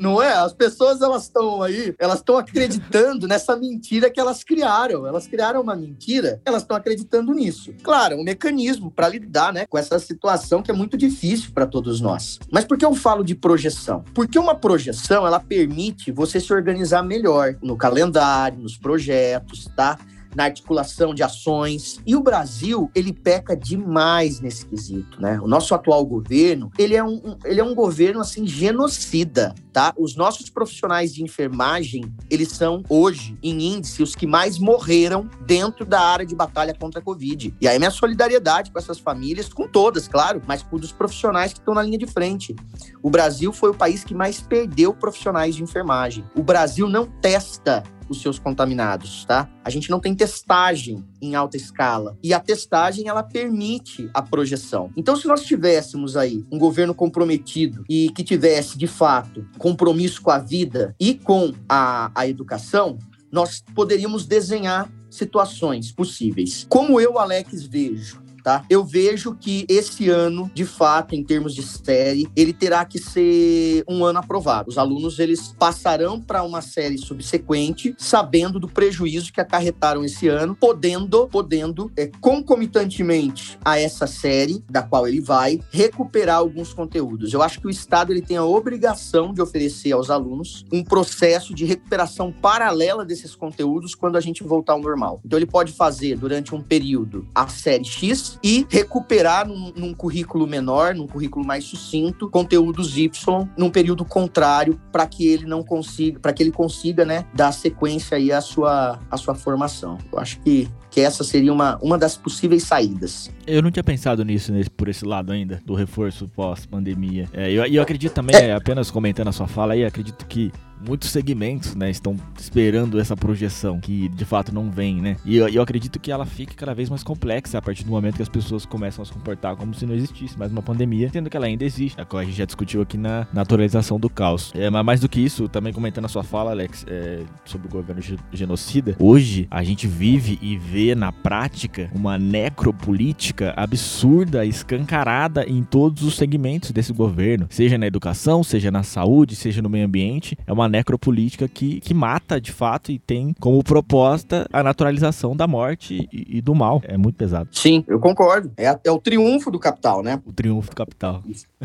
não 0.00 0.20
é? 0.20 0.32
As 0.32 0.52
pessoas 0.52 1.00
elas 1.00 1.22
estão 1.24 1.62
aí, 1.62 1.94
elas 1.98 2.18
estão 2.18 2.36
acreditando 2.36 3.28
nessa 3.28 3.56
mentira 3.56 4.10
que 4.10 4.18
elas 4.18 4.42
criaram. 4.42 5.06
Elas 5.06 5.26
criaram 5.26 5.60
uma 5.60 5.76
mentira, 5.76 6.40
elas 6.44 6.62
estão 6.62 6.76
acreditando 6.76 7.32
nisso. 7.32 7.72
Claro, 7.82 8.14
é 8.14 8.16
um 8.16 8.24
mecanismo 8.24 8.90
para 8.90 9.08
lidar, 9.08 9.52
né, 9.52 9.66
com 9.66 9.78
essa 9.78 9.98
situação 9.98 10.62
que 10.62 10.70
é 10.70 10.74
muito 10.74 10.96
difícil 10.96 11.52
para 11.54 11.66
todos 11.66 12.00
nós. 12.00 12.38
Mas 12.50 12.64
por 12.64 12.76
que 12.76 12.84
eu 12.84 12.94
falo 12.94 13.22
de 13.22 13.34
projeção? 13.34 14.04
Porque 14.12 14.38
uma 14.38 14.54
projeção, 14.54 15.26
ela 15.26 15.38
permite 15.38 16.10
você 16.10 16.40
se 16.40 16.52
organizar 16.52 17.02
melhor 17.02 17.56
no 17.62 17.76
calendário, 17.76 18.58
nos 18.58 18.76
projetos, 18.76 19.68
tá? 19.76 19.98
Na 20.34 20.44
articulação 20.44 21.14
de 21.14 21.22
ações. 21.22 22.00
E 22.06 22.16
o 22.16 22.22
Brasil, 22.22 22.90
ele 22.94 23.12
peca 23.12 23.56
demais 23.56 24.40
nesse 24.40 24.66
quesito, 24.66 25.20
né? 25.20 25.40
O 25.40 25.46
nosso 25.46 25.74
atual 25.74 26.04
governo, 26.04 26.70
ele 26.78 26.94
é 26.96 27.04
um, 27.04 27.36
ele 27.44 27.60
é 27.60 27.64
um 27.64 27.74
governo, 27.74 28.20
assim, 28.20 28.46
genocida, 28.46 29.54
tá? 29.72 29.92
Os 29.96 30.16
nossos 30.16 30.50
profissionais 30.50 31.14
de 31.14 31.22
enfermagem, 31.22 32.04
eles 32.30 32.48
são, 32.48 32.82
hoje, 32.88 33.38
em 33.42 33.74
índice, 33.74 34.02
os 34.02 34.14
que 34.14 34.26
mais 34.26 34.58
morreram 34.58 35.28
dentro 35.46 35.84
da 35.84 36.00
área 36.00 36.26
de 36.26 36.34
batalha 36.34 36.74
contra 36.74 37.00
a 37.00 37.02
Covid. 37.02 37.54
E 37.60 37.68
aí, 37.68 37.78
minha 37.78 37.90
solidariedade 37.90 38.70
com 38.70 38.78
essas 38.78 38.98
famílias, 38.98 39.48
com 39.48 39.68
todas, 39.68 40.08
claro, 40.08 40.42
mas 40.46 40.62
com 40.62 40.76
os 40.76 40.92
profissionais 40.92 41.52
que 41.52 41.58
estão 41.58 41.74
na 41.74 41.82
linha 41.82 41.98
de 41.98 42.06
frente. 42.06 42.54
O 43.02 43.10
Brasil 43.10 43.52
foi 43.52 43.70
o 43.70 43.74
país 43.74 44.04
que 44.04 44.14
mais 44.14 44.40
perdeu 44.40 44.92
profissionais 44.92 45.54
de 45.54 45.62
enfermagem. 45.62 46.24
O 46.36 46.42
Brasil 46.42 46.88
não 46.88 47.06
testa 47.06 47.82
os 48.08 48.20
seus 48.20 48.38
contaminados, 48.38 49.24
tá? 49.24 49.48
A 49.64 49.70
gente 49.70 49.90
não 49.90 50.00
tem 50.00 50.14
testagem 50.14 51.04
em 51.20 51.34
alta 51.34 51.56
escala. 51.56 52.16
E 52.22 52.32
a 52.32 52.40
testagem, 52.40 53.08
ela 53.08 53.22
permite 53.22 54.10
a 54.12 54.22
projeção. 54.22 54.90
Então, 54.96 55.16
se 55.16 55.26
nós 55.26 55.42
tivéssemos 55.42 56.16
aí 56.16 56.44
um 56.50 56.58
governo 56.58 56.94
comprometido 56.94 57.84
e 57.88 58.10
que 58.10 58.24
tivesse, 58.24 58.76
de 58.78 58.86
fato, 58.86 59.46
compromisso 59.58 60.22
com 60.22 60.30
a 60.30 60.38
vida 60.38 60.94
e 60.98 61.14
com 61.14 61.52
a, 61.68 62.10
a 62.14 62.26
educação, 62.26 62.98
nós 63.30 63.62
poderíamos 63.74 64.26
desenhar 64.26 64.90
situações 65.10 65.92
possíveis. 65.92 66.66
Como 66.68 67.00
eu, 67.00 67.18
Alex, 67.18 67.64
vejo 67.64 68.23
tá? 68.44 68.62
Eu 68.68 68.84
vejo 68.84 69.34
que 69.34 69.64
esse 69.68 70.10
ano, 70.10 70.50
de 70.54 70.66
fato, 70.66 71.14
em 71.14 71.24
termos 71.24 71.54
de 71.54 71.62
série, 71.62 72.28
ele 72.36 72.52
terá 72.52 72.84
que 72.84 72.98
ser 72.98 73.82
um 73.88 74.04
ano 74.04 74.18
aprovado. 74.18 74.68
Os 74.68 74.76
alunos 74.76 75.18
eles 75.18 75.54
passarão 75.58 76.20
para 76.20 76.42
uma 76.42 76.60
série 76.60 76.98
subsequente, 76.98 77.94
sabendo 77.98 78.60
do 78.60 78.68
prejuízo 78.68 79.32
que 79.32 79.40
acarretaram 79.40 80.04
esse 80.04 80.28
ano, 80.28 80.54
podendo, 80.54 81.26
podendo 81.28 81.90
é, 81.96 82.10
concomitantemente 82.20 83.58
a 83.64 83.80
essa 83.80 84.06
série 84.06 84.62
da 84.68 84.82
qual 84.82 85.08
ele 85.08 85.22
vai 85.22 85.58
recuperar 85.70 86.36
alguns 86.36 86.74
conteúdos. 86.74 87.32
Eu 87.32 87.42
acho 87.42 87.58
que 87.58 87.66
o 87.66 87.70
Estado 87.70 88.12
ele 88.12 88.20
tem 88.20 88.36
a 88.36 88.44
obrigação 88.44 89.32
de 89.32 89.40
oferecer 89.40 89.92
aos 89.92 90.10
alunos 90.10 90.66
um 90.70 90.84
processo 90.84 91.54
de 91.54 91.64
recuperação 91.64 92.30
paralela 92.30 93.06
desses 93.06 93.34
conteúdos 93.34 93.94
quando 93.94 94.16
a 94.16 94.20
gente 94.20 94.42
voltar 94.42 94.74
ao 94.74 94.80
normal. 94.80 95.20
Então 95.24 95.38
ele 95.38 95.46
pode 95.46 95.72
fazer 95.72 96.18
durante 96.18 96.54
um 96.54 96.60
período 96.60 97.26
a 97.34 97.48
série 97.48 97.84
X 97.84 98.33
e 98.42 98.66
recuperar 98.68 99.46
num, 99.46 99.72
num 99.74 99.94
currículo 99.94 100.46
menor, 100.46 100.94
num 100.94 101.06
currículo 101.06 101.46
mais 101.46 101.64
sucinto, 101.64 102.28
conteúdos 102.30 102.96
Y 102.96 103.48
num 103.56 103.70
período 103.70 104.04
contrário 104.04 104.80
para 104.92 105.06
que 105.06 105.26
ele 105.26 105.46
não 105.46 105.62
consiga, 105.62 106.18
para 106.20 106.32
que 106.32 106.42
ele 106.42 106.52
consiga, 106.52 107.04
né, 107.04 107.24
dar 107.34 107.52
sequência 107.52 108.16
aí 108.16 108.32
à 108.32 108.40
sua, 108.40 108.98
à 109.10 109.16
sua 109.16 109.34
formação. 109.34 109.98
Eu 110.12 110.18
acho 110.18 110.40
que 110.40 110.68
que 110.94 111.00
essa 111.00 111.24
seria 111.24 111.52
uma, 111.52 111.76
uma 111.82 111.98
das 111.98 112.16
possíveis 112.16 112.62
saídas. 112.62 113.28
Eu 113.44 113.60
não 113.60 113.68
tinha 113.68 113.82
pensado 113.82 114.24
nisso 114.24 114.52
nesse, 114.52 114.70
por 114.70 114.88
esse 114.88 115.04
lado 115.04 115.32
ainda, 115.32 115.60
do 115.66 115.74
reforço 115.74 116.28
pós-pandemia. 116.28 117.28
É, 117.32 117.50
eu, 117.50 117.64
eu 117.66 117.82
acredito 117.82 118.12
também, 118.12 118.36
é. 118.36 118.54
apenas 118.54 118.92
comentando 118.92 119.26
a 119.26 119.32
sua 119.32 119.48
fala 119.48 119.72
aí, 119.72 119.84
acredito 119.84 120.24
que 120.24 120.52
muitos 120.86 121.10
segmentos, 121.10 121.74
né, 121.74 121.90
estão 121.90 122.16
esperando 122.38 122.98
essa 123.00 123.16
projeção 123.16 123.80
que 123.80 124.08
de 124.08 124.24
fato 124.24 124.54
não 124.54 124.70
vem, 124.70 125.00
né? 125.00 125.16
E 125.24 125.36
eu, 125.36 125.48
eu, 125.48 125.62
acredito 125.62 125.98
que 125.98 126.10
ela 126.10 126.26
fique 126.26 126.54
cada 126.54 126.74
vez 126.74 126.88
mais 126.88 127.02
complexa 127.02 127.58
a 127.58 127.62
partir 127.62 127.84
do 127.84 127.90
momento 127.90 128.16
que 128.16 128.22
as 128.22 128.28
pessoas 128.28 128.66
começam 128.66 129.02
a 129.02 129.06
se 129.06 129.12
comportar 129.12 129.56
como 129.56 129.74
se 129.74 129.86
não 129.86 129.94
existisse 129.94 130.38
mais 130.38 130.52
uma 130.52 130.62
pandemia, 130.62 131.10
sendo 131.10 131.30
que 131.30 131.36
ela 131.36 131.46
ainda 131.46 131.64
existe, 131.64 132.00
a 132.00 132.14
a 132.14 132.24
gente 132.24 132.36
já 132.36 132.44
discutiu 132.44 132.80
aqui 132.80 132.96
na 132.96 133.26
naturalização 133.32 133.98
do 133.98 134.08
caos. 134.08 134.52
É, 134.54 134.70
mas 134.70 134.84
mais 134.84 135.00
do 135.00 135.08
que 135.08 135.20
isso, 135.20 135.48
também 135.48 135.72
comentando 135.72 136.04
a 136.04 136.08
sua 136.08 136.22
fala, 136.22 136.52
Alex, 136.52 136.86
é, 136.88 137.22
sobre 137.44 137.66
o 137.66 137.70
governo 137.70 138.00
genocida, 138.32 138.96
hoje 138.98 139.48
a 139.50 139.62
gente 139.64 139.86
vive 139.86 140.38
e 140.40 140.56
vê 140.56 140.94
na 140.94 141.10
prática 141.10 141.90
uma 141.92 142.16
necropolítica 142.18 143.52
absurda, 143.56 144.46
escancarada 144.46 145.44
em 145.48 145.62
todos 145.62 146.02
os 146.02 146.16
segmentos 146.16 146.70
desse 146.70 146.92
governo, 146.92 147.46
seja 147.50 147.76
na 147.76 147.86
educação, 147.86 148.44
seja 148.44 148.70
na 148.70 148.82
saúde, 148.82 149.34
seja 149.34 149.60
no 149.60 149.68
meio 149.68 149.86
ambiente. 149.86 150.36
É 150.46 150.52
uma 150.52 150.68
necropolítica 150.74 151.46
que, 151.46 151.80
que 151.80 151.94
mata 151.94 152.40
de 152.40 152.50
fato 152.50 152.90
e 152.90 152.98
tem 152.98 153.34
como 153.40 153.62
proposta 153.62 154.46
a 154.52 154.62
naturalização 154.62 155.36
da 155.36 155.46
morte 155.46 156.08
e, 156.12 156.38
e 156.38 156.40
do 156.40 156.54
mal. 156.54 156.82
É 156.84 156.96
muito 156.96 157.16
pesado. 157.16 157.48
Sim, 157.52 157.84
eu 157.86 158.00
concordo. 158.00 158.50
É, 158.56 158.76
é, 158.84 158.90
o 158.90 158.98
triunfo 158.98 159.50
do 159.50 159.58
capital, 159.58 160.02
né? 160.02 160.20
O 160.26 160.32
triunfo 160.32 160.70
do 160.70 160.76
capital. 160.76 161.22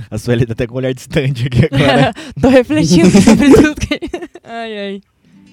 A 0.09 0.17
Sueli 0.17 0.45
tá 0.45 0.53
até 0.53 0.67
com 0.67 0.75
um 0.75 0.77
olhar 0.77 0.93
distante 0.93 1.47
aqui 1.47 1.65
agora. 1.65 2.13
Tô 2.39 2.49
refletindo 2.49 3.09
sobre 3.21 3.51
tudo 3.51 3.75
que. 3.75 3.99
Ai, 4.43 4.77
ai. 4.77 5.01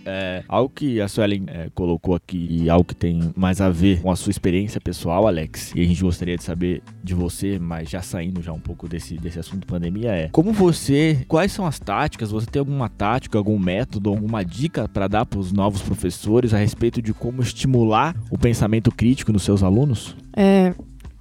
É, 0.06 0.44
algo 0.48 0.72
que 0.72 1.00
a 1.00 1.08
Suelen 1.08 1.44
é, 1.48 1.68
colocou 1.74 2.14
aqui 2.14 2.46
e 2.48 2.70
algo 2.70 2.84
que 2.84 2.94
tem 2.94 3.32
mais 3.36 3.60
a 3.60 3.68
ver 3.68 4.00
com 4.00 4.10
a 4.10 4.16
sua 4.16 4.30
experiência 4.30 4.80
pessoal, 4.80 5.26
Alex, 5.26 5.72
e 5.74 5.80
a 5.80 5.84
gente 5.84 6.00
gostaria 6.00 6.36
de 6.36 6.44
saber 6.44 6.82
de 7.02 7.12
você, 7.12 7.58
mas 7.58 7.90
já 7.90 8.00
saindo 8.00 8.40
já 8.40 8.52
um 8.52 8.60
pouco 8.60 8.88
desse, 8.88 9.16
desse 9.18 9.38
assunto 9.38 9.66
pandemia, 9.66 10.12
é 10.12 10.28
como 10.28 10.52
você, 10.52 11.24
quais 11.26 11.50
são 11.50 11.66
as 11.66 11.78
táticas? 11.78 12.30
Você 12.30 12.46
tem 12.46 12.60
alguma 12.60 12.88
tática, 12.88 13.36
algum 13.36 13.58
método, 13.58 14.10
alguma 14.10 14.44
dica 14.44 14.88
para 14.88 15.08
dar 15.08 15.26
para 15.26 15.40
os 15.40 15.52
novos 15.52 15.82
professores 15.82 16.54
a 16.54 16.58
respeito 16.58 17.02
de 17.02 17.12
como 17.12 17.42
estimular 17.42 18.14
o 18.30 18.38
pensamento 18.38 18.92
crítico 18.92 19.32
nos 19.32 19.42
seus 19.42 19.62
alunos? 19.62 20.16
É, 20.36 20.72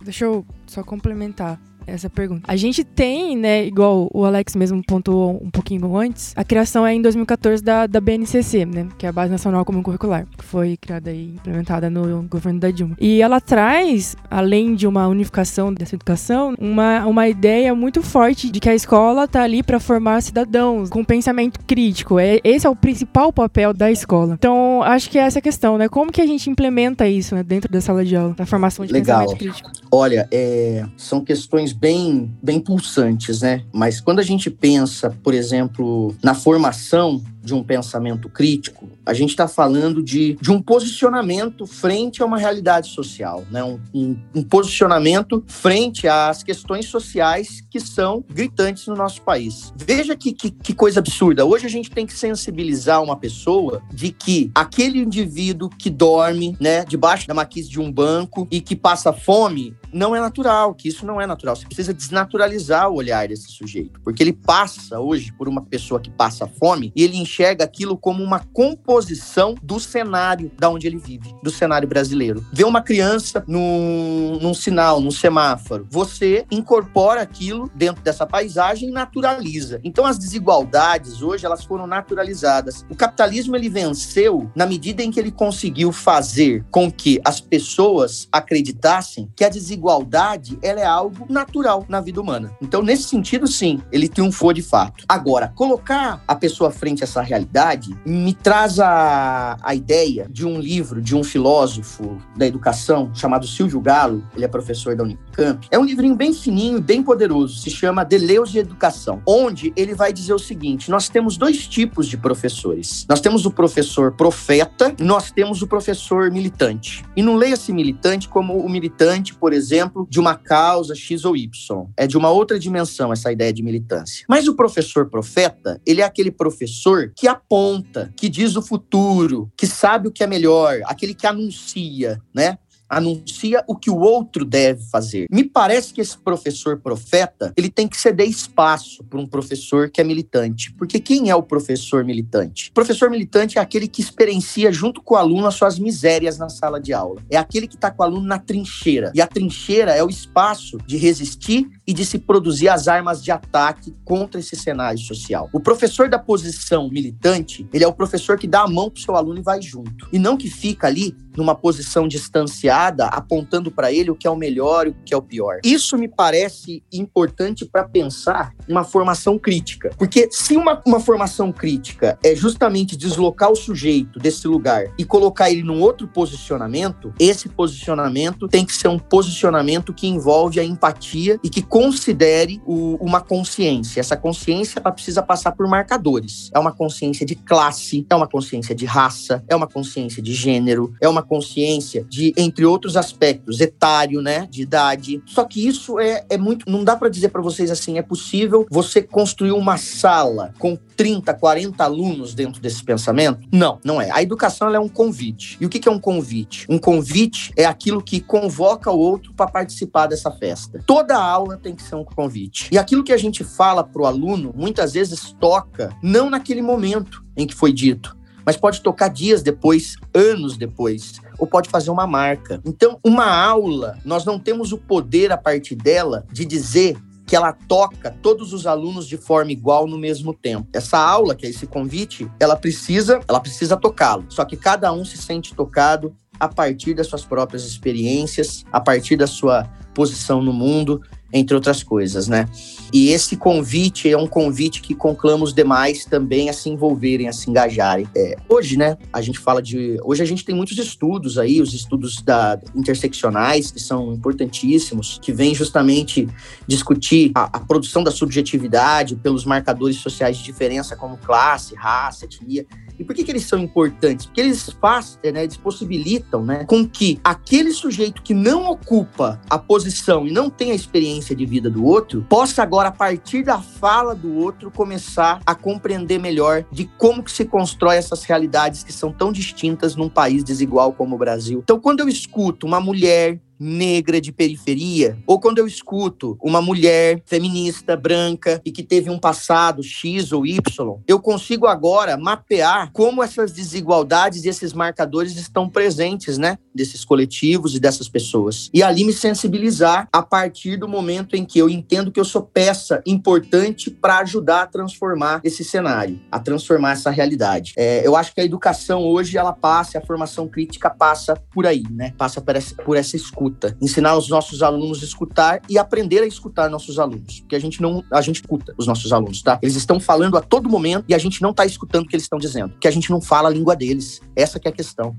deixa 0.04 0.26
eu 0.26 0.46
só 0.68 0.84
complementar 0.84 1.60
essa 1.88 2.10
pergunta. 2.10 2.42
A 2.48 2.56
gente 2.56 2.84
tem, 2.84 3.38
né, 3.38 3.66
igual 3.66 4.10
o 4.14 4.26
Alex 4.26 4.56
mesmo 4.56 4.82
pontuou 4.86 5.42
um 5.44 5.50
pouquinho 5.50 5.96
antes, 5.98 6.34
a 6.36 6.44
criação 6.44 6.86
é 6.86 6.94
em 6.94 7.02
2014 7.02 7.64
da, 7.64 7.88
da 7.88 8.02
BNCC, 8.02 8.66
né, 8.66 8.88
que 8.98 9.06
é 9.06 9.10
a 9.10 9.12
Base 9.12 9.32
Nacional 9.32 9.64
Comum 9.66 9.84
Curricular, 9.84 10.26
que 10.38 10.44
foi 10.44 10.78
criada 10.78 11.12
e 11.12 11.36
implementada 11.36 11.90
no 11.90 12.24
governo 12.24 12.60
da 12.60 12.72
Dilma. 12.72 12.96
E 13.00 13.22
ela 13.22 13.40
traz, 13.40 14.16
além 14.30 14.76
de 14.76 14.88
uma 14.88 15.08
unificação 15.08 15.74
dessa 15.74 15.96
educação, 15.96 16.56
uma, 16.60 17.06
uma 17.06 17.28
ideia 17.28 17.74
muito 17.76 18.02
forte 18.02 18.50
de 18.50 18.60
que 18.60 18.70
a 18.70 18.76
escola 18.76 19.28
tá 19.28 19.44
ali 19.44 19.62
para 19.64 19.80
formar 19.80 20.22
cidadãos 20.22 20.90
com 20.90 21.04
pensamento 21.04 21.60
crítico. 21.66 22.20
É, 22.20 22.40
esse 22.44 22.66
é 22.66 22.70
o 22.70 22.76
principal 22.76 23.32
papel 23.32 23.74
da 23.74 23.92
escola. 23.92 24.34
Então, 24.34 24.82
acho 24.84 25.10
que 25.10 25.18
é 25.18 25.22
essa 25.22 25.42
questão, 25.42 25.78
né? 25.78 25.88
Como 25.88 26.12
que 26.12 26.22
a 26.22 26.26
gente 26.26 26.50
implementa 26.50 27.08
isso 27.08 27.36
né, 27.36 27.44
dentro 27.44 27.72
da 27.72 27.82
sala 27.82 28.04
de 28.04 28.16
aula, 28.16 28.34
da 28.34 28.46
formação 28.46 28.86
de 28.86 28.94
Legal. 28.94 29.20
pensamento 29.20 29.40
crítico? 29.40 29.72
Olha, 29.92 30.28
é, 30.32 30.86
são 30.98 31.24
questões 31.24 31.74
bem, 31.76 32.34
bem 32.42 32.60
pulsantes, 32.60 33.42
né? 33.42 33.64
Mas 33.74 34.00
quando 34.00 34.20
a 34.20 34.24
gente 34.24 34.50
pensa, 34.50 35.10
por 35.24 35.34
exemplo, 35.34 36.16
na 36.24 36.34
formação 36.34 37.22
de 37.46 37.54
um 37.54 37.64
pensamento 37.64 38.28
crítico, 38.28 38.90
a 39.06 39.14
gente 39.14 39.30
está 39.30 39.48
falando 39.48 40.02
de, 40.02 40.34
de 40.42 40.52
um 40.52 40.60
posicionamento 40.62 41.68
frente 41.68 42.24
a 42.24 42.26
uma 42.26 42.40
realidade 42.40 42.90
social, 42.90 43.46
né? 43.52 43.64
Um, 43.64 43.80
um, 43.94 44.18
um, 44.36 44.44
posicionamento 44.44 45.44
frente 45.48 46.08
às 46.08 46.42
questões 46.42 46.88
sociais 46.88 47.64
que 47.70 47.80
são 47.80 48.26
gritantes 48.28 48.88
no 48.88 48.96
nosso 48.96 49.22
país. 49.22 49.72
Veja 49.76 50.16
que, 50.16 50.34
que, 50.34 50.50
que 50.50 50.74
coisa 50.74 51.00
absurda. 51.00 51.46
Hoje 51.46 51.68
a 51.68 51.70
gente 51.70 51.92
tem 51.92 52.06
que 52.06 52.14
sensibilizar 52.14 53.04
uma 53.04 53.16
pessoa 53.16 53.84
de 53.94 54.12
que 54.12 54.50
aquele 54.56 55.00
indivíduo 55.00 55.70
que 55.70 55.90
dorme, 55.90 56.58
né, 56.60 56.84
debaixo 56.84 57.28
da 57.28 57.34
maquise 57.34 57.70
de 57.70 57.80
um 57.80 57.92
banco 57.92 58.48
e 58.50 58.60
que 58.60 58.76
passa 58.76 59.14
fome, 59.14 59.76
não 59.94 60.16
é 60.16 60.20
natural, 60.20 60.74
que 60.74 60.90
isso 60.90 61.06
não 61.06 61.22
é 61.22 61.28
natural. 61.28 61.56
Você 61.56 61.66
precisa 61.66 61.94
desnaturalizar 61.94 62.90
o 62.90 62.96
olhar 62.96 63.28
desse 63.28 63.52
sujeito, 63.52 64.00
porque 64.02 64.24
ele 64.24 64.34
passa 64.34 65.00
hoje 65.00 65.32
por 65.32 65.48
uma 65.48 65.62
pessoa 65.62 66.00
que 66.00 66.10
passa 66.10 66.48
fome 66.48 66.92
e 66.96 67.04
ele 67.04 67.18
enxerga 67.18 67.35
aquilo 67.44 67.98
como 67.98 68.24
uma 68.24 68.40
composição 68.40 69.56
do 69.62 69.80
cenário 69.80 70.52
da 70.58 70.70
onde 70.70 70.88
ele 70.88 70.98
vive, 70.98 71.36
do 71.42 71.50
cenário 71.50 71.88
brasileiro. 71.88 72.46
Vê 72.52 72.64
uma 72.64 72.82
criança 72.82 73.44
num, 73.48 74.40
num 74.42 74.54
sinal, 74.54 75.00
num 75.00 75.12
semáforo, 75.12 75.88
você 75.90 76.46
incorpora 76.52 77.22
aquilo 77.22 77.70
dentro 77.76 78.04
dessa 78.04 78.26
paisagem 78.26 78.90
e 78.90 78.92
naturaliza. 78.92 79.80
Então 79.84 80.06
as 80.06 80.18
desigualdades 80.18 81.22
hoje 81.22 81.46
elas 81.46 81.64
foram 81.64 81.88
naturalizadas. 81.88 82.86
O 82.90 82.96
capitalismo 82.96 83.56
ele 83.56 83.70
venceu 83.70 84.50
na 84.56 84.66
medida 84.66 85.04
em 85.04 85.12
que 85.12 85.20
ele 85.20 85.32
conseguiu 85.32 85.92
fazer 85.92 86.66
com 86.72 86.92
que 86.92 87.20
as 87.24 87.40
pessoas 87.40 88.28
acreditassem 88.32 89.30
que 89.36 89.44
a 89.44 89.50
desigualdade 89.50 89.76
desigualdade, 90.06 90.58
ela 90.62 90.80
é 90.80 90.86
algo 90.86 91.26
natural 91.30 91.86
na 91.88 92.02
vida 92.02 92.22
humana. 92.22 92.52
Então, 92.62 92.82
nesse 92.82 93.04
sentido, 93.04 93.48
sim, 93.48 93.82
ele 93.92 94.08
triunfou 94.08 94.54
de 94.54 94.62
fato. 94.62 95.04
Agora, 95.08 95.52
colocar 95.56 96.24
a 96.28 96.36
pessoa 96.36 96.72
frente 96.72 97.04
a 97.04 97.06
essa 97.06 97.22
realidade 97.26 97.96
me 98.06 98.34
traz 98.34 98.80
a, 98.80 99.58
a 99.62 99.76
ideia 99.76 100.28
de 100.30 100.46
um 100.46 100.60
livro 100.60 101.02
de 101.02 101.16
um 101.16 101.24
filósofo 101.24 102.18
da 102.36 102.48
educação 102.48 103.12
chamado 103.14 103.48
Silvio 103.48 103.82
Galo, 103.82 104.24
ele 104.36 104.46
é 104.46 104.48
professor 104.48 104.96
da 104.96 105.04
Unicamp. 105.04 105.68
É 105.70 105.78
um 105.78 105.84
livrinho 105.84 106.16
bem 106.16 106.34
fininho, 106.34 106.82
bem 106.82 107.04
poderoso, 107.04 107.60
se 107.60 107.70
chama 107.70 108.06
Deleus 108.06 108.52
de 108.52 108.60
Educação, 108.60 109.22
onde 109.26 109.74
ele 109.76 109.94
vai 109.94 110.14
dizer 110.14 110.34
o 110.34 110.40
seguinte: 110.40 110.90
nós 110.90 111.10
temos 111.10 111.38
dois 111.38 111.68
tipos 111.68 112.08
de 112.08 112.18
professores. 112.18 113.06
Nós 113.10 113.20
temos 113.20 113.46
o 113.46 113.52
professor 113.52 114.14
profeta, 114.14 114.96
nós 115.00 115.32
temos 115.32 115.62
o 115.62 115.68
professor 115.68 116.32
militante. 116.32 117.04
E 117.16 117.22
não 117.22 117.36
leia-se 117.36 117.74
militante 117.74 118.30
como 118.30 118.58
o 118.58 118.70
militante, 118.70 119.34
por 119.34 119.54
exemplo, 119.54 120.08
de 120.10 120.20
uma 120.20 120.36
causa 120.36 120.96
X 120.96 121.26
ou 121.26 121.36
Y. 121.36 121.86
É 121.98 122.08
de 122.08 122.18
uma 122.18 122.30
outra 122.30 122.60
dimensão 122.60 123.12
essa 123.12 123.32
ideia 123.32 123.52
de 123.52 123.64
militância. 123.64 124.26
Mas 124.30 124.48
o 124.48 124.56
professor 124.56 125.10
profeta, 125.10 125.82
ele 125.86 126.02
é 126.02 126.04
aquele 126.04 126.32
professor 126.32 127.12
que 127.16 127.28
aponta, 127.28 128.14
que 128.18 128.28
diz 128.28 128.56
o 128.56 128.62
futuro, 128.62 129.50
que 129.56 129.66
sabe 129.66 130.10
o 130.10 130.12
que 130.12 130.24
é 130.24 130.28
melhor, 130.28 130.82
aquele 130.86 131.14
que 131.14 131.26
anuncia, 131.26 132.22
né? 132.34 132.58
Anuncia 132.90 133.64
o 133.68 133.76
que 133.76 133.90
o 133.90 133.98
outro 133.98 134.46
deve 134.46 134.84
fazer. 134.86 135.28
Me 135.30 135.44
parece 135.44 135.94
que 135.94 136.02
esse 136.02 136.18
professor 136.18 136.80
profeta, 136.80 137.54
ele 137.58 137.70
tem 137.70 137.88
que 137.88 138.00
ceder 138.00 138.28
espaço 138.28 139.04
para 139.04 139.20
um 139.20 139.26
professor 139.26 139.90
que 139.90 140.00
é 140.00 140.04
militante. 140.04 140.74
Porque 140.74 141.00
quem 141.00 141.30
é 141.30 141.36
o 141.36 141.44
professor 141.44 142.04
militante? 142.04 142.70
O 142.70 142.74
professor 142.74 143.10
militante 143.10 143.58
é 143.58 143.62
aquele 143.62 143.88
que 143.88 144.02
experiencia 144.02 144.72
junto 144.72 145.02
com 145.02 145.16
o 145.16 145.18
aluno 145.18 145.48
as 145.48 145.56
suas 145.56 145.80
misérias 145.80 146.38
na 146.38 146.50
sala 146.50 146.80
de 146.80 146.94
aula. 146.94 147.22
É 147.30 147.38
aquele 147.38 147.68
que 147.68 147.76
está 147.76 147.92
com 147.92 148.04
o 148.04 148.06
aluno 148.06 148.26
na 148.26 148.40
trincheira. 148.40 149.12
E 149.16 149.22
a 149.22 149.28
trincheira 149.28 149.92
é 149.92 150.04
o 150.04 150.10
espaço 150.10 150.78
de 150.86 150.98
resistir 150.98 151.70
e 151.88 151.94
de 151.94 152.06
se 152.06 152.20
produzir 152.20 152.70
as 152.70 152.88
armas 152.88 153.24
de 153.24 153.32
ataque 153.32 153.96
contra 154.04 154.40
esse 154.40 154.56
cenário 154.56 155.00
social. 155.00 155.50
O 155.54 155.60
professor 155.60 156.10
da 156.10 156.20
posição 156.20 156.90
militante, 156.90 157.68
ele 157.74 157.84
é 157.84 157.88
o 157.88 157.94
professor 157.94 158.38
que 158.38 158.48
dá 158.48 158.62
a 158.62 158.68
mão 158.68 158.90
para 158.90 159.00
o 159.00 159.02
seu 159.02 159.16
aluno 159.16 159.40
e 159.40 159.44
vai 159.44 159.62
junto. 159.62 160.08
E 160.12 160.20
não 160.20 160.38
que 160.38 160.50
fica 160.50 160.88
ali 160.88 161.16
numa 161.36 161.56
posição 161.56 162.08
distanciada 162.08 162.75
baseada 162.76 163.06
apontando 163.06 163.72
para 163.72 163.92
ele 163.92 164.12
o 164.12 164.16
que 164.16 164.28
é 164.28 164.30
o 164.30 164.36
melhor 164.36 164.88
e 164.88 164.90
o 164.90 164.96
que 165.06 165.14
é 165.14 165.18
o 165.18 165.22
pior. 165.22 165.60
Isso 165.64 165.98
me 165.98 166.08
parece 166.08 166.84
importante 166.92 167.66
para 167.66 167.84
pensar 167.86 168.52
uma 168.68 168.84
formação 168.84 169.40
crítica. 169.40 169.92
Porque 169.98 170.28
se 170.32 170.58
uma, 170.58 170.82
uma 170.86 171.00
formação 171.00 171.52
crítica 171.52 172.20
é 172.24 172.36
justamente 172.36 172.98
deslocar 172.98 173.52
o 173.52 173.56
sujeito 173.56 174.20
desse 174.20 174.48
lugar 174.48 174.86
e 174.98 175.06
colocar 175.06 175.50
ele 175.50 175.64
num 175.64 175.82
outro 175.82 176.08
posicionamento, 176.08 177.14
esse 177.20 177.48
posicionamento 177.48 178.48
tem 178.48 178.66
que 178.66 178.74
ser 178.74 178.90
um 178.90 179.00
posicionamento 179.00 179.94
que 179.94 180.08
envolve 180.08 180.60
a 180.60 180.64
empatia 180.64 181.40
e 181.44 181.50
que 181.50 181.62
considere 181.62 182.62
o, 182.66 182.98
uma 183.00 183.22
consciência. 183.22 184.00
Essa 184.00 184.18
consciência 184.18 184.80
ela 184.80 184.92
precisa 184.92 185.22
passar 185.24 185.54
por 185.54 185.68
marcadores. 185.68 186.50
É 186.54 186.60
uma 186.60 186.72
consciência 186.72 187.26
de 187.26 187.36
classe, 187.36 188.06
é 188.10 188.16
uma 188.16 188.28
consciência 188.28 188.76
de 188.76 188.86
raça, 188.86 189.44
é 189.48 189.56
uma 189.56 189.68
consciência 189.68 190.22
de 190.22 190.34
gênero, 190.34 190.94
é 191.02 191.08
uma 191.08 191.24
consciência 191.24 192.06
de, 192.10 192.34
entre 192.36 192.65
outros 192.66 192.98
aspectos, 192.98 193.60
etário, 193.60 194.22
né, 194.22 194.48
de 194.50 194.62
idade. 194.62 195.22
Só 195.26 195.44
que 195.44 195.66
isso 195.66 196.00
é, 196.00 196.26
é 196.30 196.38
muito, 196.38 196.70
não 196.70 196.84
dá 196.84 196.96
para 196.96 197.10
dizer 197.10 197.30
para 197.30 197.42
vocês 197.42 197.72
assim, 197.72 197.98
é 197.98 198.02
possível 198.02 198.66
você 198.70 199.02
construir 199.02 199.52
uma 199.52 199.78
sala 199.78 200.54
com 200.60 200.78
30, 200.96 201.34
40 201.34 201.84
alunos 201.84 202.34
dentro 202.34 202.62
desse 202.62 202.84
pensamento? 202.84 203.48
Não, 203.52 203.80
não 203.84 204.02
é. 204.02 204.10
A 204.12 204.22
educação 204.22 204.74
é 204.74 204.80
um 204.80 204.88
convite. 204.88 205.58
E 205.60 205.66
o 205.66 205.70
que 205.70 205.88
é 205.88 205.92
um 205.92 206.00
convite? 206.00 206.66
Um 206.70 206.78
convite 206.78 207.52
é 207.56 207.66
aquilo 207.66 208.02
que 208.02 208.20
convoca 208.20 208.92
o 208.92 208.98
outro 208.98 209.34
para 209.34 209.48
participar 209.48 210.08
dessa 210.08 210.32
festa. 210.32 210.82
Toda 210.86 211.18
aula 211.18 211.58
tem 211.58 211.76
que 211.76 211.84
ser 211.84 211.96
um 211.96 212.04
convite. 212.04 212.70
E 212.72 212.78
aquilo 212.78 213.04
que 213.04 213.14
a 213.14 213.18
gente 213.18 213.44
fala 213.44 213.84
para 213.84 214.02
o 214.02 214.06
aluno, 214.06 214.54
muitas 214.56 214.94
vezes 214.94 215.36
toca 215.40 215.96
não 216.02 216.30
naquele 216.30 216.62
momento 216.62 217.24
em 217.36 217.46
que 217.46 217.54
foi 217.54 217.74
dito, 217.74 218.16
mas 218.46 218.56
pode 218.56 218.82
tocar 218.82 219.08
dias 219.08 219.42
depois, 219.42 219.96
anos 220.14 220.58
depois, 220.58 221.14
ou 221.38 221.48
pode 221.48 221.70
fazer 221.70 221.90
uma 221.90 222.06
marca. 222.06 222.62
Então, 222.66 223.00
uma 223.04 223.26
aula, 223.26 223.98
nós 224.06 224.24
não 224.24 224.40
temos 224.40 224.72
o 224.72 224.78
poder 224.78 225.32
a 225.32 225.38
partir 225.38 225.76
dela 225.76 226.26
de 226.32 226.46
dizer 226.46 226.98
que 227.26 227.36
ela 227.36 227.52
toca 227.52 228.12
todos 228.22 228.54
os 228.54 228.68
alunos 228.68 229.08
de 229.08 229.18
forma 229.18 229.52
igual 229.52 229.88
no 229.88 229.98
mesmo 229.98 230.34
tempo. 230.34 230.68
Essa 230.72 231.00
aula, 231.00 231.34
que 231.34 231.46
é 231.46 231.50
esse 231.50 231.66
convite, 231.66 232.30
ela 232.40 232.56
precisa, 232.56 233.20
ela 233.28 233.40
precisa 233.40 233.76
tocá-lo. 233.76 234.26
Só 234.30 234.46
que 234.46 234.56
cada 234.56 234.94
um 234.94 235.04
se 235.04 235.18
sente 235.18 235.56
tocado 235.56 236.16
a 236.40 236.48
partir 236.48 236.94
das 236.94 237.08
suas 237.08 237.26
próprias 237.26 237.66
experiências, 237.66 238.64
a 238.72 238.80
partir 238.80 239.16
da 239.16 239.26
sua 239.26 239.64
posição 239.94 240.42
no 240.42 240.54
mundo, 240.54 241.02
entre 241.34 241.56
outras 241.56 241.84
coisas, 241.84 242.28
né? 242.28 242.48
E 242.94 243.10
esse 243.10 243.36
convite 243.36 244.10
é 244.10 244.18
um 244.18 244.28
convite 244.28 244.82
que 244.82 244.96
conclama 244.96 245.44
os 245.44 245.54
demais 245.54 246.06
também 246.06 246.50
a 246.50 246.54
se 246.54 246.70
envolverem, 246.70 247.28
a 247.28 247.34
se 247.34 247.50
engajarem. 247.50 248.08
É, 248.16 248.38
hoje, 248.48 248.78
né, 248.78 248.98
a 249.12 249.22
gente 249.22 249.40
fala 249.40 249.62
de. 249.62 249.98
Hoje 250.04 250.24
a 250.24 250.26
gente 250.26 250.46
tem 250.46 250.56
muitos 250.56 250.78
estudos 250.78 251.38
aí, 251.38 251.62
os 251.62 251.74
estudos 251.74 252.22
da, 252.22 252.60
interseccionais, 252.76 253.72
que 253.72 253.82
são 253.82 254.14
importantíssimos, 254.14 255.20
que 255.22 255.34
vêm 255.34 255.54
justamente 255.54 256.28
discutir 256.68 257.32
a, 257.36 257.58
a 257.58 257.60
produção 257.60 258.04
da 258.04 258.12
subjetividade 258.12 259.16
pelos 259.16 259.46
marcadores 259.46 259.98
sociais 259.98 260.38
de 260.38 260.44
diferença, 260.44 260.96
como 260.96 261.18
classe, 261.18 261.76
raça, 261.76 262.26
etnia. 262.26 262.66
E 262.98 263.04
por 263.04 263.14
que, 263.14 263.24
que 263.24 263.32
eles 263.32 263.44
são 263.44 263.60
importantes? 263.60 264.26
Porque 264.26 264.42
eles 264.42 264.70
fazem, 264.80 265.32
né, 265.34 265.44
eles 265.44 265.58
possibilitam 265.58 266.46
né, 266.46 266.64
com 266.64 266.88
que 266.88 267.20
aquele 267.24 267.72
sujeito 267.72 268.22
que 268.22 268.34
não 268.34 268.70
ocupa 268.70 269.42
a 269.50 269.58
posição 269.58 270.26
e 270.26 270.32
não 270.32 270.50
tem 270.50 270.72
a 270.72 270.76
experiência 270.76 271.25
de 271.34 271.46
vida 271.46 271.70
do 271.70 271.86
outro, 271.86 272.26
possa 272.30 272.62
agora, 272.62 272.90
a 272.90 272.92
partir 272.92 273.44
da 273.44 273.60
fala 273.60 274.14
do 274.14 274.36
outro, 274.36 274.70
começar 274.70 275.40
a 275.46 275.56
compreender 275.56 276.20
melhor 276.20 276.66
de 276.72 276.86
como 276.98 277.24
que 277.24 277.32
se 277.32 277.46
constrói 277.46 277.96
essas 277.96 278.24
realidades 278.24 278.84
que 278.84 278.92
são 278.92 279.12
tão 279.12 279.32
distintas 279.32 279.96
num 279.96 280.10
país 280.10 280.44
desigual 280.44 280.92
como 280.92 281.16
o 281.16 281.18
Brasil. 281.18 281.62
Então, 281.64 281.80
quando 281.80 282.02
eu 282.02 282.10
escuto 282.10 282.68
uma 282.68 282.82
mulher 282.82 283.40
negra 283.60 284.20
de 284.20 284.32
periferia, 284.32 285.18
ou 285.26 285.40
quando 285.40 285.60
eu 285.60 285.68
escuto 285.68 286.38
uma 286.42 286.62
mulher 286.62 287.22
feminista 287.26 287.96
branca 287.96 288.62
e 288.66 288.72
que 288.72 288.84
teve 288.84 289.10
um 289.10 289.20
passado 289.20 289.82
X 289.82 290.32
ou 290.32 290.46
Y, 290.46 290.60
eu 291.08 291.20
consigo 291.20 291.68
agora 291.68 292.18
mapear 292.18 292.92
como 292.92 293.24
essas 293.24 293.52
desigualdades 293.52 294.44
e 294.44 294.50
esses 294.50 294.74
marcadores 294.74 295.36
estão 295.38 295.70
presentes, 295.70 296.38
né, 296.38 296.58
desses 296.74 297.06
coletivos 297.06 297.76
e 297.76 297.80
dessas 297.80 298.10
pessoas. 298.10 298.70
E 298.74 298.84
ali 298.84 299.04
me 299.04 299.14
sensibilizar 299.14 300.08
a 300.12 300.22
partir 300.22 300.78
do 300.78 300.88
momento 300.88 301.36
em 301.36 301.46
que 301.46 301.60
eu 301.60 301.70
entendo 301.70 302.12
que 302.12 302.20
eu 302.20 302.26
sou 302.26 302.42
peça 302.42 303.02
importante 303.06 303.90
para 303.90 304.20
ajudar 304.20 304.64
a 304.64 304.68
transformar 304.68 305.42
esse 305.44 305.64
cenário, 305.64 306.20
a 306.32 306.40
transformar 306.40 306.92
essa 306.92 307.10
realidade. 307.10 307.74
É, 307.78 308.06
eu 308.06 308.16
acho 308.16 308.34
que 308.34 308.42
a 308.42 308.46
educação 308.46 309.04
hoje 309.04 309.38
ela 309.38 309.54
passa, 309.54 309.98
a 309.98 310.06
formação 310.06 310.48
crítica 310.48 310.90
passa 310.90 311.36
por 311.54 311.66
aí, 311.66 311.84
né? 311.90 312.14
Passa 312.18 312.42
por 312.42 312.56
essa, 312.56 312.76
por 312.76 312.98
essa 312.98 313.16
escuta 313.16 313.45
escuta, 313.46 313.78
ensinar 313.82 314.18
os 314.18 314.30
nossos 314.30 314.64
alunos 314.64 315.02
a 315.02 315.06
escutar 315.06 315.62
e 315.70 315.78
aprender 315.78 316.24
a 316.24 316.26
escutar 316.26 316.70
nossos 316.70 317.00
alunos, 317.00 317.42
porque 317.42 317.56
a 317.56 317.60
gente 317.60 317.82
não, 317.82 318.04
a 318.12 318.22
gente 318.22 318.38
escuta 318.38 318.74
os 318.78 318.88
nossos 318.88 319.12
alunos, 319.14 319.42
tá? 319.42 319.60
Eles 319.62 319.76
estão 319.76 320.00
falando 320.00 320.38
a 320.38 320.42
todo 320.42 320.70
momento 320.70 321.06
e 321.08 321.14
a 321.14 321.18
gente 321.18 321.42
não 321.42 321.52
está 321.52 321.66
escutando 321.66 322.06
o 322.06 322.08
que 322.08 322.16
eles 322.16 322.24
estão 322.24 322.40
dizendo, 322.40 322.72
porque 322.72 322.88
a 322.88 322.92
gente 322.92 323.10
não 323.10 323.22
fala 323.22 323.50
a 323.50 323.52
língua 323.52 323.76
deles. 323.76 324.22
Essa 324.36 324.60
é 324.64 324.70
a 324.70 324.72
questão. 324.72 325.16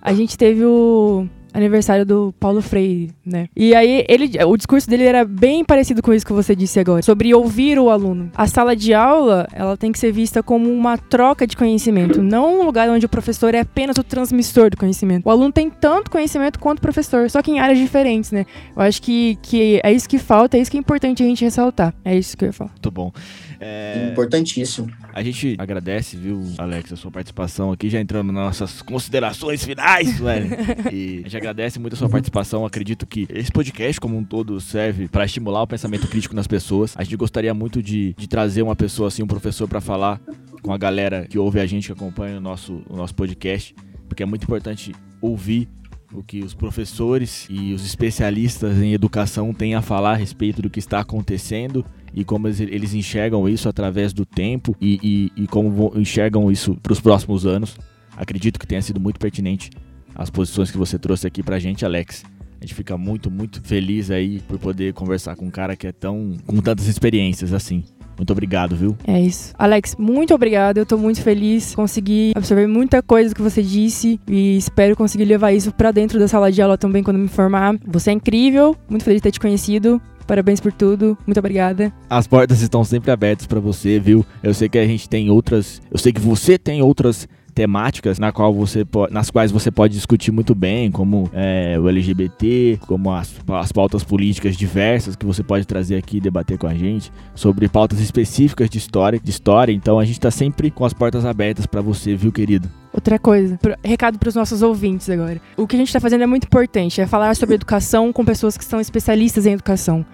A 0.00 0.12
gente 0.12 0.36
teve 0.36 0.64
o 0.64 1.28
aniversário 1.56 2.04
do 2.04 2.34
Paulo 2.38 2.60
Freire, 2.60 3.10
né? 3.24 3.48
E 3.56 3.74
aí 3.74 4.04
ele, 4.08 4.30
o 4.44 4.56
discurso 4.56 4.88
dele 4.88 5.04
era 5.04 5.24
bem 5.24 5.64
parecido 5.64 6.02
com 6.02 6.12
isso 6.12 6.26
que 6.26 6.32
você 6.32 6.54
disse 6.54 6.78
agora, 6.78 7.02
sobre 7.02 7.34
ouvir 7.34 7.78
o 7.78 7.88
aluno. 7.88 8.30
A 8.34 8.46
sala 8.46 8.76
de 8.76 8.92
aula, 8.92 9.48
ela 9.52 9.76
tem 9.76 9.90
que 9.90 9.98
ser 9.98 10.12
vista 10.12 10.42
como 10.42 10.70
uma 10.70 10.98
troca 10.98 11.46
de 11.46 11.56
conhecimento, 11.56 12.22
não 12.22 12.60
um 12.60 12.64
lugar 12.64 12.88
onde 12.90 13.06
o 13.06 13.08
professor 13.08 13.54
é 13.54 13.60
apenas 13.60 13.96
o 13.96 14.04
transmissor 14.04 14.70
do 14.70 14.76
conhecimento. 14.76 15.26
O 15.26 15.30
aluno 15.30 15.50
tem 15.50 15.70
tanto 15.70 16.10
conhecimento 16.10 16.58
quanto 16.58 16.78
o 16.78 16.82
professor, 16.82 17.30
só 17.30 17.40
que 17.40 17.50
em 17.50 17.58
áreas 17.58 17.78
diferentes, 17.78 18.30
né? 18.30 18.44
Eu 18.76 18.82
acho 18.82 19.00
que, 19.00 19.38
que 19.42 19.80
é 19.82 19.92
isso 19.92 20.08
que 20.08 20.18
falta, 20.18 20.56
é 20.56 20.60
isso 20.60 20.70
que 20.70 20.76
é 20.76 20.80
importante 20.80 21.22
a 21.22 21.26
gente 21.26 21.44
ressaltar. 21.44 21.94
É 22.04 22.16
isso 22.16 22.36
que 22.36 22.44
eu 22.44 22.48
ia 22.48 22.52
falar. 22.52 22.70
Muito 22.70 22.90
bom. 22.90 23.12
É... 23.60 24.08
Importantíssimo. 24.12 24.90
A 25.12 25.22
gente 25.22 25.56
agradece, 25.58 26.16
viu, 26.16 26.42
Alex, 26.58 26.92
a 26.92 26.96
sua 26.96 27.10
participação 27.10 27.72
aqui, 27.72 27.88
já 27.88 28.00
entrando 28.00 28.32
nas 28.32 28.44
nossas 28.44 28.82
considerações 28.82 29.64
finais, 29.64 30.18
velho. 30.18 30.50
E 30.92 31.20
a 31.20 31.22
gente 31.22 31.36
agradece 31.36 31.78
muito 31.78 31.94
a 31.94 31.96
sua 31.96 32.08
participação. 32.08 32.64
Acredito 32.64 33.06
que 33.06 33.26
esse 33.30 33.50
podcast, 33.50 34.00
como 34.00 34.16
um 34.16 34.24
todo, 34.24 34.60
serve 34.60 35.08
para 35.08 35.24
estimular 35.24 35.62
o 35.62 35.66
pensamento 35.66 36.06
crítico 36.06 36.34
nas 36.34 36.46
pessoas. 36.46 36.94
A 36.96 37.02
gente 37.02 37.16
gostaria 37.16 37.52
muito 37.52 37.82
de, 37.82 38.14
de 38.16 38.28
trazer 38.28 38.62
uma 38.62 38.76
pessoa 38.76 39.08
assim, 39.08 39.22
um 39.22 39.26
professor, 39.26 39.66
para 39.66 39.80
falar 39.80 40.20
com 40.62 40.72
a 40.72 40.78
galera 40.78 41.26
que 41.26 41.38
ouve 41.38 41.60
a 41.60 41.66
gente, 41.66 41.86
que 41.86 41.92
acompanha 41.92 42.38
o 42.38 42.40
nosso, 42.40 42.82
o 42.88 42.96
nosso 42.96 43.14
podcast, 43.14 43.74
porque 44.08 44.22
é 44.22 44.26
muito 44.26 44.44
importante 44.44 44.94
ouvir 45.20 45.68
o 46.16 46.22
que 46.22 46.42
os 46.42 46.54
professores 46.54 47.46
e 47.50 47.74
os 47.74 47.84
especialistas 47.84 48.78
em 48.78 48.94
educação 48.94 49.52
têm 49.52 49.74
a 49.74 49.82
falar 49.82 50.12
a 50.12 50.16
respeito 50.16 50.62
do 50.62 50.70
que 50.70 50.78
está 50.78 51.00
acontecendo 51.00 51.84
e 52.14 52.24
como 52.24 52.48
eles 52.48 52.94
enxergam 52.94 53.46
isso 53.46 53.68
através 53.68 54.14
do 54.14 54.24
tempo 54.24 54.74
e, 54.80 54.98
e, 55.36 55.42
e 55.42 55.46
como 55.46 55.92
enxergam 55.94 56.50
isso 56.50 56.74
para 56.82 56.92
os 56.92 57.00
próximos 57.00 57.44
anos. 57.44 57.76
Acredito 58.16 58.58
que 58.58 58.66
tenha 58.66 58.80
sido 58.80 58.98
muito 58.98 59.20
pertinente 59.20 59.70
as 60.14 60.30
posições 60.30 60.70
que 60.70 60.78
você 60.78 60.98
trouxe 60.98 61.26
aqui 61.26 61.42
para 61.42 61.56
a 61.56 61.58
gente, 61.58 61.84
Alex. 61.84 62.24
A 62.58 62.64
gente 62.64 62.74
fica 62.74 62.96
muito, 62.96 63.30
muito 63.30 63.60
feliz 63.60 64.10
aí 64.10 64.40
por 64.40 64.58
poder 64.58 64.94
conversar 64.94 65.36
com 65.36 65.44
um 65.44 65.50
cara 65.50 65.76
que 65.76 65.86
é 65.86 65.92
tão. 65.92 66.38
com 66.46 66.56
tantas 66.62 66.86
experiências 66.86 67.52
assim. 67.52 67.84
Muito 68.16 68.32
obrigado, 68.32 68.74
viu? 68.74 68.96
É 69.06 69.20
isso. 69.20 69.52
Alex, 69.58 69.94
muito 69.98 70.34
obrigado. 70.34 70.78
Eu 70.78 70.86
tô 70.86 70.96
muito 70.96 71.20
feliz. 71.22 71.74
Consegui 71.74 72.32
absorver 72.34 72.66
muita 72.66 73.02
coisa 73.02 73.34
que 73.34 73.42
você 73.42 73.62
disse 73.62 74.20
e 74.28 74.56
espero 74.56 74.96
conseguir 74.96 75.24
levar 75.24 75.52
isso 75.52 75.72
para 75.72 75.90
dentro 75.90 76.18
da 76.18 76.26
sala 76.28 76.50
de 76.50 76.60
aula 76.62 76.78
também 76.78 77.02
quando 77.02 77.18
me 77.18 77.28
formar. 77.28 77.76
Você 77.86 78.10
é 78.10 78.12
incrível. 78.12 78.76
Muito 78.88 79.04
feliz 79.04 79.18
de 79.18 79.24
ter 79.24 79.32
te 79.32 79.40
conhecido. 79.40 80.00
Parabéns 80.26 80.60
por 80.60 80.72
tudo. 80.72 81.16
Muito 81.24 81.38
obrigada. 81.38 81.92
As 82.10 82.26
portas 82.26 82.60
estão 82.60 82.82
sempre 82.82 83.10
abertas 83.10 83.46
para 83.46 83.60
você, 83.60 84.00
viu? 84.00 84.26
Eu 84.42 84.52
sei 84.52 84.68
que 84.68 84.78
a 84.78 84.86
gente 84.86 85.08
tem 85.08 85.30
outras. 85.30 85.80
Eu 85.90 85.98
sei 85.98 86.12
que 86.12 86.20
você 86.20 86.58
tem 86.58 86.82
outras 86.82 87.28
temáticas 87.56 88.18
na 88.18 88.30
qual 88.30 88.52
você 88.52 88.86
nas 89.10 89.30
quais 89.30 89.50
você 89.50 89.70
pode 89.70 89.94
discutir 89.94 90.30
muito 90.30 90.54
bem, 90.54 90.90
como 90.90 91.30
é, 91.32 91.78
o 91.80 91.88
LGBT, 91.88 92.78
como 92.86 93.10
as, 93.10 93.34
as 93.48 93.72
pautas 93.72 94.04
políticas 94.04 94.54
diversas 94.54 95.16
que 95.16 95.24
você 95.24 95.42
pode 95.42 95.66
trazer 95.66 95.96
aqui 95.96 96.18
e 96.18 96.20
debater 96.20 96.58
com 96.58 96.66
a 96.66 96.74
gente, 96.74 97.10
sobre 97.34 97.66
pautas 97.66 97.98
específicas 97.98 98.68
de 98.68 98.76
história, 98.76 99.18
de 99.18 99.30
história. 99.30 99.72
Então 99.72 99.98
a 99.98 100.04
gente 100.04 100.18
está 100.18 100.30
sempre 100.30 100.70
com 100.70 100.84
as 100.84 100.92
portas 100.92 101.24
abertas 101.24 101.64
para 101.64 101.80
você, 101.80 102.14
viu, 102.14 102.30
querido? 102.30 102.68
Outra 102.92 103.18
coisa, 103.18 103.58
recado 103.82 104.18
para 104.18 104.28
os 104.28 104.34
nossos 104.34 104.60
ouvintes 104.60 105.08
agora. 105.08 105.40
O 105.56 105.66
que 105.66 105.76
a 105.76 105.78
gente 105.78 105.88
está 105.88 106.00
fazendo 106.00 106.24
é 106.24 106.26
muito 106.26 106.44
importante, 106.44 107.00
é 107.00 107.06
falar 107.06 107.34
sobre 107.36 107.54
educação 107.54 108.12
com 108.12 108.22
pessoas 108.22 108.58
que 108.58 108.64
são 108.64 108.80
especialistas 108.80 109.46
em 109.46 109.52
educação. 109.52 110.04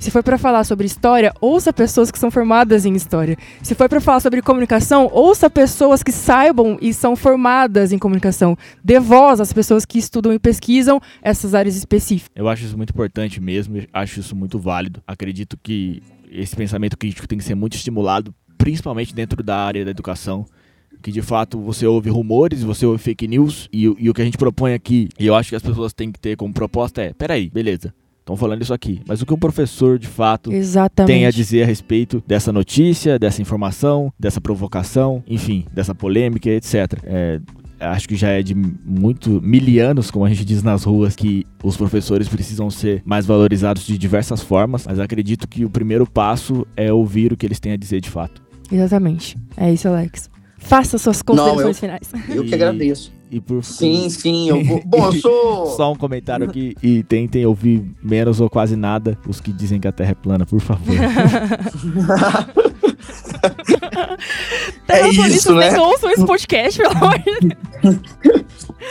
Se 0.00 0.10
for 0.10 0.22
para 0.22 0.38
falar 0.38 0.64
sobre 0.64 0.86
história, 0.86 1.30
ouça 1.42 1.74
pessoas 1.74 2.10
que 2.10 2.18
são 2.18 2.30
formadas 2.30 2.86
em 2.86 2.94
história. 2.94 3.36
Se 3.62 3.74
for 3.74 3.86
para 3.86 4.00
falar 4.00 4.20
sobre 4.20 4.40
comunicação, 4.40 5.10
ouça 5.12 5.50
pessoas 5.50 6.02
que 6.02 6.10
saibam 6.10 6.78
e 6.80 6.94
são 6.94 7.14
formadas 7.14 7.92
em 7.92 7.98
comunicação. 7.98 8.56
Dê 8.82 8.98
voz 8.98 9.42
às 9.42 9.52
pessoas 9.52 9.84
que 9.84 9.98
estudam 9.98 10.32
e 10.32 10.38
pesquisam 10.38 10.98
essas 11.20 11.54
áreas 11.54 11.76
específicas. 11.76 12.32
Eu 12.34 12.48
acho 12.48 12.64
isso 12.64 12.78
muito 12.78 12.94
importante 12.94 13.42
mesmo, 13.42 13.76
acho 13.92 14.20
isso 14.20 14.34
muito 14.34 14.58
válido. 14.58 15.02
Acredito 15.06 15.58
que 15.62 16.02
esse 16.30 16.56
pensamento 16.56 16.96
crítico 16.96 17.28
tem 17.28 17.36
que 17.36 17.44
ser 17.44 17.54
muito 17.54 17.76
estimulado, 17.76 18.34
principalmente 18.56 19.14
dentro 19.14 19.42
da 19.42 19.58
área 19.58 19.84
da 19.84 19.90
educação 19.90 20.46
que 21.02 21.12
de 21.12 21.22
fato 21.22 21.58
você 21.60 21.86
ouve 21.86 22.10
rumores, 22.10 22.62
você 22.62 22.84
ouve 22.84 23.02
fake 23.02 23.26
news, 23.26 23.68
e, 23.72 23.84
e 23.84 24.10
o 24.10 24.14
que 24.14 24.20
a 24.20 24.24
gente 24.24 24.36
propõe 24.36 24.74
aqui, 24.74 25.08
e 25.18 25.26
eu 25.26 25.34
acho 25.34 25.48
que 25.48 25.56
as 25.56 25.62
pessoas 25.62 25.94
têm 25.94 26.12
que 26.12 26.20
ter 26.20 26.36
como 26.36 26.52
proposta 26.52 27.00
é: 27.02 27.12
peraí, 27.14 27.48
beleza, 27.48 27.94
estão 28.30 28.36
falando 28.36 28.62
isso 28.62 28.72
aqui. 28.72 29.00
Mas 29.06 29.20
o 29.20 29.26
que 29.26 29.34
um 29.34 29.38
professor, 29.38 29.98
de 29.98 30.06
fato, 30.06 30.52
Exatamente. 30.52 31.12
tem 31.12 31.26
a 31.26 31.30
dizer 31.30 31.62
a 31.62 31.66
respeito 31.66 32.22
dessa 32.26 32.52
notícia, 32.52 33.18
dessa 33.18 33.42
informação, 33.42 34.12
dessa 34.18 34.40
provocação, 34.40 35.22
enfim, 35.26 35.64
dessa 35.72 35.94
polêmica, 35.94 36.48
etc. 36.48 36.92
É, 37.04 37.40
acho 37.80 38.08
que 38.08 38.16
já 38.16 38.28
é 38.28 38.42
de 38.42 38.54
muito 38.54 39.40
milianos, 39.42 40.10
como 40.10 40.24
a 40.24 40.28
gente 40.28 40.44
diz 40.44 40.62
nas 40.62 40.84
ruas, 40.84 41.16
que 41.16 41.46
os 41.62 41.76
professores 41.76 42.28
precisam 42.28 42.70
ser 42.70 43.02
mais 43.04 43.26
valorizados 43.26 43.86
de 43.86 43.96
diversas 43.98 44.42
formas, 44.42 44.86
mas 44.86 44.98
acredito 44.98 45.48
que 45.48 45.64
o 45.64 45.70
primeiro 45.70 46.06
passo 46.06 46.66
é 46.76 46.92
ouvir 46.92 47.32
o 47.32 47.36
que 47.36 47.46
eles 47.46 47.58
têm 47.58 47.72
a 47.72 47.76
dizer 47.76 48.00
de 48.00 48.10
fato. 48.10 48.42
Exatamente. 48.70 49.36
É 49.56 49.72
isso, 49.72 49.88
Alex. 49.88 50.30
Faça 50.58 50.98
suas 50.98 51.22
considerações 51.22 51.66
eu, 51.66 51.74
finais. 51.74 52.12
Eu 52.28 52.44
que 52.44 52.54
agradeço. 52.54 53.19
E 53.30 53.40
por 53.40 53.64
Sim, 53.64 54.10
sim. 54.10 54.48
Eu 54.48 54.64
vou... 54.64 54.82
Bom, 54.84 55.06
eu 55.06 55.12
sou. 55.20 55.66
Só 55.76 55.92
um 55.92 55.96
comentário 55.96 56.48
aqui 56.48 56.74
e 56.82 57.02
tentem 57.04 57.46
ouvir 57.46 57.84
menos 58.02 58.40
ou 58.40 58.50
quase 58.50 58.74
nada 58.74 59.16
os 59.28 59.40
que 59.40 59.52
dizem 59.52 59.78
que 59.78 59.86
a 59.86 59.92
Terra 59.92 60.10
é 60.10 60.14
plana, 60.14 60.44
por 60.44 60.60
favor. 60.60 60.96
é 64.88 65.08
isso, 65.08 65.54
né? 65.54 65.78
Ouçam 65.78 66.10
esse 66.10 66.24
podcast, 66.24 66.80
pelo 66.80 66.96
amor 66.96 67.18
de 67.18 67.48
Deus. 67.48 68.00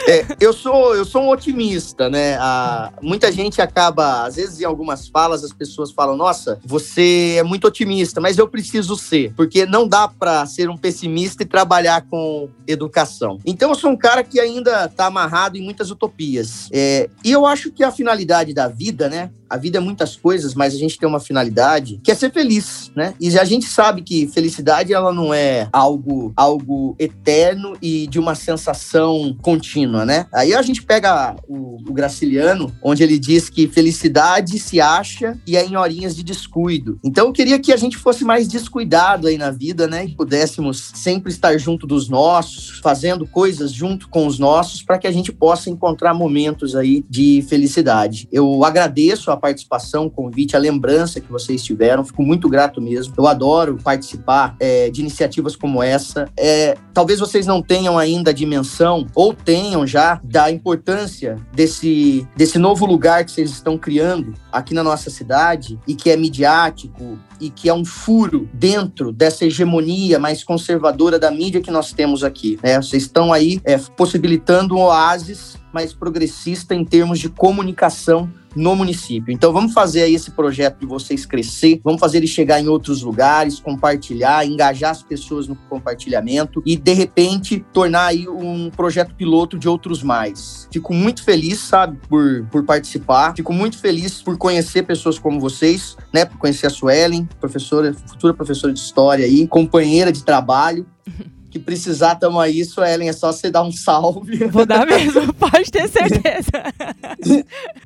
É, 0.08 0.26
eu 0.40 0.54
sou 0.54 0.96
eu 0.96 1.04
sou 1.04 1.24
um 1.24 1.30
otimista, 1.30 2.10
né? 2.10 2.38
Ah, 2.40 2.92
muita 3.02 3.32
gente 3.32 3.62
acaba, 3.62 4.26
às 4.26 4.36
vezes 4.36 4.62
em 4.62 4.66
algumas 4.66 5.08
falas 5.08 5.44
as 5.44 5.52
pessoas 5.52 5.92
falam: 5.92 6.16
"Nossa, 6.16 6.60
você 6.64 7.36
é 7.38 7.44
muito 7.44 7.68
otimista", 7.68 8.22
mas 8.22 8.38
eu 8.38 8.48
preciso 8.48 8.96
ser, 8.96 9.34
porque 9.36 9.66
não 9.66 9.88
dá 9.88 10.08
para 10.08 10.46
ser 10.46 10.70
um 10.70 10.78
pessimista 10.78 11.44
e 11.44 11.46
trabalhar 11.46 12.06
com 12.10 12.50
educação. 12.68 13.40
Então 13.46 13.70
eu 13.70 13.76
sou 13.76 13.90
um 13.90 13.98
cara 13.98 14.24
que 14.24 14.40
ainda 14.40 14.86
está 14.86 15.08
amarrado 15.08 15.58
em 15.58 15.62
muitas 15.62 15.90
utopias. 15.90 16.70
É, 16.72 17.10
e 17.24 17.32
eu 17.32 17.46
acho 17.46 17.72
que 17.72 17.84
a 17.84 17.92
finalidade 17.92 18.54
da 18.54 18.68
vida, 18.68 19.10
né? 19.10 19.32
A 19.50 19.58
vida 19.58 19.80
é 19.80 19.82
muitas 19.82 20.16
coisas, 20.16 20.54
mas 20.54 20.76
a 20.76 20.78
gente 20.78 20.98
tem 21.00 21.10
uma 21.10 21.20
finalidade 21.20 22.00
que 22.04 22.12
é 22.12 22.16
ser 22.16 22.32
feliz, 22.32 22.92
né? 22.96 23.16
E 23.20 23.38
a 23.40 23.44
gente 23.44 23.66
sabe 23.66 24.04
que 24.04 24.28
felicidade 24.28 24.89
ela 24.94 25.14
não 25.14 25.34
é 25.34 25.70
algo 25.72 26.32
algo 26.36 26.96
eterno 27.00 27.74
e 27.82 28.08
de 28.08 28.20
uma 28.20 28.36
sensação 28.36 29.36
contínua, 29.42 30.06
né? 30.06 30.26
Aí 30.34 30.54
a 30.54 30.62
gente 30.62 30.84
pega 30.84 31.36
o, 31.48 31.78
o 31.88 31.94
Graciliano, 31.94 32.74
onde 32.84 33.04
ele 33.04 33.20
diz 33.20 33.50
que 33.50 33.68
felicidade 33.68 34.60
se 34.60 34.80
acha 34.80 35.38
e 35.46 35.58
é 35.58 35.66
em 35.66 35.76
horinhas 35.76 36.16
de 36.16 36.24
descuido. 36.24 37.00
Então 37.04 37.28
eu 37.28 37.34
queria 37.34 37.60
que 37.60 37.74
a 37.74 37.78
gente 37.78 37.98
fosse 37.98 38.24
mais 38.24 38.48
descuidado 38.48 39.28
aí 39.28 39.38
na 39.38 39.52
vida, 39.52 39.88
né? 39.88 40.06
E 40.06 40.16
pudéssemos 40.16 40.92
sempre 40.96 41.32
estar 41.32 41.58
junto 41.58 41.86
dos 41.86 42.10
nossos, 42.10 42.80
fazendo 42.80 43.28
coisas 43.28 43.72
junto 43.72 44.10
com 44.10 44.26
os 44.26 44.40
nossos, 44.40 44.82
para 44.82 44.98
que 44.98 45.08
a 45.08 45.12
gente 45.12 45.32
possa 45.32 45.70
encontrar 45.70 46.14
momentos 46.14 46.76
aí 46.76 47.04
de 47.10 47.44
felicidade. 47.48 48.28
Eu 48.32 48.64
agradeço 48.64 49.32
a 49.32 49.38
participação, 49.38 50.06
o 50.06 50.12
convite, 50.12 50.56
a 50.56 50.60
lembrança 50.60 51.20
que 51.20 51.32
vocês 51.32 51.64
tiveram. 51.64 52.04
Fico 52.04 52.24
muito 52.24 52.48
grato 52.48 52.82
mesmo. 52.82 53.14
Eu 53.18 53.28
adoro 53.28 53.78
participar 53.84 54.56
é, 54.60 54.79
de 54.88 55.02
iniciativas 55.02 55.56
como 55.56 55.82
essa. 55.82 56.30
É, 56.38 56.78
talvez 56.94 57.20
vocês 57.20 57.48
não 57.48 57.60
tenham 57.62 57.98
ainda 57.98 58.30
a 58.30 58.34
dimensão, 58.34 59.08
ou 59.16 59.34
tenham 59.34 59.88
já, 59.88 60.22
da 60.24 60.52
importância 60.52 61.38
desse, 61.52 62.28
desse 62.36 62.60
novo 62.60 62.86
lugar 62.86 63.26
que 63.26 63.32
vocês 63.32 63.50
estão 63.50 63.78
criando 63.78 64.36
aqui 64.52 64.76
na 64.76 64.84
nossa 64.84 65.10
cidade 65.10 65.80
e 65.88 65.96
que 65.96 66.12
é 66.12 66.16
midiático 66.16 67.18
e 67.40 67.50
que 67.50 67.70
é 67.70 67.74
um 67.74 67.86
furo 67.86 68.48
dentro 68.54 69.12
dessa 69.12 69.46
hegemonia 69.46 70.20
mais 70.20 70.44
conservadora 70.44 71.18
da 71.18 71.32
mídia 71.32 71.62
que 71.62 71.72
nós 71.72 71.92
temos 71.92 72.24
aqui. 72.24 72.60
Né? 72.62 72.82
Vocês 72.82 73.04
estão 73.04 73.34
aí 73.34 73.60
é, 73.64 73.78
possibilitando 73.78 74.76
um 74.76 74.82
oásis 74.82 75.58
mais 75.74 75.94
progressista 75.94 76.76
em 76.76 76.84
termos 76.84 77.20
de 77.20 77.30
comunicação 77.30 78.30
no 78.56 78.76
município. 78.76 79.32
Então 79.34 79.54
vamos 79.54 79.74
fazer 79.74 80.04
aí 80.04 80.16
esse 80.16 80.32
projeto 80.32 80.80
de 80.80 80.86
vocês 80.86 81.26
crescer, 81.26 81.80
vamos 81.84 82.00
fazer 82.00 82.18
ele 82.18 82.28
chegar 82.28 82.60
em 82.60 82.68
outros 82.68 83.02
lugares, 83.02 83.60
compartilhar, 83.60 84.46
engajar 84.46 84.92
as 84.92 85.04
pessoas 85.04 85.48
no 85.48 85.56
compartilhamento 85.56 86.62
e 86.66 86.76
de 86.76 86.94
repente 86.94 87.66
tornar 87.74 88.08
aí 88.08 88.28
um 88.28 88.70
projeto 88.70 89.14
piloto 89.16 89.58
de 89.58 89.68
outros 89.68 90.04
mais. 90.04 90.68
Fico 90.72 90.94
muito 90.94 91.24
feliz, 91.24 91.60
sabe, 91.60 91.98
por, 92.08 92.46
por 92.52 92.64
participar. 92.64 93.36
Fico 93.36 93.54
muito 93.54 93.78
feliz 93.78 94.22
por 94.22 94.38
conhecer 94.38 94.84
pessoas 94.84 95.20
como 95.20 95.40
vocês, 95.40 95.96
né, 96.14 96.26
por 96.26 96.38
conhecer 96.38 96.68
a 96.68 96.70
Suelen, 96.70 97.28
professora, 97.40 97.94
futura 97.94 98.34
professora 98.34 98.74
de 98.74 98.80
história 98.80 99.26
aí, 99.26 99.48
companheira 99.48 100.12
de 100.12 100.24
trabalho 100.24 100.86
que 101.50 101.60
precisar, 101.60 102.16
tamo 102.16 102.40
aí, 102.40 102.64
Suelen, 102.64 103.10
é 103.10 103.14
só 103.14 103.32
você 103.32 103.50
dar 103.50 103.64
um 103.64 103.72
salve. 103.72 104.46
Vou 104.48 104.66
dar 104.66 104.86
mesmo, 104.86 105.34
pode 105.34 105.72
ter 105.72 105.88
certeza. 105.88 106.52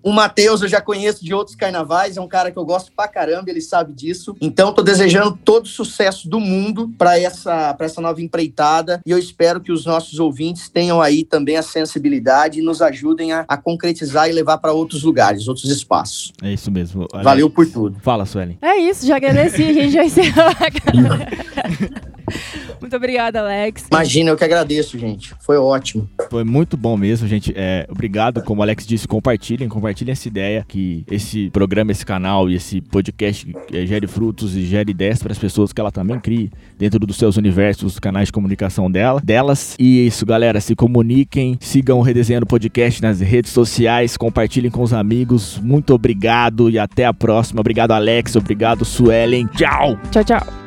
o 0.01 0.11
Matheus 0.11 0.61
eu 0.61 0.67
já 0.67 0.81
conheço 0.81 1.23
de 1.23 1.33
outros 1.33 1.55
carnavais, 1.55 2.17
é 2.17 2.21
um 2.21 2.27
cara 2.27 2.51
que 2.51 2.57
eu 2.57 2.65
gosto 2.65 2.91
pra 2.95 3.07
caramba, 3.07 3.49
ele 3.49 3.61
sabe 3.61 3.93
disso. 3.93 4.35
Então, 4.41 4.73
tô 4.73 4.81
desejando 4.81 5.37
todo 5.43 5.65
o 5.65 5.69
sucesso 5.69 6.27
do 6.29 6.39
mundo 6.39 6.91
para 6.97 7.17
essa, 7.19 7.73
pra 7.73 7.85
essa 7.85 8.01
nova 8.01 8.21
empreitada 8.21 9.01
e 9.05 9.11
eu 9.11 9.17
espero 9.17 9.61
que 9.61 9.71
os 9.71 9.85
nossos 9.85 10.19
ouvintes 10.19 10.69
tenham 10.69 11.01
aí 11.01 11.23
também 11.23 11.57
a 11.57 11.61
sensibilidade 11.61 12.59
e 12.59 12.63
nos 12.63 12.81
ajudem 12.81 13.31
a, 13.31 13.45
a 13.47 13.57
concretizar 13.57 14.29
e 14.29 14.33
levar 14.33 14.57
para 14.57 14.73
outros 14.73 15.03
lugares, 15.03 15.47
outros 15.47 15.69
espaços. 15.69 16.33
É 16.41 16.51
isso 16.51 16.69
mesmo. 16.69 17.07
Valeu 17.23 17.49
por 17.49 17.65
tudo. 17.67 17.97
Fala, 18.01 18.25
Suelen. 18.25 18.57
É 18.61 18.77
isso, 18.77 19.05
já 19.05 19.15
agradeci, 19.15 19.63
a 19.63 19.73
gente 19.73 19.91
já 19.91 20.03
encerrou. 20.03 20.43
Muito 22.79 22.95
obrigada, 22.95 23.39
Alex. 23.39 23.52
Imagina, 23.91 24.31
eu 24.31 24.37
que 24.37 24.43
agradeço, 24.43 24.97
gente. 24.97 25.33
Foi 25.39 25.57
ótimo. 25.57 26.09
Foi 26.29 26.43
muito 26.43 26.75
bom 26.77 26.97
mesmo, 26.97 27.27
gente. 27.27 27.53
É, 27.55 27.85
obrigado, 27.89 28.41
como 28.43 28.61
o 28.61 28.63
Alex 28.63 28.85
disse, 28.85 29.07
compartilhem, 29.07 29.69
compartilhem 29.69 30.11
essa 30.11 30.27
ideia 30.27 30.65
que 30.67 31.05
esse 31.09 31.49
programa, 31.49 31.91
esse 31.91 32.05
canal 32.05 32.49
e 32.49 32.55
esse 32.55 32.81
podcast 32.81 33.51
é, 33.71 33.85
gere 33.85 34.07
frutos 34.07 34.55
e 34.55 34.65
gere 34.65 34.91
ideias 34.91 35.21
para 35.21 35.31
as 35.31 35.37
pessoas 35.37 35.71
que 35.71 35.79
ela 35.79 35.91
também 35.91 36.19
crie 36.19 36.51
dentro 36.77 36.99
dos 36.99 37.17
seus 37.17 37.37
universos, 37.37 37.83
dos 37.83 37.99
canais 37.99 38.27
de 38.27 38.31
comunicação 38.31 38.89
dela, 38.89 39.21
delas. 39.23 39.75
E 39.79 39.99
é 39.99 40.03
isso, 40.03 40.25
galera, 40.25 40.59
se 40.59 40.75
comuniquem, 40.75 41.57
sigam 41.59 41.99
o 41.99 42.01
Redesenhando 42.01 42.45
Podcast 42.45 43.01
nas 43.01 43.19
redes 43.19 43.51
sociais, 43.51 44.17
compartilhem 44.17 44.71
com 44.71 44.81
os 44.81 44.93
amigos. 44.93 45.59
Muito 45.59 45.93
obrigado 45.93 46.69
e 46.69 46.79
até 46.79 47.05
a 47.05 47.13
próxima. 47.13 47.61
Obrigado, 47.61 47.91
Alex. 47.91 48.35
Obrigado, 48.35 48.85
Suelen. 48.85 49.47
Tchau. 49.47 49.97
Tchau, 50.11 50.23
tchau. 50.23 50.62